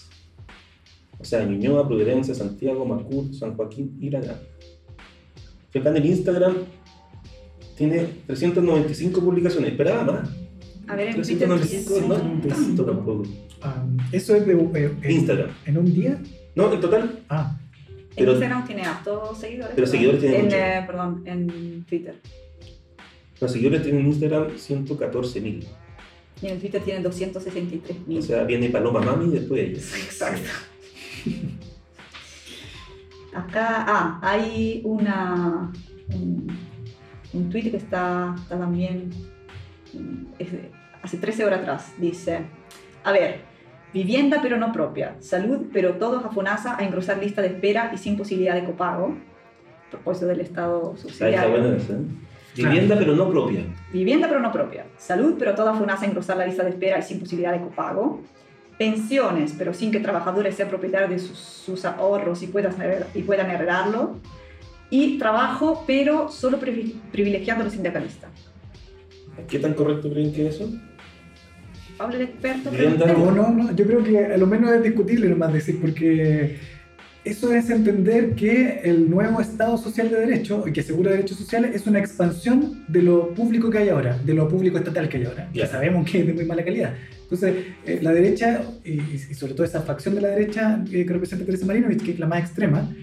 O 1.20 1.24
sea, 1.24 1.46
Ñuñoa, 1.46 1.88
Providencia, 1.88 2.36
Santiago, 2.36 2.86
Macul, 2.86 3.34
San 3.34 3.56
Joaquín 3.56 3.98
y 4.00 4.10
La 4.10 4.20
Grande. 4.20 4.46
acá 5.74 5.90
en 5.90 5.98
el 5.98 6.06
Instagram 6.06 6.56
tiene 7.78 8.08
395 8.28 9.22
publicaciones. 9.22 9.72
Esperaba 9.72 10.04
más. 10.04 10.30
A 10.88 10.96
ver, 10.96 11.10
en 11.10 11.16
395 11.16 12.08
no 12.08 12.16
es 12.16 12.48
tanto 12.48 12.86
tampoco. 12.86 13.24
Um, 13.24 13.98
¿Eso 14.12 14.36
es 14.36 14.46
de 14.46 14.54
eh, 14.54 15.12
Instagram? 15.12 15.50
¿En 15.66 15.78
un 15.78 15.94
día? 15.94 16.22
No, 16.56 16.72
en 16.72 16.80
total. 16.80 17.24
Ah. 17.30 17.58
Pero, 18.16 18.32
en 18.32 18.38
Instagram 18.38 18.68
tiene 18.68 18.84
hartos 18.84 19.40
seguidores. 19.40 19.74
Pero 19.76 19.88
seguidores 19.88 20.22
tienen 20.22 20.46
en, 20.46 20.54
eh, 20.54 20.84
perdón, 20.86 21.24
en 21.26 21.84
Twitter. 21.86 22.16
Los 23.42 23.52
seguidores 23.52 23.84
tienen 23.84 24.02
en 24.02 24.08
Instagram 24.08 24.48
114.000. 24.52 25.66
Y 26.42 26.48
en 26.48 26.60
Twitter 26.60 26.82
tienen 26.82 27.04
263.000. 27.04 28.18
O 28.18 28.22
sea, 28.22 28.44
viene 28.44 28.70
Paloma 28.70 29.02
Mami 29.02 29.26
y 29.26 29.40
después 29.40 29.62
ellos. 29.62 29.96
Exacto. 30.04 30.50
Acá, 33.36 33.86
ah, 33.88 34.20
hay 34.22 34.82
una, 34.86 35.72
un, 36.14 36.48
un 37.34 37.50
tweet 37.50 37.72
que 37.72 37.78
está, 37.78 38.36
también 38.48 39.10
hace 41.02 41.18
13 41.18 41.46
horas 41.46 41.62
atrás. 41.62 41.94
Dice, 41.98 42.42
a 43.04 43.12
ver, 43.12 43.42
vivienda 43.94 44.40
pero 44.42 44.58
no 44.58 44.72
propia, 44.72 45.16
salud 45.20 45.68
pero 45.72 45.96
todos 45.96 46.26
a 46.26 46.30
FONASA 46.30 46.78
a 46.78 46.84
engrosar 46.84 47.18
lista 47.18 47.42
de 47.42 47.50
espera 47.50 47.92
y 47.94 47.98
sin 47.98 48.18
posibilidad 48.18 48.56
de 48.56 48.66
copago. 48.66 49.16
Propósito 49.92 50.28
del 50.28 50.42
Estado 50.42 50.96
subsidiario. 50.98 51.74
¿eh? 51.74 51.78
Vivienda 52.56 52.96
pero 52.98 53.16
no 53.16 53.30
propia. 53.30 53.66
Vivienda 53.92 54.28
pero 54.28 54.40
no 54.40 54.52
propia. 54.52 54.86
Salud 54.98 55.36
pero 55.38 55.56
toda 55.56 55.74
FONASA 55.74 56.06
a 56.06 56.08
engrosar 56.08 56.38
la 56.38 56.46
lista 56.46 56.64
de 56.64 56.72
espera 56.72 57.00
y 57.00 57.04
sin 57.04 57.20
posibilidad 57.20 57.52
de 57.52 57.62
copago 57.62 58.22
pensiones, 58.78 59.54
pero 59.58 59.74
sin 59.74 59.92
que 59.92 60.00
trabajadores 60.00 60.56
sean 60.56 60.70
propietarios 60.70 61.10
de 61.10 61.20
sus, 61.20 61.86
ahorros 61.86 62.42
y 62.44 62.48
puedan, 62.48 62.76
y 63.14 63.22
puedan 63.22 63.50
heredarlo, 63.50 64.20
y 64.90 65.18
trabajo, 65.18 65.84
pero 65.88 66.30
solo 66.30 66.60
privilegiando 66.60 67.62
a 67.62 67.66
los 67.66 67.74
sindicalistas. 67.74 68.30
¿Qué 69.48 69.60
tan 69.60 69.74
correcto 69.74 70.10
creen 70.10 70.34
que 70.34 70.48
eso? 70.48 70.70
Pablo, 71.98 72.16
el 72.16 72.24
experto. 72.24 72.72
No, 72.72 73.32
no, 73.32 73.50
no, 73.50 73.76
yo 73.76 73.86
creo 73.86 74.04
que 74.04 74.26
a 74.26 74.38
lo 74.38 74.48
menos 74.48 74.72
es 74.72 74.84
discutible 74.84 75.30
nomás 75.30 75.54
decir, 75.54 75.80
porque 75.80 76.58
eso 77.26 77.52
es 77.52 77.72
entender 77.72 78.36
que 78.36 78.82
el 78.84 79.10
nuevo 79.10 79.42
Estado 79.42 79.78
Social 79.80 80.10
de 80.10 80.20
Derecho, 80.20 80.64
y 80.68 80.72
que 80.72 80.82
asegura 80.82 81.12
derechos 81.12 81.38
sociales, 81.38 81.76
es 81.76 81.88
una 81.88 81.98
expansión 81.98 82.86
de 82.88 83.02
lo 83.02 83.34
público 83.34 83.72
que 83.72 83.80
hay 83.80 83.90
ahora, 83.90 84.18
de 84.24 84.34
lo 84.36 84.48
público 84.48 84.78
estatal 84.78 85.10
que 85.10 85.18
hay 85.18 85.26
ahora. 85.26 85.50
Ya 85.52 85.66
sabemos 85.66 86.10
que 86.10 86.20
es 86.20 86.28
de 86.28 86.34
muy 86.34 86.46
mala 86.46 86.64
calidad. 86.64 86.94
Entonces, 87.24 87.66
eh, 87.88 88.00
la 88.04 88.14
derecha, 88.14 88.62
y, 88.84 89.18
sobre 89.34 89.56
todo 89.56 89.66
esa 89.66 89.82
facción 89.82 90.14
de 90.14 90.22
la 90.22 90.28
derecha 90.30 90.86
que 90.90 91.04
representa 91.04 91.46
Teresa 91.46 91.66
Marinovich, 91.66 92.04
que 92.04 92.12
es 92.12 92.20
la 92.20 92.28
más 92.28 92.42
extrema, 92.42 92.96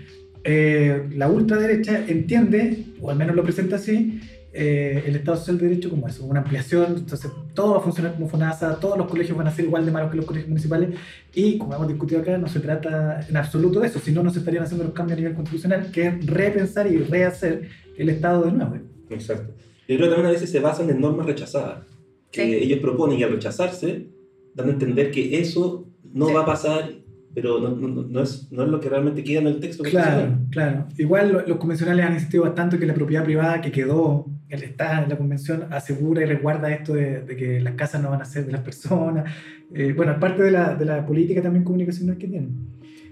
eh, 0.45 1.03
la 1.17 1.29
ultraderecha 1.29 2.05
entiende, 2.07 2.85
o 3.01 3.11
al 3.11 3.17
menos 3.17 3.35
lo 3.35 3.43
presenta 3.43 3.77
así, 3.77 4.21
eh, 4.55 5.05
el 5.07 5.17
Estado 5.17 5.39
Social 5.39 5.59
de 5.59 5.69
Derecho 5.69 5.89
como 5.89 6.07
eso, 6.07 6.25
una 6.25 6.41
ampliación, 6.41 6.97
entonces 6.99 7.31
todo 7.55 7.73
va 7.73 7.79
a 7.79 7.81
funcionar 7.81 8.13
como 8.15 8.29
FONASA, 8.29 8.79
todos 8.81 8.99
los 8.99 9.09
colegios 9.09 9.37
van 9.37 9.47
a 9.47 9.51
ser 9.51 9.65
igual 9.65 9.87
de 9.87 9.93
malos 9.93 10.11
que 10.11 10.19
los 10.19 10.27
colegios 10.27 10.49
municipales 10.49 10.91
y 11.35 11.57
como 11.57 11.75
hemos 11.75 11.89
discutido 11.89 12.21
acá, 12.21 12.37
no 12.37 12.49
se 12.49 12.61
trata 12.61 13.25
en 13.27 13.37
absoluto 13.37 13.81
de 13.81 13.87
eso, 13.89 13.99
si 13.99 14.13
no, 14.13 14.23
no 14.23 14.31
se 14.31 14.41
estarían 14.41 14.65
haciendo 14.65 14.85
los 14.85 14.93
cambios 14.93 15.17
a 15.17 15.21
nivel 15.21 15.35
constitucional, 15.35 15.91
que 15.91 16.07
es 16.07 16.27
repensar 16.27 16.87
y 16.87 16.99
rehacer 16.99 17.69
el 17.97 18.11
Estado 18.11 18.45
de 18.45 18.53
nuevo. 18.53 18.77
Exacto. 19.09 19.55
Yo 19.89 19.97
creo 19.97 20.09
que 20.09 20.15
también 20.15 20.27
a 20.27 20.33
veces 20.33 20.51
se 20.51 20.61
basan 20.61 20.91
en 20.91 21.01
normas 21.01 21.27
rechazadas, 21.27 21.87
que 22.31 22.63
ellos 22.63 22.79
proponen 22.81 23.19
y 23.19 23.23
al 23.23 23.33
rechazarse, 23.33 24.09
dan 24.55 24.69
a 24.69 24.73
entender 24.73 25.11
que 25.11 25.41
eso 25.41 25.87
no 26.13 26.33
va 26.33 26.43
a 26.43 26.47
pasar 26.47 27.03
pero 27.35 27.61
no, 27.61 27.71
no, 27.71 28.03
no, 28.03 28.23
es, 28.23 28.51
no 28.53 28.63
es 28.63 28.69
lo 28.69 28.81
que 28.81 28.89
realmente 28.89 29.25
queda 29.25 29.41
en 29.41 29.47
el 29.47 29.61
texto. 29.61 29.83
Claro, 29.85 30.39
claro. 30.51 30.87
Igual 30.99 31.45
los 31.47 31.57
convencionales 31.59 32.05
han 32.05 32.15
insistido 32.15 32.45
bastante 32.45 32.79
que 32.79 32.87
la 32.87 32.95
propiedad 32.95 33.25
privada 33.25 33.61
que 33.61 33.73
quedó, 33.73 34.27
el 34.53 34.63
está 34.65 35.03
en 35.03 35.09
la 35.09 35.17
convención, 35.17 35.67
asegura 35.71 36.23
y 36.23 36.27
resguarda 36.27 36.71
esto 36.71 36.93
de, 36.93 37.23
de, 37.23 37.37
que 37.37 37.61
las 37.61 37.75
casas 37.75 38.03
no 38.03 38.11
van 38.11 38.21
a 38.21 38.25
ser 38.27 38.45
de 38.45 38.53
las 38.53 38.61
personas. 38.61 39.25
Eh, 39.75 39.95
bueno, 39.97 40.13
aparte 40.13 40.43
de 40.43 40.51
la, 40.51 40.75
de 40.75 40.85
la 40.85 41.07
política 41.07 41.41
también 41.41 41.65
comunicacional 41.65 42.19
que 42.19 42.29
tienen. 42.29 42.51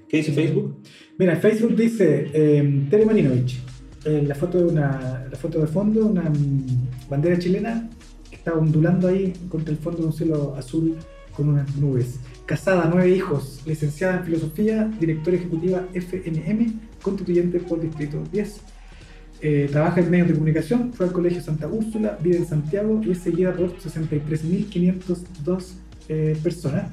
¿Qué 0.06 0.18
dice 0.18 0.32
Facebook? 0.32 0.82
Mira, 1.16 1.36
Facebook 1.36 1.74
dice 1.74 2.30
eh, 2.34 2.86
Tere 2.90 3.06
Marinovich. 3.06 3.58
Eh, 4.04 4.22
la, 4.26 4.34
foto 4.34 4.58
de 4.58 4.64
una, 4.64 5.26
la 5.30 5.36
foto 5.38 5.60
de 5.60 5.66
fondo, 5.66 6.06
una 6.06 6.28
mm, 6.28 7.08
bandera 7.08 7.38
chilena 7.38 7.88
que 8.28 8.36
está 8.36 8.52
ondulando 8.52 9.08
ahí 9.08 9.32
contra 9.48 9.72
el 9.72 9.78
fondo 9.78 10.02
de 10.02 10.06
un 10.08 10.12
cielo 10.12 10.54
azul 10.56 10.96
con 11.34 11.48
unas 11.48 11.74
nubes 11.76 12.20
casada, 12.50 12.90
nueve 12.92 13.08
hijos, 13.10 13.62
licenciada 13.64 14.16
en 14.18 14.24
filosofía, 14.24 14.90
directora 14.98 15.36
ejecutiva 15.36 15.86
FNM, 15.94 16.80
constituyente 17.00 17.60
por 17.60 17.80
Distrito 17.80 18.24
10. 18.32 18.60
Eh, 19.42 19.68
trabaja 19.70 20.00
en 20.00 20.10
medios 20.10 20.28
de 20.28 20.34
comunicación, 20.34 20.92
fue 20.92 21.06
al 21.06 21.12
Colegio 21.12 21.40
Santa 21.40 21.66
Úrsula, 21.66 22.18
vive 22.22 22.36
en 22.36 22.46
Santiago 22.46 23.00
y 23.02 23.12
es 23.12 23.18
seguida 23.18 23.52
por 23.54 23.74
63.502 23.78 25.72
eh, 26.08 26.36
personas. 26.42 26.90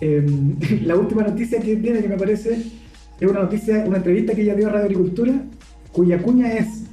Em, 0.00 0.56
la 0.84 0.96
última 0.96 1.22
noticia 1.22 1.60
que 1.60 1.76
tiene 1.76 2.00
que 2.00 2.08
me 2.08 2.16
parece 2.16 2.62
es 3.20 3.28
una 3.28 3.40
noticia, 3.40 3.84
una 3.86 3.98
entrevista 3.98 4.34
que 4.34 4.42
ella 4.42 4.54
dio 4.54 4.68
a 4.68 4.70
Radio 4.70 4.86
Agricultura, 4.86 5.42
cuya 5.92 6.22
cuña 6.22 6.52
es 6.54 6.84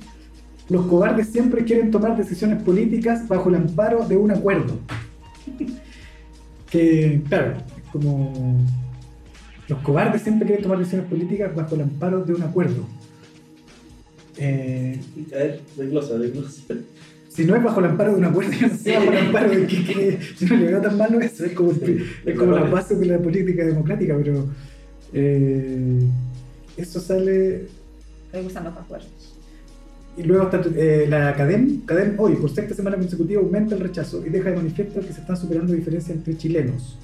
los 0.70 0.86
cobardes 0.88 1.28
siempre 1.28 1.64
quieren 1.64 1.92
tomar 1.92 2.18
decisiones 2.18 2.62
políticas 2.62 3.28
bajo 3.28 3.50
el 3.50 3.56
amparo 3.56 4.06
de 4.06 4.18
un 4.18 4.32
acuerdo. 4.32 4.78
que, 6.70 7.22
claro, 7.30 7.54
como 7.92 8.58
los 9.70 9.80
cobardes 9.80 10.22
siempre 10.22 10.46
quieren 10.46 10.64
tomar 10.64 10.80
decisiones 10.80 11.08
políticas 11.08 11.56
bajo 11.56 11.76
el 11.76 11.82
amparo 11.82 12.24
de 12.26 12.34
un 12.34 12.44
acuerdo. 12.44 12.86
Eh, 14.38 15.00
a 15.34 15.38
ver, 15.38 15.62
desglosa, 15.76 16.18
desglosa. 16.18 16.62
Si 17.30 17.46
no 17.46 17.56
es 17.56 17.64
bajo 17.64 17.80
el 17.80 17.86
amparo 17.88 18.14
de 18.14 18.18
un 18.18 18.26
acuerdo, 18.26 18.52
yo 18.52 18.68
no 18.68 18.78
sé 18.78 18.94
bajo 18.94 19.12
el 19.12 19.18
amparo 19.18 19.50
de 19.52 19.68
que, 19.68 20.20
si 20.38 20.46
no 20.46 20.56
le 20.58 20.66
veo 20.66 20.82
tan 20.82 20.98
malo 20.98 21.20
eso, 21.20 21.46
es 21.46 21.54
como, 21.54 21.72
es 21.72 22.38
como 22.38 22.52
la 22.54 22.64
base 22.64 22.96
de 22.96 23.06
la 23.06 23.20
política 23.20 23.64
democrática, 23.64 24.16
pero 24.18 24.48
eh, 25.14 26.00
eso 26.78 27.00
sale... 27.00 27.68
Me 28.34 28.42
gustan 28.42 28.66
los 28.66 28.78
acuerdos. 28.78 29.36
Y 30.18 30.24
luego 30.24 30.46
está 30.46 30.62
eh, 30.76 31.06
la 31.08 31.30
Academ, 31.30 31.82
Academ 31.84 32.16
hoy, 32.18 32.36
por 32.36 32.50
sexta 32.50 32.74
semana 32.74 32.98
consecutiva, 32.98 33.42
aumenta 33.42 33.76
el 33.76 33.82
rechazo 33.82 34.26
y 34.26 34.30
deja 34.30 34.50
de 34.50 34.58
manifiesto 34.58 35.00
que 35.00 35.14
se 35.14 35.22
están 35.22 35.38
superando 35.38 35.74
diferencias 35.74 36.18
entre 36.18 36.36
chilenos 36.38 36.98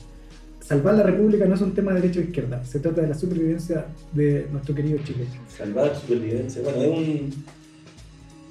salvar 0.66 0.96
la 0.96 1.04
república 1.04 1.46
no 1.46 1.56
es 1.56 1.62
un 1.62 1.74
tema 1.74 1.94
de 1.94 2.02
derecha 2.02 2.20
o 2.20 2.24
izquierda, 2.24 2.64
se 2.64 2.80
trata 2.80 3.02
de 3.02 3.10
la 3.10 3.16
supervivencia 3.16 3.86
de 4.14 4.48
nuestro 4.52 4.74
querido 4.74 4.98
Chile. 5.04 5.28
Salvar 5.48 5.96
supervivencia, 5.96 6.62
bueno, 6.62 6.82
es 6.82 6.90
un, 6.90 7.34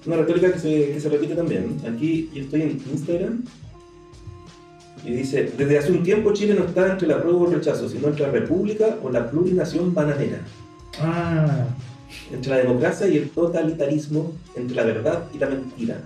una 0.07 0.17
retórica 0.17 0.53
que 0.53 0.59
se, 0.59 0.93
que 0.93 1.01
se 1.01 1.09
repite 1.09 1.35
también. 1.35 1.77
Aquí 1.89 2.31
yo 2.35 2.43
estoy 2.43 2.63
en 2.63 2.71
Instagram 2.93 3.45
y 5.05 5.13
dice, 5.13 5.53
desde 5.57 5.79
hace 5.79 5.93
un 5.93 6.03
tiempo 6.03 6.33
Chile 6.33 6.55
no 6.55 6.65
está 6.67 6.93
entre 6.93 7.09
la 7.09 7.21
prueba 7.21 7.39
o 7.39 7.49
el 7.49 7.55
rechazo, 7.55 7.89
sino 7.89 8.09
entre 8.09 8.27
la 8.27 8.33
república 8.33 8.99
o 9.03 9.11
la 9.11 9.31
plurinación 9.31 9.95
bananera. 9.95 10.41
Ah. 11.01 11.67
Entre 12.31 12.51
la 12.51 12.59
democracia 12.59 13.09
y 13.09 13.17
el 13.17 13.31
totalitarismo, 13.31 14.33
entre 14.55 14.77
la 14.77 14.85
verdad 14.85 15.25
y 15.35 15.39
la 15.39 15.49
mentira. 15.49 16.01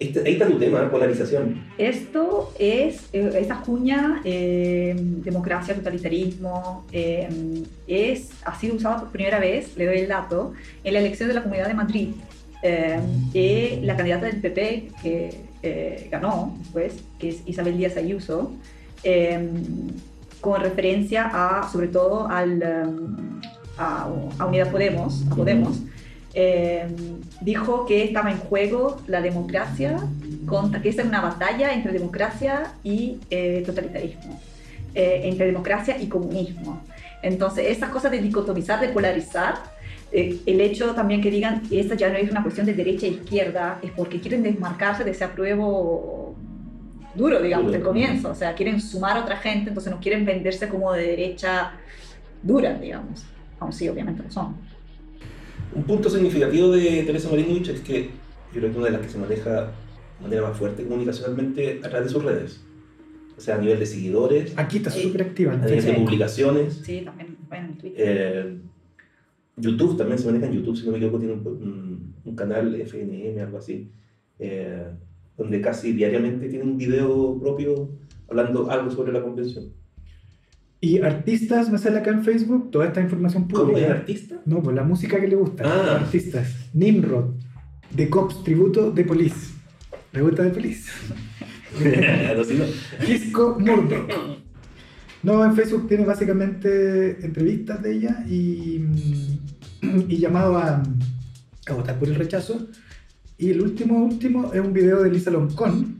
Este, 0.00 0.20
ahí 0.26 0.32
está 0.32 0.46
tu 0.46 0.58
tema, 0.58 0.90
polarización. 0.90 1.62
Esto 1.76 2.54
es, 2.58 3.10
eh, 3.12 3.32
esta 3.38 3.60
cuña, 3.60 4.22
eh, 4.24 4.96
democracia, 4.98 5.74
totalitarismo, 5.74 6.86
eh, 6.90 7.28
es, 7.86 8.30
ha 8.46 8.58
sido 8.58 8.76
usada 8.76 9.00
por 9.00 9.10
primera 9.10 9.38
vez, 9.38 9.76
le 9.76 9.84
doy 9.84 9.98
el 9.98 10.08
dato, 10.08 10.54
en 10.84 10.94
la 10.94 11.00
elección 11.00 11.28
de 11.28 11.34
la 11.34 11.42
Comunidad 11.42 11.68
de 11.68 11.74
Madrid 11.74 12.08
y 13.34 13.80
la 13.82 13.96
candidata 13.96 14.26
del 14.26 14.40
PP 14.40 14.88
que 15.02 16.08
ganó 16.10 16.56
después, 16.58 16.94
que 17.18 17.30
es 17.30 17.42
Isabel 17.46 17.76
Díaz 17.76 17.96
Ayuso, 17.96 18.52
con 20.40 20.60
referencia 20.62 21.30
a, 21.32 21.70
sobre 21.70 21.88
todo 21.88 22.26
al, 22.28 22.62
a, 23.78 24.08
a, 24.38 24.46
Unidad 24.46 24.70
Podemos, 24.70 25.26
a 25.30 25.34
Podemos 25.34 25.80
dijo 27.40 27.86
que 27.86 28.04
estaba 28.04 28.30
en 28.30 28.38
juego 28.38 29.02
la 29.06 29.20
democracia, 29.20 29.98
contra, 30.46 30.80
que 30.80 30.88
esta 30.88 31.02
es 31.02 31.08
una 31.08 31.20
batalla 31.20 31.72
entre 31.72 31.92
democracia 31.92 32.74
y 32.84 33.18
totalitarismo. 33.66 34.38
Eh, 34.92 35.20
entre 35.22 35.46
democracia 35.46 35.96
y 36.00 36.08
comunismo. 36.08 36.82
Entonces, 37.22 37.66
esas 37.68 37.90
cosas 37.90 38.10
de 38.10 38.20
dicotomizar, 38.20 38.80
de 38.80 38.88
polarizar, 38.88 39.54
eh, 40.10 40.40
el 40.46 40.60
hecho 40.60 40.96
también 40.96 41.20
que 41.20 41.30
digan 41.30 41.62
que 41.62 41.78
esta 41.78 41.94
ya 41.94 42.08
no 42.08 42.16
es 42.16 42.28
una 42.28 42.42
cuestión 42.42 42.66
de 42.66 42.74
derecha 42.74 43.06
e 43.06 43.10
izquierda, 43.10 43.78
es 43.82 43.92
porque 43.92 44.18
quieren 44.20 44.42
desmarcarse 44.42 45.04
de 45.04 45.12
ese 45.12 45.22
apruebo 45.22 46.34
duro, 47.14 47.40
digamos, 47.40 47.70
del 47.70 47.82
comienzo. 47.82 48.30
O 48.30 48.34
sea, 48.34 48.52
quieren 48.56 48.80
sumar 48.80 49.16
a 49.16 49.20
otra 49.20 49.36
gente, 49.36 49.68
entonces 49.68 49.92
no 49.92 50.00
quieren 50.00 50.24
venderse 50.24 50.68
como 50.68 50.92
de 50.92 51.06
derecha 51.06 51.70
dura, 52.42 52.74
digamos. 52.74 53.22
Aún 53.60 53.72
sí, 53.72 53.88
obviamente 53.88 54.24
lo 54.24 54.30
son. 54.32 54.56
Un 55.74 55.84
punto 55.84 56.10
significativo 56.10 56.70
de 56.70 57.02
Teresa 57.04 57.30
Marinovich 57.30 57.68
es 57.68 57.80
que 57.80 58.10
yo 58.52 58.60
creo 58.60 58.72
que 58.72 58.78
una 58.78 58.86
de 58.86 58.92
las 58.92 59.02
que 59.02 59.08
se 59.08 59.18
maneja 59.18 59.72
de 60.18 60.22
manera 60.22 60.42
más 60.42 60.56
fuerte 60.56 60.84
comunicacionalmente 60.84 61.80
a 61.82 61.88
través 61.88 62.08
de 62.08 62.12
sus 62.12 62.24
redes 62.24 62.60
o 63.40 63.42
sea, 63.42 63.54
a 63.54 63.58
nivel 63.58 63.78
de 63.78 63.86
seguidores. 63.86 64.52
Aquí 64.58 64.76
está 64.76 64.90
súper 64.90 65.22
activa. 65.22 65.54
A 65.54 65.56
nivel 65.56 65.82
de 65.82 65.94
publicaciones. 65.94 66.82
Sí, 66.84 67.00
también, 67.02 67.38
bueno, 67.48 67.68
en 67.68 67.78
Twitter. 67.78 68.04
Eh, 68.06 68.58
YouTube 69.56 69.96
también 69.96 70.18
se 70.18 70.26
maneja 70.26 70.44
en 70.44 70.52
YouTube, 70.52 70.76
si 70.76 70.84
no 70.84 70.92
me 70.92 70.98
equivoco, 70.98 71.18
tiene 71.18 71.32
un, 71.32 72.14
un, 72.22 72.36
canal 72.36 72.74
FNM, 72.74 73.38
algo 73.40 73.56
así, 73.56 73.90
eh, 74.38 74.88
donde 75.38 75.60
casi 75.62 75.92
diariamente 75.92 76.50
tiene 76.50 76.66
un 76.66 76.76
video 76.76 77.38
propio 77.40 77.88
hablando 78.28 78.70
algo 78.70 78.90
sobre 78.90 79.10
la 79.10 79.22
convención. 79.22 79.72
Y 80.82 81.00
artistas, 81.02 81.70
me 81.70 81.76
sale 81.76 81.98
acá 81.98 82.10
en 82.10 82.24
Facebook 82.24 82.70
toda 82.70 82.86
esta 82.86 83.02
información 83.02 83.46
pública. 83.46 83.66
¿Cómo 83.66 83.78
es 83.78 83.90
artista? 83.90 84.40
No, 84.46 84.62
pues 84.62 84.74
la 84.74 84.82
música 84.82 85.20
que 85.20 85.28
le 85.28 85.36
gusta. 85.36 85.64
Ah. 85.66 85.96
Artistas. 85.96 86.70
Nimrod, 86.72 87.34
The 87.94 88.08
Cops, 88.08 88.42
tributo 88.42 88.90
de 88.90 89.04
Police. 89.04 89.52
¿Le 90.12 90.22
gusta 90.22 90.42
de 90.42 90.50
Police? 90.50 90.90
Disco 93.06 93.58
Murdoch. 93.60 94.10
No, 95.22 95.44
en 95.44 95.54
Facebook 95.54 95.86
tiene 95.86 96.06
básicamente 96.06 97.24
entrevistas 97.24 97.82
de 97.82 97.92
ella 97.92 98.24
y, 98.26 98.82
y 100.08 100.16
llamado 100.16 100.56
a, 100.56 100.82
a, 101.66 101.72
votar 101.74 101.98
por 101.98 102.08
el 102.08 102.14
rechazo. 102.14 102.68
Y 103.36 103.50
el 103.50 103.60
último, 103.60 104.02
último 104.02 104.52
es 104.54 104.60
un 104.60 104.72
video 104.72 105.02
de 105.02 105.10
Lisa 105.10 105.30
Loncón. 105.30 105.98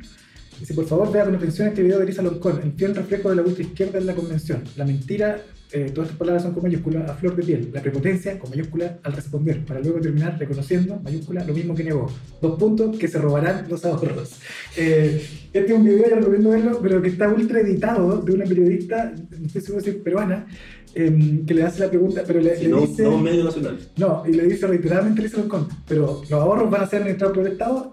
Dice, 0.60 0.74
por 0.74 0.86
favor, 0.86 1.10
vea 1.10 1.24
con 1.24 1.34
atención 1.34 1.68
este 1.68 1.82
video 1.82 1.98
de 1.98 2.06
Lisa 2.06 2.22
Loncón, 2.22 2.60
el 2.62 2.72
fiel 2.72 2.94
reflejo 2.94 3.30
de 3.30 3.36
la 3.36 3.48
izquierda 3.48 3.98
en 3.98 4.06
la 4.06 4.14
convención. 4.14 4.62
La 4.76 4.84
mentira 4.84 5.42
eh, 5.72 5.92
todas 5.94 6.08
estas 6.08 6.18
palabras 6.18 6.42
son 6.42 6.52
con 6.52 6.64
mayúscula 6.64 7.04
a 7.04 7.14
flor 7.14 7.36
de 7.36 7.44
piel. 7.44 7.70
La 7.72 7.80
prepotencia 7.80 8.38
con 8.38 8.50
mayúscula 8.50 8.98
al 9.04 9.12
responder, 9.12 9.64
para 9.64 9.80
luego 9.80 10.00
terminar 10.00 10.36
reconociendo, 10.36 10.98
mayúscula, 11.02 11.44
lo 11.44 11.54
mismo 11.54 11.74
que 11.76 11.84
negó. 11.84 12.10
Dos 12.42 12.58
puntos 12.58 12.98
que 12.98 13.06
se 13.06 13.18
robarán 13.18 13.66
los 13.68 13.84
ahorros. 13.84 14.32
Eh, 14.76 15.24
este 15.52 15.72
es 15.72 15.78
un 15.78 15.84
video, 15.84 16.08
ya 16.08 16.16
recomiendo 16.16 16.50
verlo, 16.50 16.78
pero 16.82 17.00
que 17.00 17.08
está 17.08 17.28
ultra 17.28 17.60
editado 17.60 18.20
de 18.20 18.32
una 18.32 18.44
periodista, 18.46 19.12
no 19.38 19.48
seguro 19.48 19.80
si 19.82 19.90
es 19.90 19.96
peruana, 19.96 20.46
em, 20.94 21.46
que 21.46 21.54
le 21.54 21.62
hace 21.62 21.80
la 21.80 21.88
pregunta, 21.88 22.24
pero 22.26 22.40
le, 22.40 22.68
no, 22.68 22.80
dice... 22.80 23.04
No, 23.04 23.18
medio 23.18 23.44
nacional. 23.44 23.78
No, 23.96 24.24
y 24.26 24.32
le 24.32 24.44
dice 24.44 24.66
reiteradamente, 24.66 25.22
le 25.22 25.28
dice 25.28 25.42
pero 25.86 26.20
los 26.28 26.32
ahorros 26.32 26.68
van 26.68 26.82
a 26.82 26.86
ser 26.88 27.02
administrados 27.02 27.36
por 27.36 27.46
el 27.46 27.52
Estado 27.52 27.92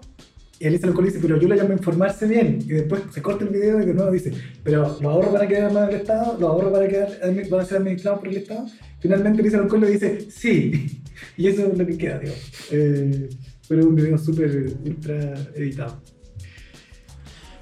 y 0.60 0.66
Elisa 0.66 0.88
lo 0.88 1.02
dice, 1.02 1.18
pero 1.22 1.38
yo 1.38 1.46
la 1.46 1.54
llamo 1.54 1.70
a 1.70 1.74
informarse 1.74 2.26
bien. 2.26 2.58
Y 2.62 2.68
después 2.68 3.02
se 3.12 3.22
corta 3.22 3.44
el 3.44 3.50
video 3.50 3.80
y 3.80 3.86
de 3.86 3.94
nuevo 3.94 4.10
dice, 4.10 4.32
pero 4.64 4.82
los 4.82 5.02
ahorros 5.02 5.32
van 5.32 5.42
a 5.42 5.48
quedar 5.48 5.72
más 5.72 5.88
del 5.88 6.00
Estado, 6.00 6.36
los 6.38 6.50
ahorros 6.50 6.72
van 6.72 6.82
a, 6.84 6.88
quedar, 6.88 7.08
van 7.48 7.60
a 7.60 7.64
ser 7.64 7.78
administrados 7.78 8.18
por 8.18 8.28
el 8.28 8.38
Estado. 8.38 8.66
Finalmente 8.98 9.50
Loncón 9.50 9.80
le 9.82 9.90
dice, 9.90 10.30
sí. 10.30 11.02
Y 11.36 11.48
eso 11.48 11.66
es 11.66 11.78
lo 11.78 11.86
que 11.86 11.98
queda, 11.98 12.18
digo. 12.20 12.34
Eh, 12.70 13.28
pero 13.68 13.80
es 13.80 13.86
un 13.86 13.94
video 13.94 14.18
súper 14.18 14.72
ultra 14.84 15.34
editado. 15.54 16.00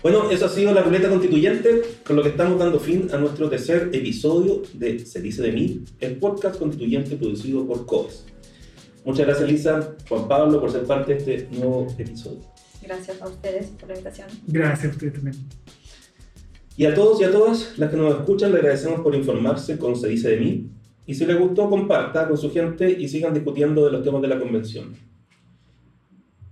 Bueno, 0.03 0.31
eso 0.31 0.47
ha 0.47 0.49
sido 0.49 0.73
la 0.73 0.83
ruleta 0.83 1.09
constituyente, 1.09 1.83
con 2.07 2.17
lo 2.17 2.23
que 2.23 2.29
estamos 2.29 2.59
dando 2.59 2.79
fin 2.79 3.09
a 3.13 3.19
nuestro 3.19 3.49
tercer 3.49 3.91
episodio 3.93 4.63
de 4.75 5.01
Se 5.01 5.21
dice 5.21 5.43
de 5.43 5.53
mí, 5.53 5.85
el 6.01 6.17
podcast 6.17 6.59
constituyente 6.59 7.17
producido 7.17 7.67
por 7.67 7.87
COES. 7.87 8.27
Muchas 9.05 9.27
gracias, 9.27 9.51
Lisa, 9.51 9.97
Juan 10.09 10.29
Pablo, 10.29 10.61
por 10.61 10.71
ser 10.71 10.85
parte 10.85 11.15
de 11.15 11.35
este 11.35 11.57
nuevo 11.57 11.87
episodio. 11.99 12.56
Gracias 12.87 13.21
a 13.21 13.27
ustedes 13.27 13.67
por 13.67 13.89
la 13.89 13.95
invitación. 13.97 14.29
Gracias 14.47 14.93
a 14.93 14.95
ustedes 14.95 15.15
también. 15.15 15.37
Y 16.77 16.85
a 16.85 16.95
todos 16.95 17.21
y 17.21 17.25
a 17.25 17.33
todas 17.33 17.77
las 17.79 17.91
que 17.91 17.97
nos 17.97 18.15
escuchan, 18.15 18.53
le 18.53 18.59
agradecemos 18.59 19.01
por 19.01 19.15
informarse 19.15 19.77
con 19.77 19.97
Se 19.97 20.09
dice 20.09 20.31
de 20.31 20.37
mí. 20.37 20.71
Y 21.05 21.15
si 21.15 21.27
les 21.27 21.39
gustó, 21.39 21.69
comparta 21.69 22.29
con 22.29 22.37
su 22.37 22.51
gente 22.53 22.91
y 22.91 23.09
sigan 23.09 23.35
discutiendo 23.35 23.85
de 23.85 23.93
los 23.93 24.05
temas 24.05 24.23
de 24.23 24.29
la 24.29 24.39
convención. 24.39 24.95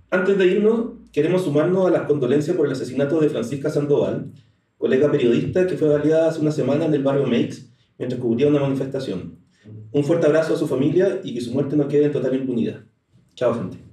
Antes 0.09 0.37
de 0.37 0.47
irnos, 0.47 0.93
queremos 1.11 1.43
sumarnos 1.43 1.87
a 1.87 1.91
las 1.91 2.03
condolencias 2.03 2.55
por 2.55 2.65
el 2.65 2.73
asesinato 2.73 3.19
de 3.19 3.29
Francisca 3.29 3.69
Sandoval, 3.69 4.31
colega 4.77 5.11
periodista 5.11 5.65
que 5.65 5.77
fue 5.77 5.89
baleada 5.89 6.29
hace 6.29 6.41
una 6.41 6.51
semana 6.51 6.85
en 6.85 6.93
el 6.93 7.03
barrio 7.03 7.27
Meix 7.27 7.69
mientras 7.97 8.19
cubría 8.19 8.47
una 8.47 8.59
manifestación. 8.59 9.39
Un 9.91 10.03
fuerte 10.03 10.27
abrazo 10.27 10.53
a 10.53 10.57
su 10.57 10.67
familia 10.67 11.21
y 11.23 11.33
que 11.33 11.41
su 11.41 11.51
muerte 11.51 11.75
no 11.75 11.87
quede 11.87 12.05
en 12.05 12.11
total 12.11 12.35
impunidad. 12.35 12.83
Chao, 13.35 13.53
gente. 13.53 13.84